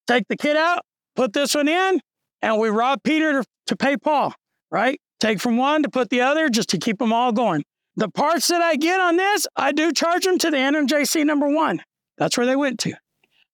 take 0.08 0.28
the 0.28 0.38
kit 0.38 0.58
out, 0.58 0.82
put 1.16 1.34
this 1.34 1.56
one 1.56 1.68
in, 1.68 2.00
and 2.42 2.60
we 2.60 2.70
rob 2.70 3.04
Peter 3.04 3.42
to, 3.42 3.48
to 3.68 3.76
pay 3.76 3.98
Paul, 3.98 4.34
right? 4.72 5.00
Take 5.20 5.40
from 5.40 5.58
one 5.58 5.84
to 5.84 5.90
put 5.90 6.10
the 6.10 6.22
other 6.22 6.50
just 6.50 6.70
to 6.70 6.78
keep 6.78 7.00
them 7.00 7.12
all 7.12 7.32
going. 7.32 7.64
The 7.96 8.10
parts 8.10 8.48
that 8.48 8.62
I 8.62 8.76
get 8.76 9.00
on 9.00 9.18
this, 9.18 9.48
I 9.56 9.72
do 9.72 9.92
charge 9.92 10.26
them 10.26 10.38
to 10.40 10.52
the 10.52 10.58
NMJC 10.58 11.26
number 11.26 11.48
one. 11.48 11.82
That's 12.18 12.38
where 12.38 12.46
they 12.46 12.56
went 12.56 12.80
to. 12.82 12.94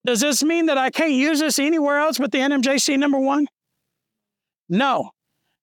Does 0.06 0.20
this 0.20 0.44
mean 0.44 0.66
that 0.66 0.78
I 0.78 0.90
can't 0.90 1.14
use 1.14 1.40
this 1.40 1.60
anywhere 1.60 2.00
else 2.00 2.18
but 2.18 2.32
the 2.32 2.40
NMJC 2.40 3.00
number 3.00 3.20
one? 3.20 3.48
No, 4.68 5.12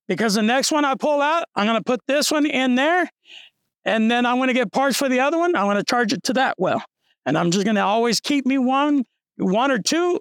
because 0.09 0.35
the 0.35 0.43
next 0.43 0.73
one 0.73 0.85
I 0.85 0.95
pull 0.95 1.21
out, 1.21 1.45
I'm 1.55 1.67
going 1.67 1.79
to 1.79 1.85
put 1.85 2.01
this 2.07 2.31
one 2.31 2.47
in 2.47 2.75
there, 2.75 3.11
and 3.85 4.11
then 4.11 4.25
I'm 4.25 4.37
going 4.37 4.49
to 4.49 4.55
get 4.55 4.73
parts 4.73 4.97
for 4.97 5.09
the 5.09 5.21
other 5.21 5.39
one. 5.39 5.55
I'm 5.55 5.67
going 5.67 5.77
to 5.77 5.85
charge 5.85 6.13
it 6.13 6.23
to 6.25 6.33
that 6.35 6.55
well, 6.59 6.83
and 7.27 7.37
I'm 7.37 7.51
just 7.51 7.65
going 7.65 7.77
to 7.77 7.83
always 7.83 8.21
keep 8.21 8.47
me 8.47 8.59
one, 8.59 9.05
one 9.37 9.71
or 9.71 9.79
two. 9.79 10.21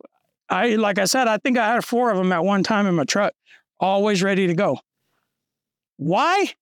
I 0.49 0.75
like 0.75 0.97
I 0.97 1.05
said, 1.05 1.27
I 1.27 1.37
think 1.37 1.57
I 1.57 1.73
had 1.73 1.85
four 1.85 2.09
of 2.09 2.17
them 2.17 2.31
at 2.31 2.43
one 2.43 2.63
time 2.63 2.87
in 2.87 2.95
my 2.95 3.03
truck, 3.03 3.33
always 3.79 4.23
ready 4.23 4.47
to 4.47 4.53
go. 4.53 4.79
Why? 5.97 6.53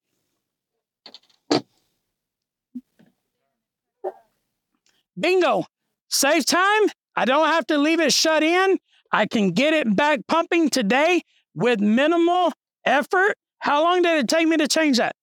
Bingo. 5.20 5.66
Save 6.10 6.46
time. 6.46 6.84
I 7.16 7.26
don't 7.26 7.48
have 7.48 7.66
to 7.68 7.78
leave 7.78 8.00
it 8.00 8.14
shut 8.14 8.44
in. 8.44 8.78
I 9.12 9.26
can 9.26 9.52
get 9.52 9.74
it 9.74 9.96
back 9.96 10.20
pumping 10.28 10.70
today 10.70 11.22
with 11.56 11.80
minimal 11.80 12.52
effort. 12.86 13.36
How 13.60 13.84
long 13.84 14.02
did 14.02 14.20
it 14.20 14.28
take 14.28 14.48
me 14.48 14.58
to 14.58 14.68
change 14.68 14.98
that? 14.98 15.16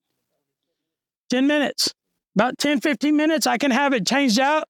10 1.30 1.46
minutes. 1.46 1.94
About 2.34 2.58
10, 2.58 2.80
15 2.80 3.16
minutes, 3.16 3.46
I 3.46 3.58
can 3.58 3.70
have 3.70 3.92
it 3.92 4.06
changed 4.06 4.40
out 4.40 4.64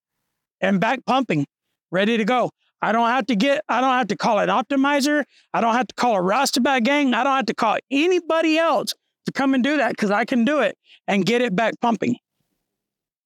and 0.61 0.81
back 0.81 1.05
pumping, 1.07 1.47
ready 1.91 2.17
to 2.17 2.25
go. 2.25 2.51
I 2.83 2.93
don't 2.93 3.09
have 3.09 3.27
to 3.27 3.37
get, 3.37 3.65
I 3.69 3.81
don't 3.81 3.95
have 3.95 4.09
to 4.09 4.17
call 4.17 4.39
an 4.39 4.51
optimizer. 4.51 5.25
I 5.55 5.61
don't 5.61 5.75
have 5.75 5.87
to 5.89 5.95
call 5.95 6.17
a 6.17 6.23
roustabout 6.23 6.85
gang. 6.85 7.15
I 7.15 7.25
don't 7.25 7.37
have 7.37 7.47
to 7.47 7.55
call 7.55 7.79
anybody 7.91 8.59
else 8.59 8.93
to 9.27 9.33
come 9.33 9.55
and 9.55 9.65
do 9.65 9.79
that 9.79 9.91
because 9.91 10.11
I 10.11 10.25
can 10.25 10.45
do 10.45 10.61
it 10.61 10.77
and 11.09 11.25
get 11.25 11.41
it 11.41 11.57
back 11.57 11.81
pumping. 11.81 12.17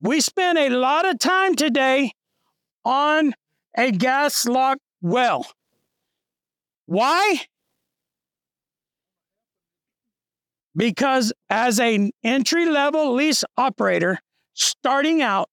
We 0.01 0.20
spent 0.20 0.59
a 0.59 0.68
lot 0.68 1.09
of 1.09 1.18
time 1.18 1.57
today 1.57 2.12
on 2.85 3.35
a 3.76 3.91
gas 3.91 4.47
lock 4.47 4.79
well. 5.03 5.47
Why? 6.87 7.41
Because 10.76 11.33
as 11.51 11.81
an 11.81 12.12
entry 12.22 12.66
level 12.66 13.12
lease 13.12 13.43
operator 13.57 14.20
starting 14.55 15.20
out, 15.20 15.51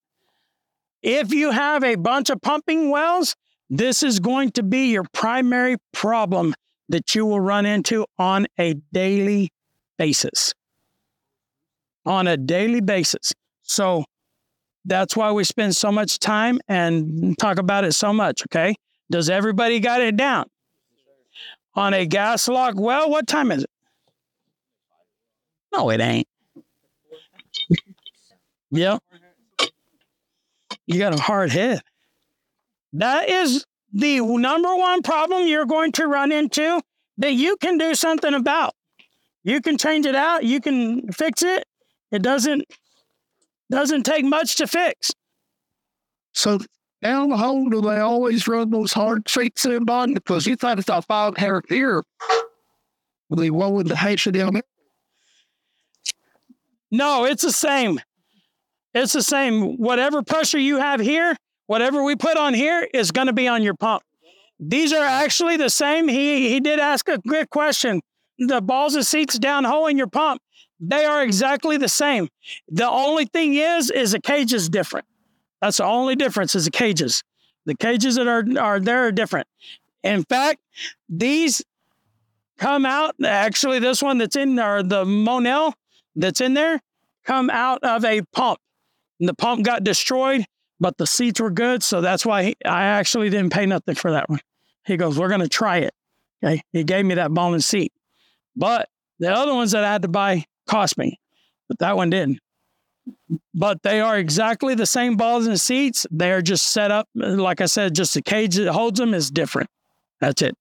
if 1.06 1.32
you 1.32 1.52
have 1.52 1.84
a 1.84 1.96
bunch 1.96 2.32
of 2.32 2.42
pumping 2.42 2.90
wells, 2.90 3.36
this 3.70 4.02
is 4.02 4.20
going 4.20 4.52
to 4.54 4.64
be 4.64 4.92
your 4.92 5.06
primary 5.14 5.78
problem 5.94 6.56
that 6.90 7.14
you 7.14 7.28
will 7.28 7.40
run 7.40 7.68
into 7.68 8.08
on 8.18 8.48
a 8.58 8.74
daily 8.92 9.52
basis. 10.00 10.54
On 12.08 12.26
a 12.26 12.38
daily 12.38 12.82
basis. 12.82 13.34
So 13.62 14.04
that's 14.84 15.16
why 15.16 15.32
we 15.32 15.44
spend 15.44 15.76
so 15.76 15.92
much 15.92 16.18
time 16.18 16.60
and 16.68 17.38
talk 17.38 17.60
about 17.60 17.84
it 17.84 17.94
so 17.94 18.12
much, 18.12 18.42
okay? 18.48 18.76
Does 19.12 19.30
everybody 19.30 19.80
got 19.80 20.02
it 20.02 20.18
down? 20.18 20.46
On 21.76 21.94
a 21.94 22.08
gas 22.08 22.48
lock 22.48 22.74
well, 22.78 23.12
what 23.12 23.28
time 23.28 23.52
is 23.52 23.64
it? 23.64 23.70
No, 25.72 25.92
it 25.92 26.02
ain't. 26.02 26.28
yep. 28.72 29.04
You 30.88 31.00
got 31.00 31.18
a 31.18 31.22
hard 31.22 31.52
head. 31.52 31.82
That 32.94 33.30
is 33.30 33.66
the 33.92 34.20
number 34.20 34.76
one 34.76 35.02
problem 35.02 35.48
you're 35.48 35.66
going 35.66 35.92
to 35.94 36.06
run 36.06 36.32
into 36.32 36.82
that 37.18 37.34
you 37.34 37.58
can 37.58 37.78
do 37.78 37.96
something 37.96 38.34
about. 38.34 38.74
You 39.44 39.62
can 39.62 39.78
change 39.78 40.06
it 40.06 40.16
out, 40.16 40.44
you 40.44 40.60
can 40.60 41.12
fix 41.12 41.44
it. 41.44 41.66
It 42.12 42.22
doesn't 42.22 42.66
doesn't 43.72 44.04
take 44.04 44.26
much 44.26 44.56
to 44.58 44.68
fix. 44.68 45.12
So 46.34 46.60
down 47.02 47.30
the 47.30 47.38
hole, 47.38 47.70
do 47.70 47.82
they 47.82 48.00
always 48.00 48.48
run 48.48 48.70
those 48.70 48.94
hard 48.94 49.28
streaks 49.28 49.66
in 49.66 49.90
on? 49.90 50.14
Because 50.14 50.46
you 50.46 50.56
thought 50.56 50.80
it's 50.80 50.90
a 50.90 51.02
five 51.02 51.38
hair 51.38 51.62
here. 51.70 52.04
Will 53.30 53.38
they 53.38 53.50
with 53.50 53.88
the 53.88 53.96
hatchet 53.96 54.32
down 54.34 54.54
there? 54.54 54.64
No, 56.92 57.26
it's 57.26 57.44
the 57.44 57.52
same. 57.52 58.00
It's 58.96 59.12
the 59.12 59.22
same. 59.22 59.76
Whatever 59.76 60.24
pressure 60.24 60.58
you 60.58 60.78
have 60.78 61.02
here, 61.02 61.36
whatever 61.68 62.02
we 62.02 62.16
put 62.16 62.38
on 62.38 62.54
here 62.54 62.88
is 62.94 63.12
going 63.12 63.28
to 63.28 63.34
be 63.34 63.46
on 63.48 63.62
your 63.62 63.74
pump. 63.74 64.04
These 64.58 64.94
are 64.94 65.04
actually 65.04 65.58
the 65.58 65.70
same. 65.70 66.08
He 66.08 66.50
he 66.50 66.62
did 66.62 66.80
ask 66.80 67.10
a 67.10 67.18
good 67.18 67.50
question. 67.50 68.02
The 68.40 68.62
balls 68.62 68.96
and 68.96 69.06
seats 69.06 69.38
down 69.38 69.66
hole 69.66 69.88
in 69.88 69.98
your 69.98 70.08
pump, 70.08 70.42
they 70.80 71.04
are 71.04 71.22
exactly 71.22 71.76
the 71.76 71.90
same. 71.90 72.30
The 72.70 72.90
only 72.90 73.26
thing 73.26 73.56
is, 73.56 73.92
is 73.92 74.14
the 74.14 74.22
cage 74.22 74.54
is 74.54 74.70
different. 74.70 75.06
That's 75.62 75.78
the 75.78 75.86
only 75.86 76.16
difference 76.16 76.56
is 76.56 76.66
the 76.66 76.72
cages. 76.72 77.22
The 77.66 77.76
cages 77.76 78.16
that 78.16 78.28
are, 78.28 78.46
are 78.60 78.80
there 78.80 79.08
are 79.08 79.12
different. 79.12 79.48
In 80.04 80.24
fact, 80.24 80.62
these 81.10 81.62
come 82.58 82.86
out, 82.86 83.16
actually, 83.26 83.80
this 83.80 84.02
one 84.02 84.20
that's 84.20 84.36
in 84.36 84.56
there, 84.56 84.84
the 84.84 85.04
Monel 85.04 85.74
that's 86.16 86.40
in 86.40 86.54
there, 86.54 86.82
come 87.26 87.50
out 87.50 87.84
of 87.84 88.06
a 88.06 88.22
pump. 88.34 88.60
And 89.20 89.30
the 89.30 89.34
pump 89.34 89.64
got 89.64 89.84
destroyed, 89.84 90.46
but 90.80 90.98
the 90.98 91.08
seats 91.08 91.40
were 91.40 91.52
good. 91.52 91.84
So 91.84 92.02
that's 92.02 92.26
why 92.26 92.44
he, 92.44 92.58
I 92.66 92.84
actually 92.84 93.30
didn't 93.30 93.52
pay 93.52 93.66
nothing 93.66 93.96
for 93.96 94.12
that 94.12 94.30
one. 94.30 94.40
He 94.86 94.98
goes, 94.98 95.18
We're 95.18 95.30
going 95.30 95.42
to 95.42 95.50
try 95.50 95.78
it. 95.78 95.94
Okay. 96.44 96.62
He 96.72 96.84
gave 96.84 97.06
me 97.06 97.16
that 97.16 97.34
ball 97.34 97.54
and 97.54 97.64
seat. 97.64 97.94
But 98.56 98.90
the 99.20 99.34
other 99.34 99.54
ones 99.54 99.72
that 99.72 99.84
I 99.84 99.92
had 99.92 100.02
to 100.04 100.08
buy 100.08 100.46
cost 100.68 100.98
me, 100.98 101.20
but 101.68 101.80
that 101.80 101.96
one 101.96 102.10
didn't. 102.10 102.40
But 103.54 103.84
they 103.84 104.02
are 104.02 104.18
exactly 104.18 104.76
the 104.76 104.86
same 104.86 105.16
balls 105.16 105.46
and 105.48 105.60
seats. 105.60 106.06
They 106.12 106.32
are 106.32 106.42
just 106.42 106.72
set 106.72 106.92
up, 106.92 107.08
like 107.14 107.62
I 107.62 107.66
said, 107.66 107.96
just 107.96 108.14
the 108.14 108.22
cage 108.22 108.56
that 108.56 108.72
holds 108.72 109.00
them 109.00 109.14
is 109.14 109.30
different. 109.30 109.70
That's 110.20 110.42
it. 110.42 110.56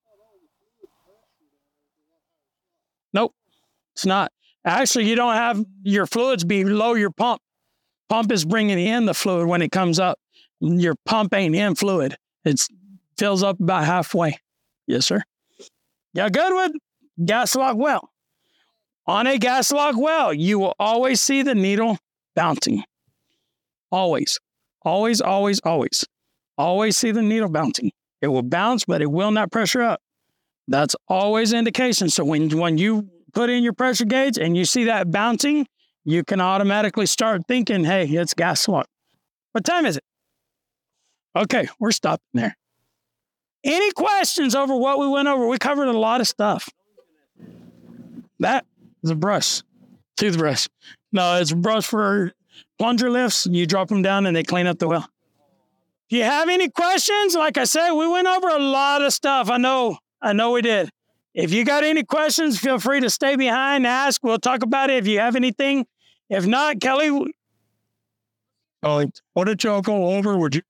Nope, 3.12 3.32
it's 3.94 4.04
not. 4.04 4.32
Actually, 4.64 5.08
you 5.08 5.14
don't 5.14 5.34
have 5.34 5.64
your 5.82 6.06
fluids 6.06 6.44
below 6.44 6.94
your 6.94 7.10
pump. 7.10 7.40
Pump 8.08 8.30
is 8.32 8.44
bringing 8.44 8.78
in 8.78 9.06
the 9.06 9.14
fluid 9.14 9.46
when 9.46 9.62
it 9.62 9.72
comes 9.72 9.98
up. 9.98 10.18
your 10.60 10.94
pump 11.04 11.34
ain't 11.34 11.54
in 11.54 11.74
fluid. 11.74 12.16
It's 12.44 12.68
fills 13.16 13.42
up 13.42 13.60
about 13.60 13.84
halfway. 13.84 14.38
Yes, 14.86 15.06
sir. 15.06 15.22
Yeah, 16.12 16.28
good 16.28 16.50
Goodwood, 16.50 16.72
gas 17.24 17.54
lock 17.56 17.76
well. 17.76 18.10
On 19.06 19.26
a 19.26 19.38
gas 19.38 19.72
lock 19.72 19.96
well, 19.96 20.32
you 20.32 20.58
will 20.58 20.74
always 20.78 21.20
see 21.20 21.42
the 21.42 21.54
needle 21.54 21.98
bouncing. 22.34 22.84
Always, 23.90 24.38
always, 24.82 25.20
always, 25.20 25.60
always, 25.64 26.04
always 26.56 26.96
see 26.96 27.10
the 27.10 27.22
needle 27.22 27.48
bouncing. 27.48 27.92
It 28.22 28.28
will 28.28 28.42
bounce, 28.42 28.84
but 28.84 29.02
it 29.02 29.10
will 29.10 29.30
not 29.30 29.52
pressure 29.52 29.82
up. 29.82 30.00
That's 30.68 30.96
always 31.08 31.52
indication. 31.52 32.08
So 32.08 32.24
when 32.24 32.56
when 32.56 32.78
you 32.78 33.08
put 33.34 33.50
in 33.50 33.62
your 33.62 33.74
pressure 33.74 34.06
gauge 34.06 34.38
and 34.38 34.56
you 34.56 34.64
see 34.64 34.84
that 34.84 35.10
bouncing, 35.10 35.66
you 36.04 36.24
can 36.24 36.40
automatically 36.40 37.06
start 37.06 37.42
thinking, 37.46 37.84
"Hey, 37.84 38.06
it's 38.06 38.34
gas 38.34 38.68
lock." 38.68 38.86
What 39.52 39.64
time 39.64 39.86
is 39.86 39.96
it? 39.96 40.04
Okay, 41.36 41.68
we're 41.78 41.92
stopping 41.92 42.24
there. 42.34 42.56
Any 43.64 43.90
questions 43.92 44.54
over 44.54 44.76
what 44.76 44.98
we 44.98 45.08
went 45.08 45.26
over? 45.26 45.46
We 45.46 45.58
covered 45.58 45.88
a 45.88 45.98
lot 45.98 46.20
of 46.20 46.28
stuff. 46.28 46.68
That 48.40 48.66
is 49.02 49.10
a 49.10 49.14
brush, 49.14 49.62
toothbrush. 50.16 50.66
No, 51.12 51.36
it's 51.36 51.52
a 51.52 51.56
brush 51.56 51.86
for 51.86 52.32
plunger 52.78 53.10
lifts. 53.10 53.46
You 53.46 53.66
drop 53.66 53.88
them 53.88 54.02
down 54.02 54.26
and 54.26 54.36
they 54.36 54.42
clean 54.42 54.66
up 54.66 54.78
the 54.78 54.88
well. 54.88 55.08
If 56.10 56.18
you 56.18 56.24
have 56.24 56.48
any 56.48 56.68
questions, 56.68 57.34
like 57.34 57.56
I 57.56 57.64
said, 57.64 57.92
we 57.92 58.06
went 58.06 58.26
over 58.26 58.48
a 58.48 58.58
lot 58.58 59.02
of 59.02 59.12
stuff. 59.12 59.48
I 59.48 59.56
know, 59.56 59.96
I 60.20 60.32
know 60.34 60.50
we 60.50 60.60
did. 60.60 60.90
If 61.32 61.52
you 61.52 61.64
got 61.64 61.82
any 61.82 62.04
questions, 62.04 62.58
feel 62.58 62.78
free 62.78 63.00
to 63.00 63.10
stay 63.10 63.34
behind, 63.36 63.86
ask. 63.86 64.22
We'll 64.22 64.38
talk 64.38 64.62
about 64.62 64.90
it 64.90 64.98
if 64.98 65.06
you 65.06 65.18
have 65.20 65.34
anything. 65.34 65.86
If 66.30 66.46
not, 66.46 66.80
Kelly. 66.80 67.34
Oh, 68.82 69.10
what 69.32 69.44
did 69.44 69.62
y'all 69.64 69.80
go 69.82 70.16
over? 70.16 70.36
Would 70.36 70.56
you? 70.56 70.62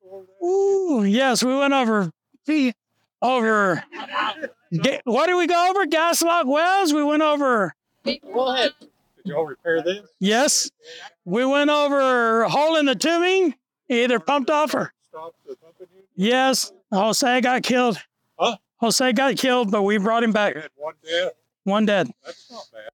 Ooh, 0.44 1.04
yes, 1.04 1.42
we 1.42 1.56
went 1.56 1.72
over. 1.72 2.10
Over. 3.22 3.82
Ga- 4.72 5.00
what 5.04 5.26
did 5.26 5.36
we 5.36 5.46
go 5.46 5.70
over? 5.70 5.86
Gas 5.86 6.22
lock 6.22 6.46
wells. 6.46 6.92
We 6.92 7.02
went 7.02 7.22
over. 7.22 7.74
Go 8.04 8.54
ahead. 8.54 8.72
Did 8.80 8.90
y'all 9.24 9.46
repair 9.46 9.82
this? 9.82 10.06
Yes, 10.20 10.70
we 11.24 11.44
went 11.46 11.70
over 11.70 12.44
hole 12.44 12.76
in 12.76 12.84
the 12.84 12.94
tubing, 12.94 13.54
either 13.88 14.20
pumped 14.20 14.50
off 14.50 14.74
or 14.74 14.92
Stop 15.08 15.34
the 15.46 15.56
pumping 15.56 15.86
yes. 16.14 16.72
Jose 16.92 17.40
got 17.40 17.62
killed. 17.62 17.98
Huh? 18.38 18.56
Jose 18.76 19.12
got 19.14 19.36
killed, 19.36 19.70
but 19.70 19.82
we 19.82 19.96
brought 19.96 20.22
him 20.22 20.32
back. 20.32 20.56
One 20.76 20.94
dead. 21.02 21.30
One 21.64 21.86
dead. 21.86 22.10
That's 22.24 22.50
not 22.50 22.66
bad. 22.72 22.90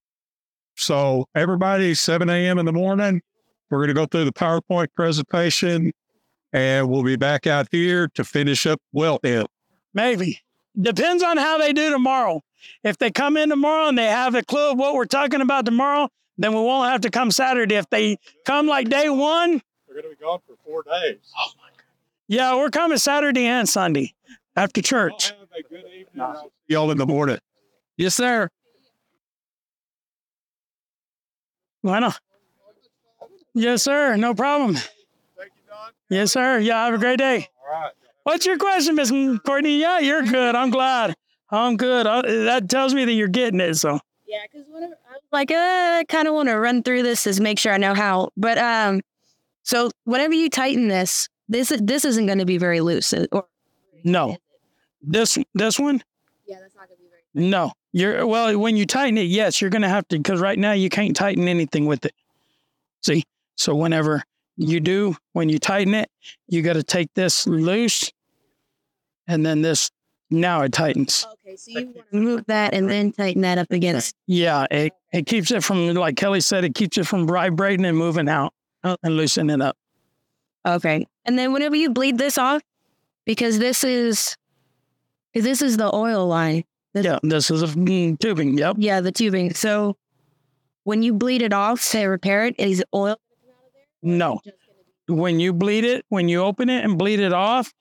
So 0.80 1.26
everybody, 1.34 1.92
7 1.92 2.30
a.m. 2.30 2.58
in 2.58 2.64
the 2.64 2.72
morning, 2.72 3.20
we're 3.68 3.78
going 3.80 3.88
to 3.88 3.94
go 3.94 4.06
through 4.06 4.24
the 4.24 4.32
PowerPoint 4.32 4.88
presentation 4.94 5.92
and 6.54 6.88
we'll 6.88 7.02
be 7.02 7.16
back 7.16 7.46
out 7.46 7.68
here 7.70 8.08
to 8.14 8.24
finish 8.24 8.66
up 8.66 8.80
well 8.90 9.20
in. 9.22 9.44
Maybe. 9.92 10.40
Depends 10.80 11.22
on 11.22 11.36
how 11.36 11.58
they 11.58 11.74
do 11.74 11.90
tomorrow. 11.90 12.42
If 12.82 12.96
they 12.96 13.10
come 13.10 13.36
in 13.36 13.50
tomorrow 13.50 13.88
and 13.88 13.98
they 13.98 14.06
have 14.06 14.34
a 14.34 14.42
clue 14.42 14.70
of 14.72 14.78
what 14.78 14.94
we're 14.94 15.04
talking 15.04 15.42
about 15.42 15.66
tomorrow, 15.66 16.08
then 16.38 16.52
we 16.54 16.60
won't 16.60 16.90
have 16.90 17.02
to 17.02 17.10
come 17.10 17.30
Saturday. 17.30 17.74
If 17.74 17.90
they 17.90 18.16
come 18.46 18.66
like 18.66 18.88
day 18.88 19.10
one, 19.10 19.60
they're 19.86 20.00
going 20.00 20.04
to 20.04 20.18
be 20.18 20.24
gone 20.24 20.38
for 20.46 20.56
four 20.64 20.82
days. 20.82 21.18
Oh 21.38 21.50
my 21.58 21.68
God. 21.76 21.84
Yeah, 22.26 22.56
we're 22.56 22.70
coming 22.70 22.96
Saturday 22.96 23.44
and 23.44 23.68
Sunday 23.68 24.14
after 24.56 24.80
church. 24.80 25.28
Have 25.28 25.36
a 25.58 25.62
good 25.68 25.84
evening. 25.84 26.22
I'll 26.22 26.44
see 26.44 26.50
Y'all 26.68 26.90
in 26.90 26.96
the 26.96 27.06
morning. 27.06 27.38
Yes, 27.98 28.14
sir. 28.14 28.48
Why 31.82 31.98
not? 32.00 32.20
Yes, 33.54 33.82
sir. 33.82 34.16
No 34.16 34.34
problem. 34.34 34.74
Thank 34.74 34.86
you, 35.56 35.62
Don. 35.68 35.90
Yes, 36.08 36.32
sir. 36.32 36.58
Yeah, 36.58 36.84
have 36.84 36.94
a 36.94 36.98
great 36.98 37.18
day. 37.18 37.48
All 37.64 37.72
right. 37.80 37.92
What's 38.24 38.46
your 38.46 38.58
question, 38.58 38.94
Miss 38.94 39.10
Courtney? 39.44 39.80
Yeah, 39.80 39.98
you're 39.98 40.22
good. 40.22 40.54
I'm 40.54 40.70
glad. 40.70 41.14
I'm 41.50 41.76
good. 41.76 42.06
Uh, 42.06 42.22
that 42.22 42.68
tells 42.68 42.94
me 42.94 43.04
that 43.04 43.12
you're 43.12 43.28
getting 43.28 43.60
it. 43.60 43.74
So, 43.74 43.98
Yeah, 44.26 44.38
because 44.50 44.66
whenever 44.68 44.94
I 45.10 45.14
was 45.14 45.22
like, 45.32 45.50
uh, 45.50 45.54
I 45.56 46.04
kind 46.08 46.28
of 46.28 46.34
want 46.34 46.48
to 46.48 46.58
run 46.58 46.82
through 46.82 47.02
this 47.02 47.24
to 47.24 47.42
make 47.42 47.58
sure 47.58 47.72
I 47.72 47.76
know 47.78 47.94
how. 47.94 48.28
But 48.36 48.58
um, 48.58 49.00
so 49.62 49.90
whenever 50.04 50.34
you 50.34 50.48
tighten 50.48 50.88
this, 50.88 51.28
this 51.48 51.72
this 51.82 52.04
isn't 52.04 52.26
going 52.26 52.38
to 52.38 52.44
be 52.46 52.58
very 52.58 52.80
loose. 52.80 53.12
uh, 53.12 53.26
Or 53.32 53.46
no, 54.04 54.36
this 55.02 55.36
this 55.54 55.78
one, 55.80 56.04
yeah, 56.46 56.58
that's 56.60 56.74
not 56.76 56.86
going 56.88 56.98
to 56.98 57.02
be 57.02 57.08
very. 57.08 57.48
no. 57.50 57.72
You're 57.92 58.26
well 58.26 58.56
when 58.58 58.76
you 58.76 58.86
tighten 58.86 59.18
it. 59.18 59.24
Yes, 59.24 59.60
you're 59.60 59.70
gonna 59.70 59.88
have 59.88 60.06
to 60.08 60.18
because 60.18 60.40
right 60.40 60.58
now 60.58 60.72
you 60.72 60.88
can't 60.88 61.16
tighten 61.16 61.48
anything 61.48 61.86
with 61.86 62.04
it. 62.04 62.14
See, 63.02 63.24
so 63.56 63.74
whenever 63.74 64.22
you 64.56 64.80
do, 64.80 65.16
when 65.32 65.48
you 65.48 65.58
tighten 65.58 65.94
it, 65.94 66.10
you 66.48 66.62
got 66.62 66.74
to 66.74 66.82
take 66.82 67.12
this 67.14 67.46
loose, 67.46 68.12
and 69.26 69.44
then 69.44 69.62
this 69.62 69.90
now 70.30 70.62
it 70.62 70.72
tightens. 70.72 71.26
Okay, 71.32 71.56
so 71.56 71.70
you 71.70 71.86
want 71.86 72.10
to 72.10 72.16
move 72.16 72.44
that 72.46 72.74
and 72.74 72.88
then 72.88 73.12
tighten 73.12 73.42
that 73.42 73.58
up 73.58 73.70
against. 73.70 74.14
Yeah, 74.26 74.66
it, 74.70 74.92
it 75.12 75.26
keeps 75.26 75.50
it 75.50 75.64
from, 75.64 75.94
like 75.94 76.16
Kelly 76.16 76.40
said, 76.40 76.64
it 76.64 76.74
keeps 76.74 76.98
it 76.98 77.06
from 77.06 77.26
vibrating 77.26 77.84
and 77.84 77.96
moving 77.96 78.28
out 78.28 78.52
oh. 78.84 78.96
and 79.02 79.16
loosening 79.16 79.50
it 79.50 79.62
up. 79.62 79.76
Okay, 80.66 81.06
and 81.24 81.38
then 81.38 81.52
whenever 81.52 81.74
you 81.74 81.90
bleed 81.90 82.18
this 82.18 82.36
off, 82.36 82.62
because 83.24 83.58
this 83.58 83.82
is, 83.82 84.36
because 85.32 85.44
this 85.44 85.62
is 85.62 85.78
the 85.78 85.94
oil 85.94 86.26
line. 86.26 86.64
The- 86.94 87.02
Yeah, 87.02 87.18
this 87.22 87.50
is 87.50 87.62
a 87.62 87.66
mm, 87.66 88.18
tubing. 88.18 88.58
Yep. 88.58 88.76
Yeah, 88.78 89.00
the 89.00 89.12
tubing. 89.12 89.54
So 89.54 89.96
when 90.84 91.02
you 91.02 91.12
bleed 91.14 91.42
it 91.42 91.52
off 91.52 91.84
to 91.90 92.06
repair 92.06 92.46
it, 92.46 92.56
is 92.58 92.82
oil 92.94 93.16
No, 94.02 94.40
when 95.08 95.40
you 95.40 95.52
bleed 95.52 95.84
it, 95.84 96.04
when 96.08 96.28
you 96.28 96.42
open 96.42 96.68
it 96.68 96.84
and 96.84 96.98
bleed 96.98 97.20
it 97.20 97.32
off, 97.32 97.72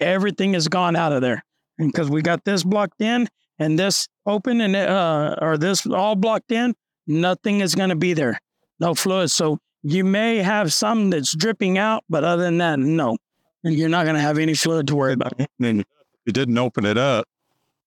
everything 0.00 0.54
is 0.54 0.68
gone 0.68 0.96
out 0.96 1.12
of 1.12 1.22
there. 1.22 1.44
Because 1.78 2.10
we 2.10 2.22
got 2.22 2.44
this 2.44 2.62
blocked 2.62 3.00
in 3.00 3.28
and 3.58 3.78
this 3.78 4.08
open 4.26 4.60
and 4.60 4.76
uh, 4.76 5.36
or 5.40 5.58
this 5.58 5.86
all 5.86 6.14
blocked 6.14 6.52
in, 6.52 6.74
nothing 7.06 7.60
is 7.60 7.74
going 7.74 7.88
to 7.90 7.96
be 7.96 8.12
there. 8.12 8.38
No 8.78 8.94
fluid. 8.94 9.30
So 9.30 9.58
you 9.82 10.04
may 10.04 10.38
have 10.38 10.72
some 10.72 11.10
that's 11.10 11.34
dripping 11.34 11.78
out, 11.78 12.04
but 12.08 12.22
other 12.24 12.42
than 12.44 12.58
that, 12.58 12.78
no. 12.78 13.16
And 13.64 13.74
you're 13.74 13.88
not 13.88 14.04
going 14.04 14.16
to 14.16 14.22
have 14.22 14.38
any 14.38 14.54
fluid 14.54 14.86
to 14.88 14.96
worry 14.96 15.12
about. 15.14 15.32
then 15.58 15.80
if 15.80 15.86
you 16.26 16.32
didn't 16.32 16.58
open 16.58 16.84
it 16.84 16.98
up, 16.98 17.24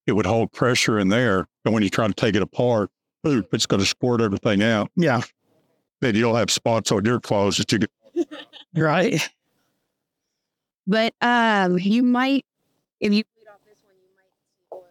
it 0.08 0.14
would 0.14 0.26
hold 0.26 0.52
pressure 0.52 1.00
in 1.00 1.10
there. 1.10 1.48
And 1.64 1.74
when 1.74 1.84
you 1.84 1.90
try 1.90 2.08
to 2.08 2.14
take 2.14 2.36
it 2.36 2.42
apart, 2.42 2.90
boop, 3.26 3.46
it's 3.54 3.66
going 3.66 3.80
to 3.80 3.86
squirt 3.86 4.22
everything 4.22 4.62
out. 4.62 4.92
Yeah. 4.96 5.22
Then 6.02 6.16
you'll 6.16 6.36
have 6.36 6.52
spots 6.52 6.92
on 6.92 7.06
your 7.06 7.20
clothes 7.20 7.58
that 7.58 7.72
you 7.72 7.80
get. 7.80 7.90
Right. 8.78 9.30
But 10.86 11.14
um, 11.22 11.80
you 11.80 12.04
might, 12.04 12.46
if 13.00 13.14
you 13.14 13.24
bleed 13.24 13.48
off 13.50 13.60
this 13.66 13.78
one, 13.82 13.94
you 13.96 14.10
might 14.18 14.34
see 14.44 14.66
oil. 14.74 14.82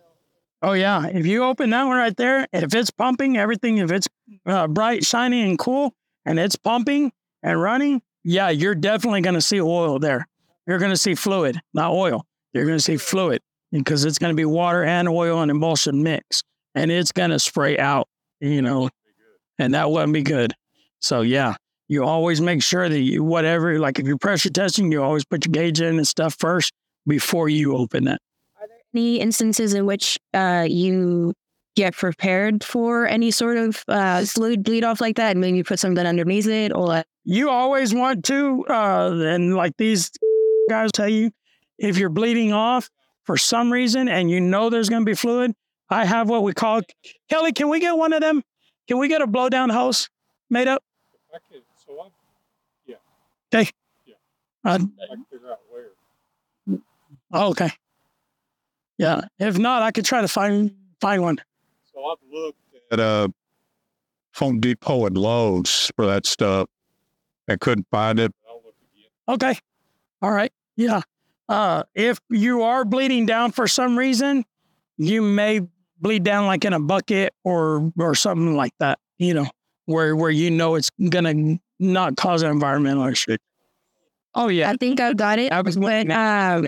Oh 0.62 0.72
yeah, 0.72 1.06
if 1.06 1.26
you 1.26 1.44
open 1.44 1.68
that 1.70 1.84
one 1.84 1.98
right 1.98 2.16
there, 2.16 2.48
if 2.50 2.74
it's 2.74 2.90
pumping 2.90 3.36
everything, 3.36 3.76
if 3.78 3.92
it's 3.92 4.08
uh, 4.46 4.66
bright, 4.68 5.04
shiny, 5.04 5.42
and 5.42 5.58
cool, 5.58 5.94
and 6.24 6.38
it's 6.38 6.56
pumping 6.56 7.12
and 7.42 7.60
running, 7.60 8.00
yeah, 8.24 8.48
you're 8.48 8.74
definitely 8.74 9.20
going 9.20 9.34
to 9.34 9.42
see 9.42 9.60
oil 9.60 9.98
there. 9.98 10.26
You're 10.66 10.78
going 10.78 10.90
to 10.92 10.96
see 10.96 11.14
fluid, 11.14 11.60
not 11.74 11.92
oil. 11.92 12.26
You're 12.54 12.64
going 12.64 12.78
to 12.78 12.82
see 12.82 12.96
fluid 12.96 13.42
because 13.82 14.04
it's 14.04 14.18
going 14.18 14.32
to 14.32 14.36
be 14.36 14.44
water 14.44 14.84
and 14.84 15.08
oil 15.08 15.40
and 15.40 15.50
emulsion 15.50 16.02
mix, 16.02 16.42
and 16.74 16.90
it's 16.90 17.12
going 17.12 17.30
to 17.30 17.38
spray 17.38 17.78
out. 17.78 18.08
You 18.40 18.62
know, 18.62 18.90
and 19.58 19.74
that 19.74 19.90
wouldn't 19.90 20.12
be 20.12 20.22
good. 20.22 20.52
So 21.00 21.22
yeah, 21.22 21.54
you 21.88 22.04
always 22.04 22.40
make 22.40 22.62
sure 22.62 22.88
that 22.88 23.00
you 23.00 23.22
whatever, 23.22 23.78
like 23.78 23.98
if 23.98 24.06
you're 24.06 24.18
pressure 24.18 24.50
testing, 24.50 24.90
you 24.92 25.02
always 25.02 25.24
put 25.24 25.44
your 25.46 25.52
gauge 25.52 25.80
in 25.80 25.96
and 25.96 26.06
stuff 26.06 26.36
first 26.38 26.72
before 27.06 27.48
you 27.48 27.76
open 27.76 28.04
that. 28.04 28.20
Are 28.60 28.66
there 28.66 28.78
any 28.94 29.20
instances 29.20 29.74
in 29.74 29.86
which 29.86 30.18
uh, 30.32 30.66
you 30.68 31.34
get 31.76 31.94
prepared 31.94 32.62
for 32.62 33.06
any 33.06 33.30
sort 33.30 33.56
of 33.56 33.82
uh, 33.88 34.24
fluid 34.24 34.62
bleed 34.62 34.84
off 34.84 35.00
like 35.00 35.16
that 35.16 35.32
and 35.32 35.40
maybe 35.40 35.62
put 35.62 35.78
something 35.78 36.06
underneath 36.06 36.46
it 36.46 36.72
or 36.72 37.02
you 37.24 37.50
always 37.50 37.94
want 37.94 38.24
to, 38.26 38.64
uh, 38.68 39.10
and 39.10 39.56
like 39.56 39.76
these 39.78 40.10
guys 40.68 40.92
tell 40.92 41.08
you, 41.08 41.30
if 41.78 41.96
you're 41.96 42.10
bleeding 42.10 42.52
off 42.52 42.88
for 43.24 43.36
some 43.36 43.72
reason 43.72 44.08
and 44.08 44.30
you 44.30 44.40
know 44.40 44.70
there's 44.70 44.88
going 44.88 45.02
to 45.02 45.06
be 45.06 45.14
fluid, 45.14 45.54
I 45.90 46.04
have 46.04 46.28
what 46.28 46.42
we 46.42 46.52
call 46.52 46.82
Kelly. 47.28 47.52
Can 47.52 47.68
we 47.68 47.80
get 47.80 47.96
one 47.96 48.12
of 48.12 48.20
them? 48.20 48.42
Can 48.88 48.98
we 48.98 49.08
get 49.08 49.22
a 49.22 49.26
blowdown 49.26 49.72
hose 49.72 50.08
made 50.50 50.68
up? 50.68 50.82
I 51.34 51.38
can, 51.50 51.62
so 51.74 52.00
I, 52.00 52.08
yeah. 52.86 52.96
Okay. 53.52 53.70
Yeah. 54.06 54.14
Uh, 54.64 54.74
I 54.74 54.78
can 54.78 55.24
figure 55.30 55.50
out 55.50 55.60
where. 55.70 56.78
oh, 57.32 57.50
okay. 57.50 57.70
Yeah. 58.98 59.22
If 59.38 59.58
not, 59.58 59.82
I 59.82 59.90
could 59.90 60.04
try 60.04 60.20
to 60.20 60.28
find 60.28 60.74
find 61.00 61.22
one. 61.22 61.38
So 61.92 62.04
I've 62.04 62.18
looked 62.30 62.58
at 62.92 63.00
uh, 63.00 63.28
Home 64.36 64.60
Depot 64.60 65.06
and 65.06 65.16
Lowe's 65.16 65.90
for 65.96 66.06
that 66.06 66.26
stuff 66.26 66.68
and 67.48 67.60
couldn't 67.60 67.86
find 67.90 68.18
it. 68.18 68.32
I'll 68.48 68.62
look 68.64 68.74
again. 68.94 69.50
Okay. 69.52 69.58
All 70.22 70.30
right. 70.30 70.52
Yeah. 70.76 71.02
Uh, 71.48 71.82
if 71.94 72.18
you 72.30 72.62
are 72.62 72.84
bleeding 72.84 73.26
down 73.26 73.52
for 73.52 73.66
some 73.66 73.98
reason, 73.98 74.44
you 74.96 75.20
may 75.22 75.60
bleed 76.00 76.22
down 76.24 76.46
like 76.46 76.64
in 76.64 76.72
a 76.72 76.80
bucket 76.80 77.32
or 77.44 77.92
or 77.98 78.14
something 78.14 78.56
like 78.56 78.72
that. 78.80 78.98
You 79.18 79.34
know, 79.34 79.46
where 79.86 80.16
where 80.16 80.30
you 80.30 80.50
know 80.50 80.74
it's 80.74 80.90
gonna 81.10 81.58
not 81.78 82.16
cause 82.16 82.42
an 82.42 82.50
environmental 82.50 83.06
issue. 83.06 83.36
Oh 84.34 84.48
yeah. 84.48 84.70
I 84.70 84.76
think 84.76 85.00
I've 85.00 85.16
got 85.16 85.38
it. 85.38 85.52
I 85.52 85.60
was 85.60 85.76
But 85.76 85.82
looking 85.84 86.10
at- 86.12 86.56
um, 86.58 86.66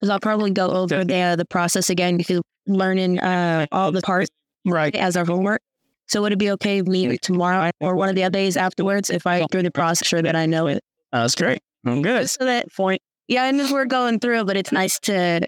'cause 0.00 0.10
I'll 0.10 0.20
probably 0.20 0.50
go 0.52 0.68
over 0.70 1.04
the 1.04 1.34
the 1.36 1.44
process 1.44 1.90
again 1.90 2.16
because 2.16 2.40
learning 2.66 3.18
uh 3.18 3.66
all 3.72 3.90
the 3.92 4.00
parts 4.02 4.30
Right. 4.64 4.94
as 4.94 5.16
our 5.16 5.24
homework. 5.24 5.60
So 6.06 6.22
would 6.22 6.32
it 6.32 6.38
be 6.38 6.50
okay 6.52 6.80
with 6.82 6.88
me 6.88 7.18
tomorrow 7.18 7.70
or 7.80 7.96
one 7.96 8.08
of 8.08 8.14
the 8.14 8.22
other 8.24 8.32
days 8.38 8.56
afterwards 8.56 9.10
if 9.10 9.26
I 9.26 9.40
go 9.40 9.46
through 9.50 9.62
the 9.64 9.70
process 9.72 10.06
sure 10.06 10.22
that 10.22 10.36
I 10.36 10.46
know 10.46 10.66
it? 10.68 10.84
That's 11.12 11.34
great. 11.34 11.60
I'm 11.84 12.00
good. 12.02 12.22
Just 12.22 12.38
so 12.38 12.44
that 12.44 12.72
point. 12.72 13.02
Yeah, 13.28 13.44
and 13.46 13.58
we're 13.70 13.84
going 13.84 14.18
through, 14.20 14.44
but 14.44 14.56
it's 14.56 14.72
nice 14.72 14.98
to 15.00 15.46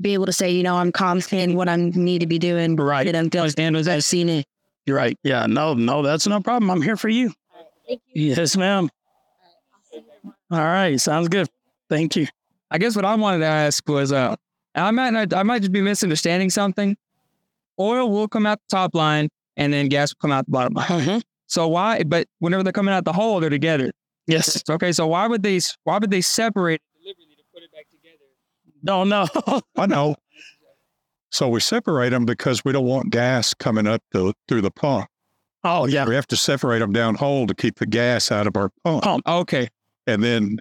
be 0.00 0.14
able 0.14 0.26
to 0.26 0.32
say, 0.32 0.50
you 0.50 0.62
know, 0.62 0.76
I'm 0.76 0.92
confident 0.92 1.50
in 1.50 1.56
what 1.56 1.68
I 1.68 1.76
need 1.76 2.20
to 2.20 2.26
be 2.26 2.38
doing. 2.38 2.76
Right. 2.76 3.04
That 3.04 3.16
I'm 3.16 3.30
feeling. 3.30 3.76
I've 3.88 4.04
seen 4.04 4.28
it. 4.28 4.46
You're 4.86 4.96
right. 4.96 5.18
Yeah. 5.22 5.46
No, 5.46 5.74
no, 5.74 6.02
that's 6.02 6.26
no 6.26 6.40
problem. 6.40 6.70
I'm 6.70 6.82
here 6.82 6.96
for 6.96 7.08
you. 7.08 7.32
Yes, 8.14 8.56
ma'am. 8.56 8.90
All 10.50 10.58
right. 10.58 10.98
Sounds 11.00 11.28
good. 11.28 11.48
Thank 11.90 12.16
you. 12.16 12.26
I 12.70 12.78
guess 12.78 12.96
what 12.96 13.04
I 13.04 13.14
wanted 13.14 13.38
to 13.40 13.46
ask 13.46 13.86
was, 13.88 14.12
uh, 14.12 14.36
I 14.74 14.90
might 14.90 15.10
not, 15.10 15.32
I 15.34 15.42
might 15.42 15.60
just 15.60 15.72
be 15.72 15.80
misunderstanding 15.80 16.50
something. 16.50 16.96
Oil 17.80 18.10
will 18.10 18.28
come 18.28 18.46
out 18.46 18.58
the 18.68 18.76
top 18.76 18.94
line, 18.94 19.28
and 19.56 19.72
then 19.72 19.88
gas 19.88 20.12
will 20.12 20.18
come 20.20 20.32
out 20.32 20.44
the 20.46 20.50
bottom 20.52 20.74
line. 20.74 20.86
Mhm. 20.88 21.22
So 21.46 21.66
why? 21.68 22.02
But 22.02 22.26
whenever 22.40 22.62
they're 22.62 22.72
coming 22.72 22.92
out 22.94 23.04
the 23.04 23.12
hole, 23.12 23.40
they're 23.40 23.50
together. 23.50 23.90
Yes. 24.28 24.62
Okay, 24.68 24.92
so 24.92 25.06
why 25.06 25.26
would 25.26 25.42
they? 25.42 25.58
Why 25.84 25.98
would 25.98 26.10
they 26.10 26.20
separate 26.20 26.80
deliberately 27.00 27.34
to 27.36 27.42
put 27.52 27.62
it 27.62 27.72
back 27.72 27.86
together? 27.90 28.24
Don't 28.84 29.08
know. 29.08 29.26
I 29.76 29.86
know. 29.86 30.14
So 31.30 31.46
we 31.46 31.60
separate 31.60 32.08
them 32.08 32.24
because 32.24 32.64
we 32.64 32.72
don't 32.72 32.86
want 32.86 33.10
gas 33.10 33.52
coming 33.52 33.86
up 33.86 34.02
the, 34.12 34.32
through 34.48 34.62
the 34.62 34.70
pump. 34.70 35.08
oh, 35.62 35.86
yeah. 35.86 36.06
We 36.06 36.14
have 36.14 36.26
to 36.28 36.36
separate 36.38 36.78
them 36.78 36.90
down 36.94 37.16
hole 37.16 37.46
to 37.46 37.54
keep 37.54 37.78
the 37.78 37.86
gas 37.86 38.32
out 38.32 38.46
of 38.46 38.56
our 38.56 38.70
pump. 38.82 39.02
Pump. 39.02 39.28
Okay, 39.28 39.68
And 40.06 40.22
then 40.24 40.58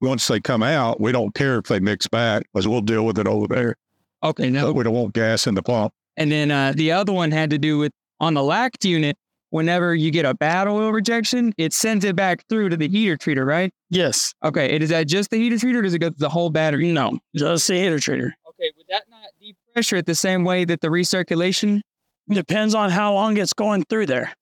once 0.00 0.28
they 0.28 0.38
come 0.38 0.62
out, 0.62 1.00
we 1.00 1.10
don't 1.10 1.34
care 1.34 1.58
if 1.58 1.64
they 1.64 1.80
mix 1.80 2.06
back 2.06 2.44
because 2.52 2.68
we'll 2.68 2.80
deal 2.80 3.04
with 3.04 3.18
it 3.18 3.26
over 3.26 3.48
there. 3.48 3.74
okay, 4.22 4.48
no. 4.50 4.66
But 4.66 4.74
we 4.74 4.84
don't 4.84 4.94
want 4.94 5.14
gas 5.14 5.48
in 5.48 5.56
the 5.56 5.64
pump. 5.64 5.92
And 6.16 6.30
then 6.30 6.52
uh, 6.52 6.72
the 6.76 6.92
other 6.92 7.12
one 7.12 7.32
had 7.32 7.50
to 7.50 7.58
do 7.58 7.78
with 7.78 7.90
on 8.20 8.34
the 8.34 8.42
LACT 8.44 8.84
unit. 8.84 9.18
Whenever 9.54 9.94
you 9.94 10.10
get 10.10 10.24
a 10.24 10.34
bad 10.34 10.66
oil 10.66 10.90
rejection, 10.90 11.52
it 11.58 11.72
sends 11.72 12.04
it 12.04 12.16
back 12.16 12.44
through 12.48 12.68
to 12.70 12.76
the 12.76 12.88
heater 12.88 13.16
treater, 13.16 13.46
right? 13.46 13.70
Yes. 13.88 14.34
Okay, 14.44 14.74
and 14.74 14.82
is 14.82 14.90
that 14.90 15.06
just 15.06 15.30
the 15.30 15.36
heater 15.36 15.54
treater, 15.54 15.76
or 15.76 15.82
does 15.82 15.94
it 15.94 16.00
go 16.00 16.08
through 16.08 16.16
the 16.18 16.28
whole 16.28 16.50
battery? 16.50 16.90
No, 16.90 17.20
just 17.36 17.68
the 17.68 17.74
heater 17.74 17.98
treater. 17.98 18.32
Okay, 18.48 18.72
would 18.76 18.86
that 18.88 19.04
not 19.08 19.28
depressure 19.40 19.98
it 19.98 20.06
the 20.06 20.14
same 20.16 20.42
way 20.42 20.64
that 20.64 20.80
the 20.80 20.88
recirculation? 20.88 21.82
Depends 22.28 22.74
on 22.74 22.90
how 22.90 23.14
long 23.14 23.36
it's 23.36 23.52
going 23.52 23.84
through 23.84 24.06
there. 24.06 24.34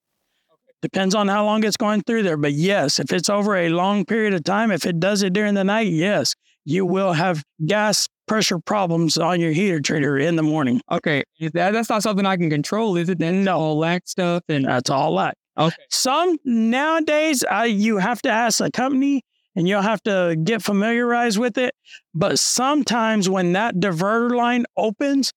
Depends 0.81 1.15
on 1.15 1.29
how 1.29 1.45
long 1.45 1.63
it's 1.63 1.77
going 1.77 2.01
through 2.05 2.23
there. 2.23 2.39
But 2.39 2.55
yes, 2.55 2.99
if 2.99 3.13
it's 3.13 3.29
over 3.29 3.55
a 3.55 3.69
long 3.69 4.07
period 4.07 4.33
of 4.33 4.45
time, 4.45 4.71
if 4.71 4.87
it 4.87 4.99
does 4.99 5.23
it 5.23 5.35
during 5.35 5.53
the 5.53 5.63
night, 5.63 5.89
yes, 5.89 6.35
you 6.65 6.87
will 6.87 7.13
have 7.13 7.43
gas 7.67 8.09
pressure 8.29 8.59
problems 8.59 9.19
on 9.19 9.41
your 9.41 9.53
heater 9.53 9.81
treater 9.81 10.23
in 10.23 10.37
the 10.37 10.43
morning. 10.43 10.81
Okay, 10.91 11.23
that, 11.41 11.73
that's 11.73 11.89
not 11.91 12.03
something 12.03 12.25
I 12.25 12.37
can 12.37 12.51
control, 12.51 12.97
is 12.97 13.09
it? 13.09 13.19
Then 13.19 13.45
no, 13.45 13.59
all 13.59 13.81
that 13.81 14.09
stuff 14.09 14.43
and 14.49 14.65
That's 14.65 14.91
all 14.91 15.17
that. 15.17 15.37
okay, 15.59 15.77
Some 15.91 16.39
nowadays, 16.45 17.45
uh, 17.51 17.63
you 17.63 17.99
have 17.99 18.23
to 18.23 18.31
ask 18.31 18.61
a 18.61 18.71
company 18.71 19.23
and 19.55 19.69
you'll 19.69 19.83
have 19.83 20.03
to 20.05 20.37
get 20.43 20.63
familiarized 20.63 21.39
with 21.39 21.59
it. 21.59 21.75
But 22.15 22.39
sometimes 22.39 23.29
when 23.29 23.53
that 23.53 23.75
diverter 23.77 24.35
line 24.35 24.65
opens, 24.77 25.33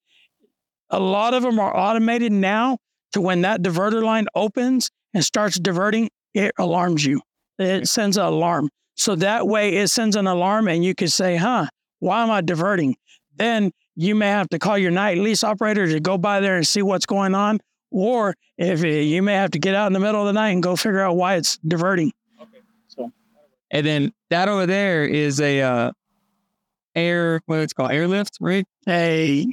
a 0.89 0.99
lot 0.99 1.34
of 1.34 1.43
them 1.43 1.59
are 1.59 1.76
automated 1.76 2.32
now 2.32 2.78
to 3.13 3.21
when 3.21 3.41
that 3.41 3.61
diverter 3.61 4.03
line 4.03 4.28
opens 4.36 4.89
and 5.13 5.23
starts 5.23 5.59
diverting, 5.59 6.09
it 6.34 6.53
alarms 6.57 7.03
you. 7.03 7.21
It 7.57 7.88
sends 7.88 8.17
an 8.17 8.26
alarm. 8.26 8.69
So 8.95 9.15
that 9.15 9.47
way 9.47 9.75
it 9.75 9.89
sends 9.89 10.15
an 10.15 10.27
alarm 10.27 10.67
and 10.67 10.83
you 10.83 10.95
can 10.95 11.07
say, 11.07 11.35
huh, 11.35 11.67
why 11.99 12.23
am 12.23 12.31
I 12.31 12.41
diverting? 12.41 12.95
Then 13.35 13.71
you 13.95 14.15
may 14.15 14.27
have 14.27 14.49
to 14.49 14.59
call 14.59 14.77
your 14.77 14.91
night 14.91 15.17
lease 15.17 15.43
operator 15.43 15.87
to 15.87 15.99
go 15.99 16.17
by 16.17 16.39
there 16.39 16.55
and 16.55 16.65
see 16.65 16.81
what's 16.81 17.05
going 17.05 17.35
on. 17.35 17.59
Or 17.91 18.35
if 18.57 18.83
it, 18.83 19.03
you 19.03 19.21
may 19.21 19.33
have 19.35 19.51
to 19.51 19.59
get 19.59 19.75
out 19.75 19.87
in 19.87 19.93
the 19.93 19.99
middle 19.99 20.21
of 20.21 20.27
the 20.27 20.33
night 20.33 20.49
and 20.49 20.63
go 20.63 20.75
figure 20.75 21.01
out 21.01 21.15
why 21.15 21.35
it's 21.35 21.57
diverting. 21.57 22.11
Okay. 22.41 22.59
So, 22.87 23.11
and 23.71 23.85
then 23.85 24.11
that 24.29 24.49
over 24.49 24.65
there 24.65 25.05
is 25.05 25.39
a 25.39 25.61
uh, 25.61 25.91
air 26.95 27.41
what 27.45 27.59
it's 27.59 27.73
called 27.73 27.91
airlift, 27.91 28.37
right? 28.41 28.65
A 28.87 29.47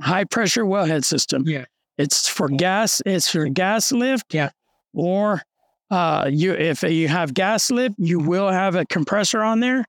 high 0.00 0.24
pressure 0.24 0.64
wellhead 0.64 1.04
system. 1.04 1.44
Yeah. 1.46 1.64
It's 1.96 2.28
for 2.28 2.48
gas. 2.48 3.02
It's 3.04 3.30
for 3.30 3.48
gas 3.48 3.90
lift. 3.90 4.32
Yeah. 4.32 4.50
Or 4.94 5.42
uh, 5.90 6.28
you 6.30 6.52
if 6.52 6.82
you 6.82 7.08
have 7.08 7.34
gas 7.34 7.70
lift, 7.70 7.94
you 7.98 8.18
will 8.18 8.50
have 8.50 8.74
a 8.74 8.84
compressor 8.86 9.42
on 9.42 9.60
there. 9.60 9.84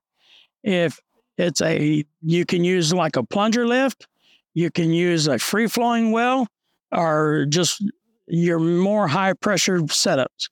If 0.62 0.98
it's 1.36 1.60
a 1.60 2.04
you 2.22 2.44
can 2.46 2.64
use 2.64 2.92
like 2.92 3.16
a 3.16 3.22
plunger 3.22 3.66
lift, 3.66 4.06
you 4.54 4.70
can 4.70 4.92
use 4.92 5.26
a 5.26 5.38
free 5.38 5.66
flowing 5.66 6.12
well, 6.12 6.46
or 6.92 7.46
just 7.48 7.84
your 8.26 8.58
more 8.58 9.08
high 9.08 9.32
pressure 9.34 9.80
setups. 9.80 10.48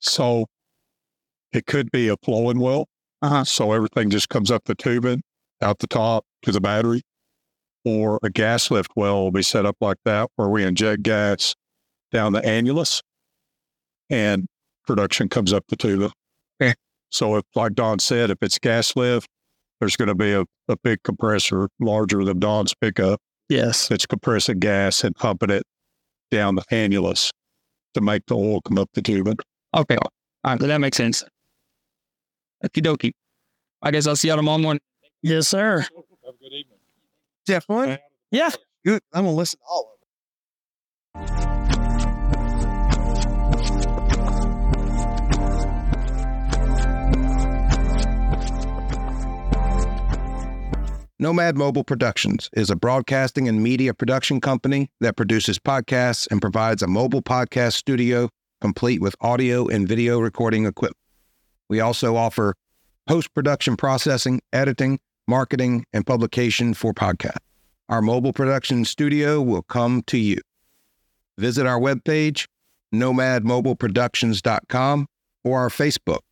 So 0.00 0.46
it 1.52 1.66
could 1.66 1.90
be 1.90 2.08
a 2.08 2.16
flowing 2.22 2.58
well. 2.58 2.88
Uh-huh. 3.22 3.44
So 3.44 3.72
everything 3.72 4.10
just 4.10 4.28
comes 4.28 4.50
up 4.50 4.64
the 4.64 4.74
tubing 4.74 5.22
out 5.60 5.78
the 5.78 5.86
top 5.86 6.24
to 6.42 6.52
the 6.52 6.60
battery. 6.60 7.02
Or 7.84 8.20
a 8.22 8.30
gas 8.30 8.70
lift 8.70 8.92
well 8.94 9.24
will 9.24 9.32
be 9.32 9.42
set 9.42 9.66
up 9.66 9.76
like 9.80 9.98
that 10.04 10.30
where 10.36 10.48
we 10.48 10.62
inject 10.64 11.02
gas 11.02 11.56
down 12.12 12.32
the 12.32 12.40
annulus 12.40 13.02
and 14.08 14.46
production 14.86 15.28
comes 15.28 15.52
up 15.52 15.64
the 15.68 15.76
tubing. 15.76 16.12
Okay. 16.62 16.74
So 17.10 17.36
if, 17.36 17.44
like 17.54 17.74
Don 17.74 17.98
said, 17.98 18.30
if 18.30 18.38
it's 18.42 18.58
gas 18.58 18.94
lift, 18.96 19.28
there's 19.80 19.96
going 19.96 20.08
to 20.08 20.14
be 20.14 20.32
a, 20.32 20.44
a 20.68 20.76
big 20.82 21.02
compressor 21.02 21.68
larger 21.80 22.24
than 22.24 22.38
Don's 22.38 22.74
pickup 22.74 23.20
Yes. 23.48 23.88
that's 23.88 24.06
compressing 24.06 24.60
gas 24.60 25.04
and 25.04 25.14
pumping 25.14 25.50
it 25.50 25.64
down 26.30 26.54
the 26.54 26.62
annulus 26.70 27.30
to 27.94 28.00
make 28.00 28.24
the 28.26 28.36
oil 28.36 28.60
come 28.62 28.78
up 28.78 28.88
the 28.94 29.02
tubing. 29.02 29.36
Okay, 29.74 29.96
all 29.96 30.10
right, 30.44 30.60
so 30.60 30.66
that 30.66 30.78
makes 30.78 30.96
sense. 30.96 31.22
Okie 32.64 32.82
dokie. 32.82 33.12
I 33.82 33.90
guess 33.90 34.06
I'll 34.06 34.16
see 34.16 34.28
y'all 34.28 34.36
tomorrow 34.36 34.58
morning. 34.58 34.80
Yes, 35.22 35.48
sir. 35.48 35.80
Have 35.80 35.88
a 35.90 36.32
good 36.42 36.52
evening. 36.52 36.78
Jeff, 37.46 37.64
what? 37.66 38.00
Yeah. 38.30 38.50
Good. 38.84 39.02
I'm 39.12 39.24
gonna 39.24 39.36
listen 39.36 39.58
to 39.58 39.64
all 39.68 39.92
of 41.16 41.22
it. 41.40 41.51
Nomad 51.22 51.56
Mobile 51.56 51.84
Productions 51.84 52.50
is 52.52 52.68
a 52.68 52.74
broadcasting 52.74 53.46
and 53.46 53.62
media 53.62 53.94
production 53.94 54.40
company 54.40 54.90
that 55.00 55.16
produces 55.16 55.56
podcasts 55.56 56.26
and 56.32 56.40
provides 56.40 56.82
a 56.82 56.88
mobile 56.88 57.22
podcast 57.22 57.74
studio 57.74 58.28
complete 58.60 59.00
with 59.00 59.14
audio 59.20 59.68
and 59.68 59.86
video 59.86 60.18
recording 60.18 60.66
equipment. 60.66 60.96
We 61.68 61.78
also 61.78 62.16
offer 62.16 62.56
post 63.06 63.32
production 63.34 63.76
processing, 63.76 64.40
editing, 64.52 64.98
marketing, 65.28 65.84
and 65.92 66.04
publication 66.04 66.74
for 66.74 66.92
podcasts. 66.92 67.36
Our 67.88 68.02
mobile 68.02 68.32
production 68.32 68.84
studio 68.84 69.40
will 69.40 69.62
come 69.62 70.02
to 70.08 70.18
you. 70.18 70.38
Visit 71.38 71.66
our 71.66 71.78
webpage, 71.78 72.48
nomadmobileproductions.com, 72.92 75.06
or 75.44 75.60
our 75.60 75.68
Facebook, 75.68 76.22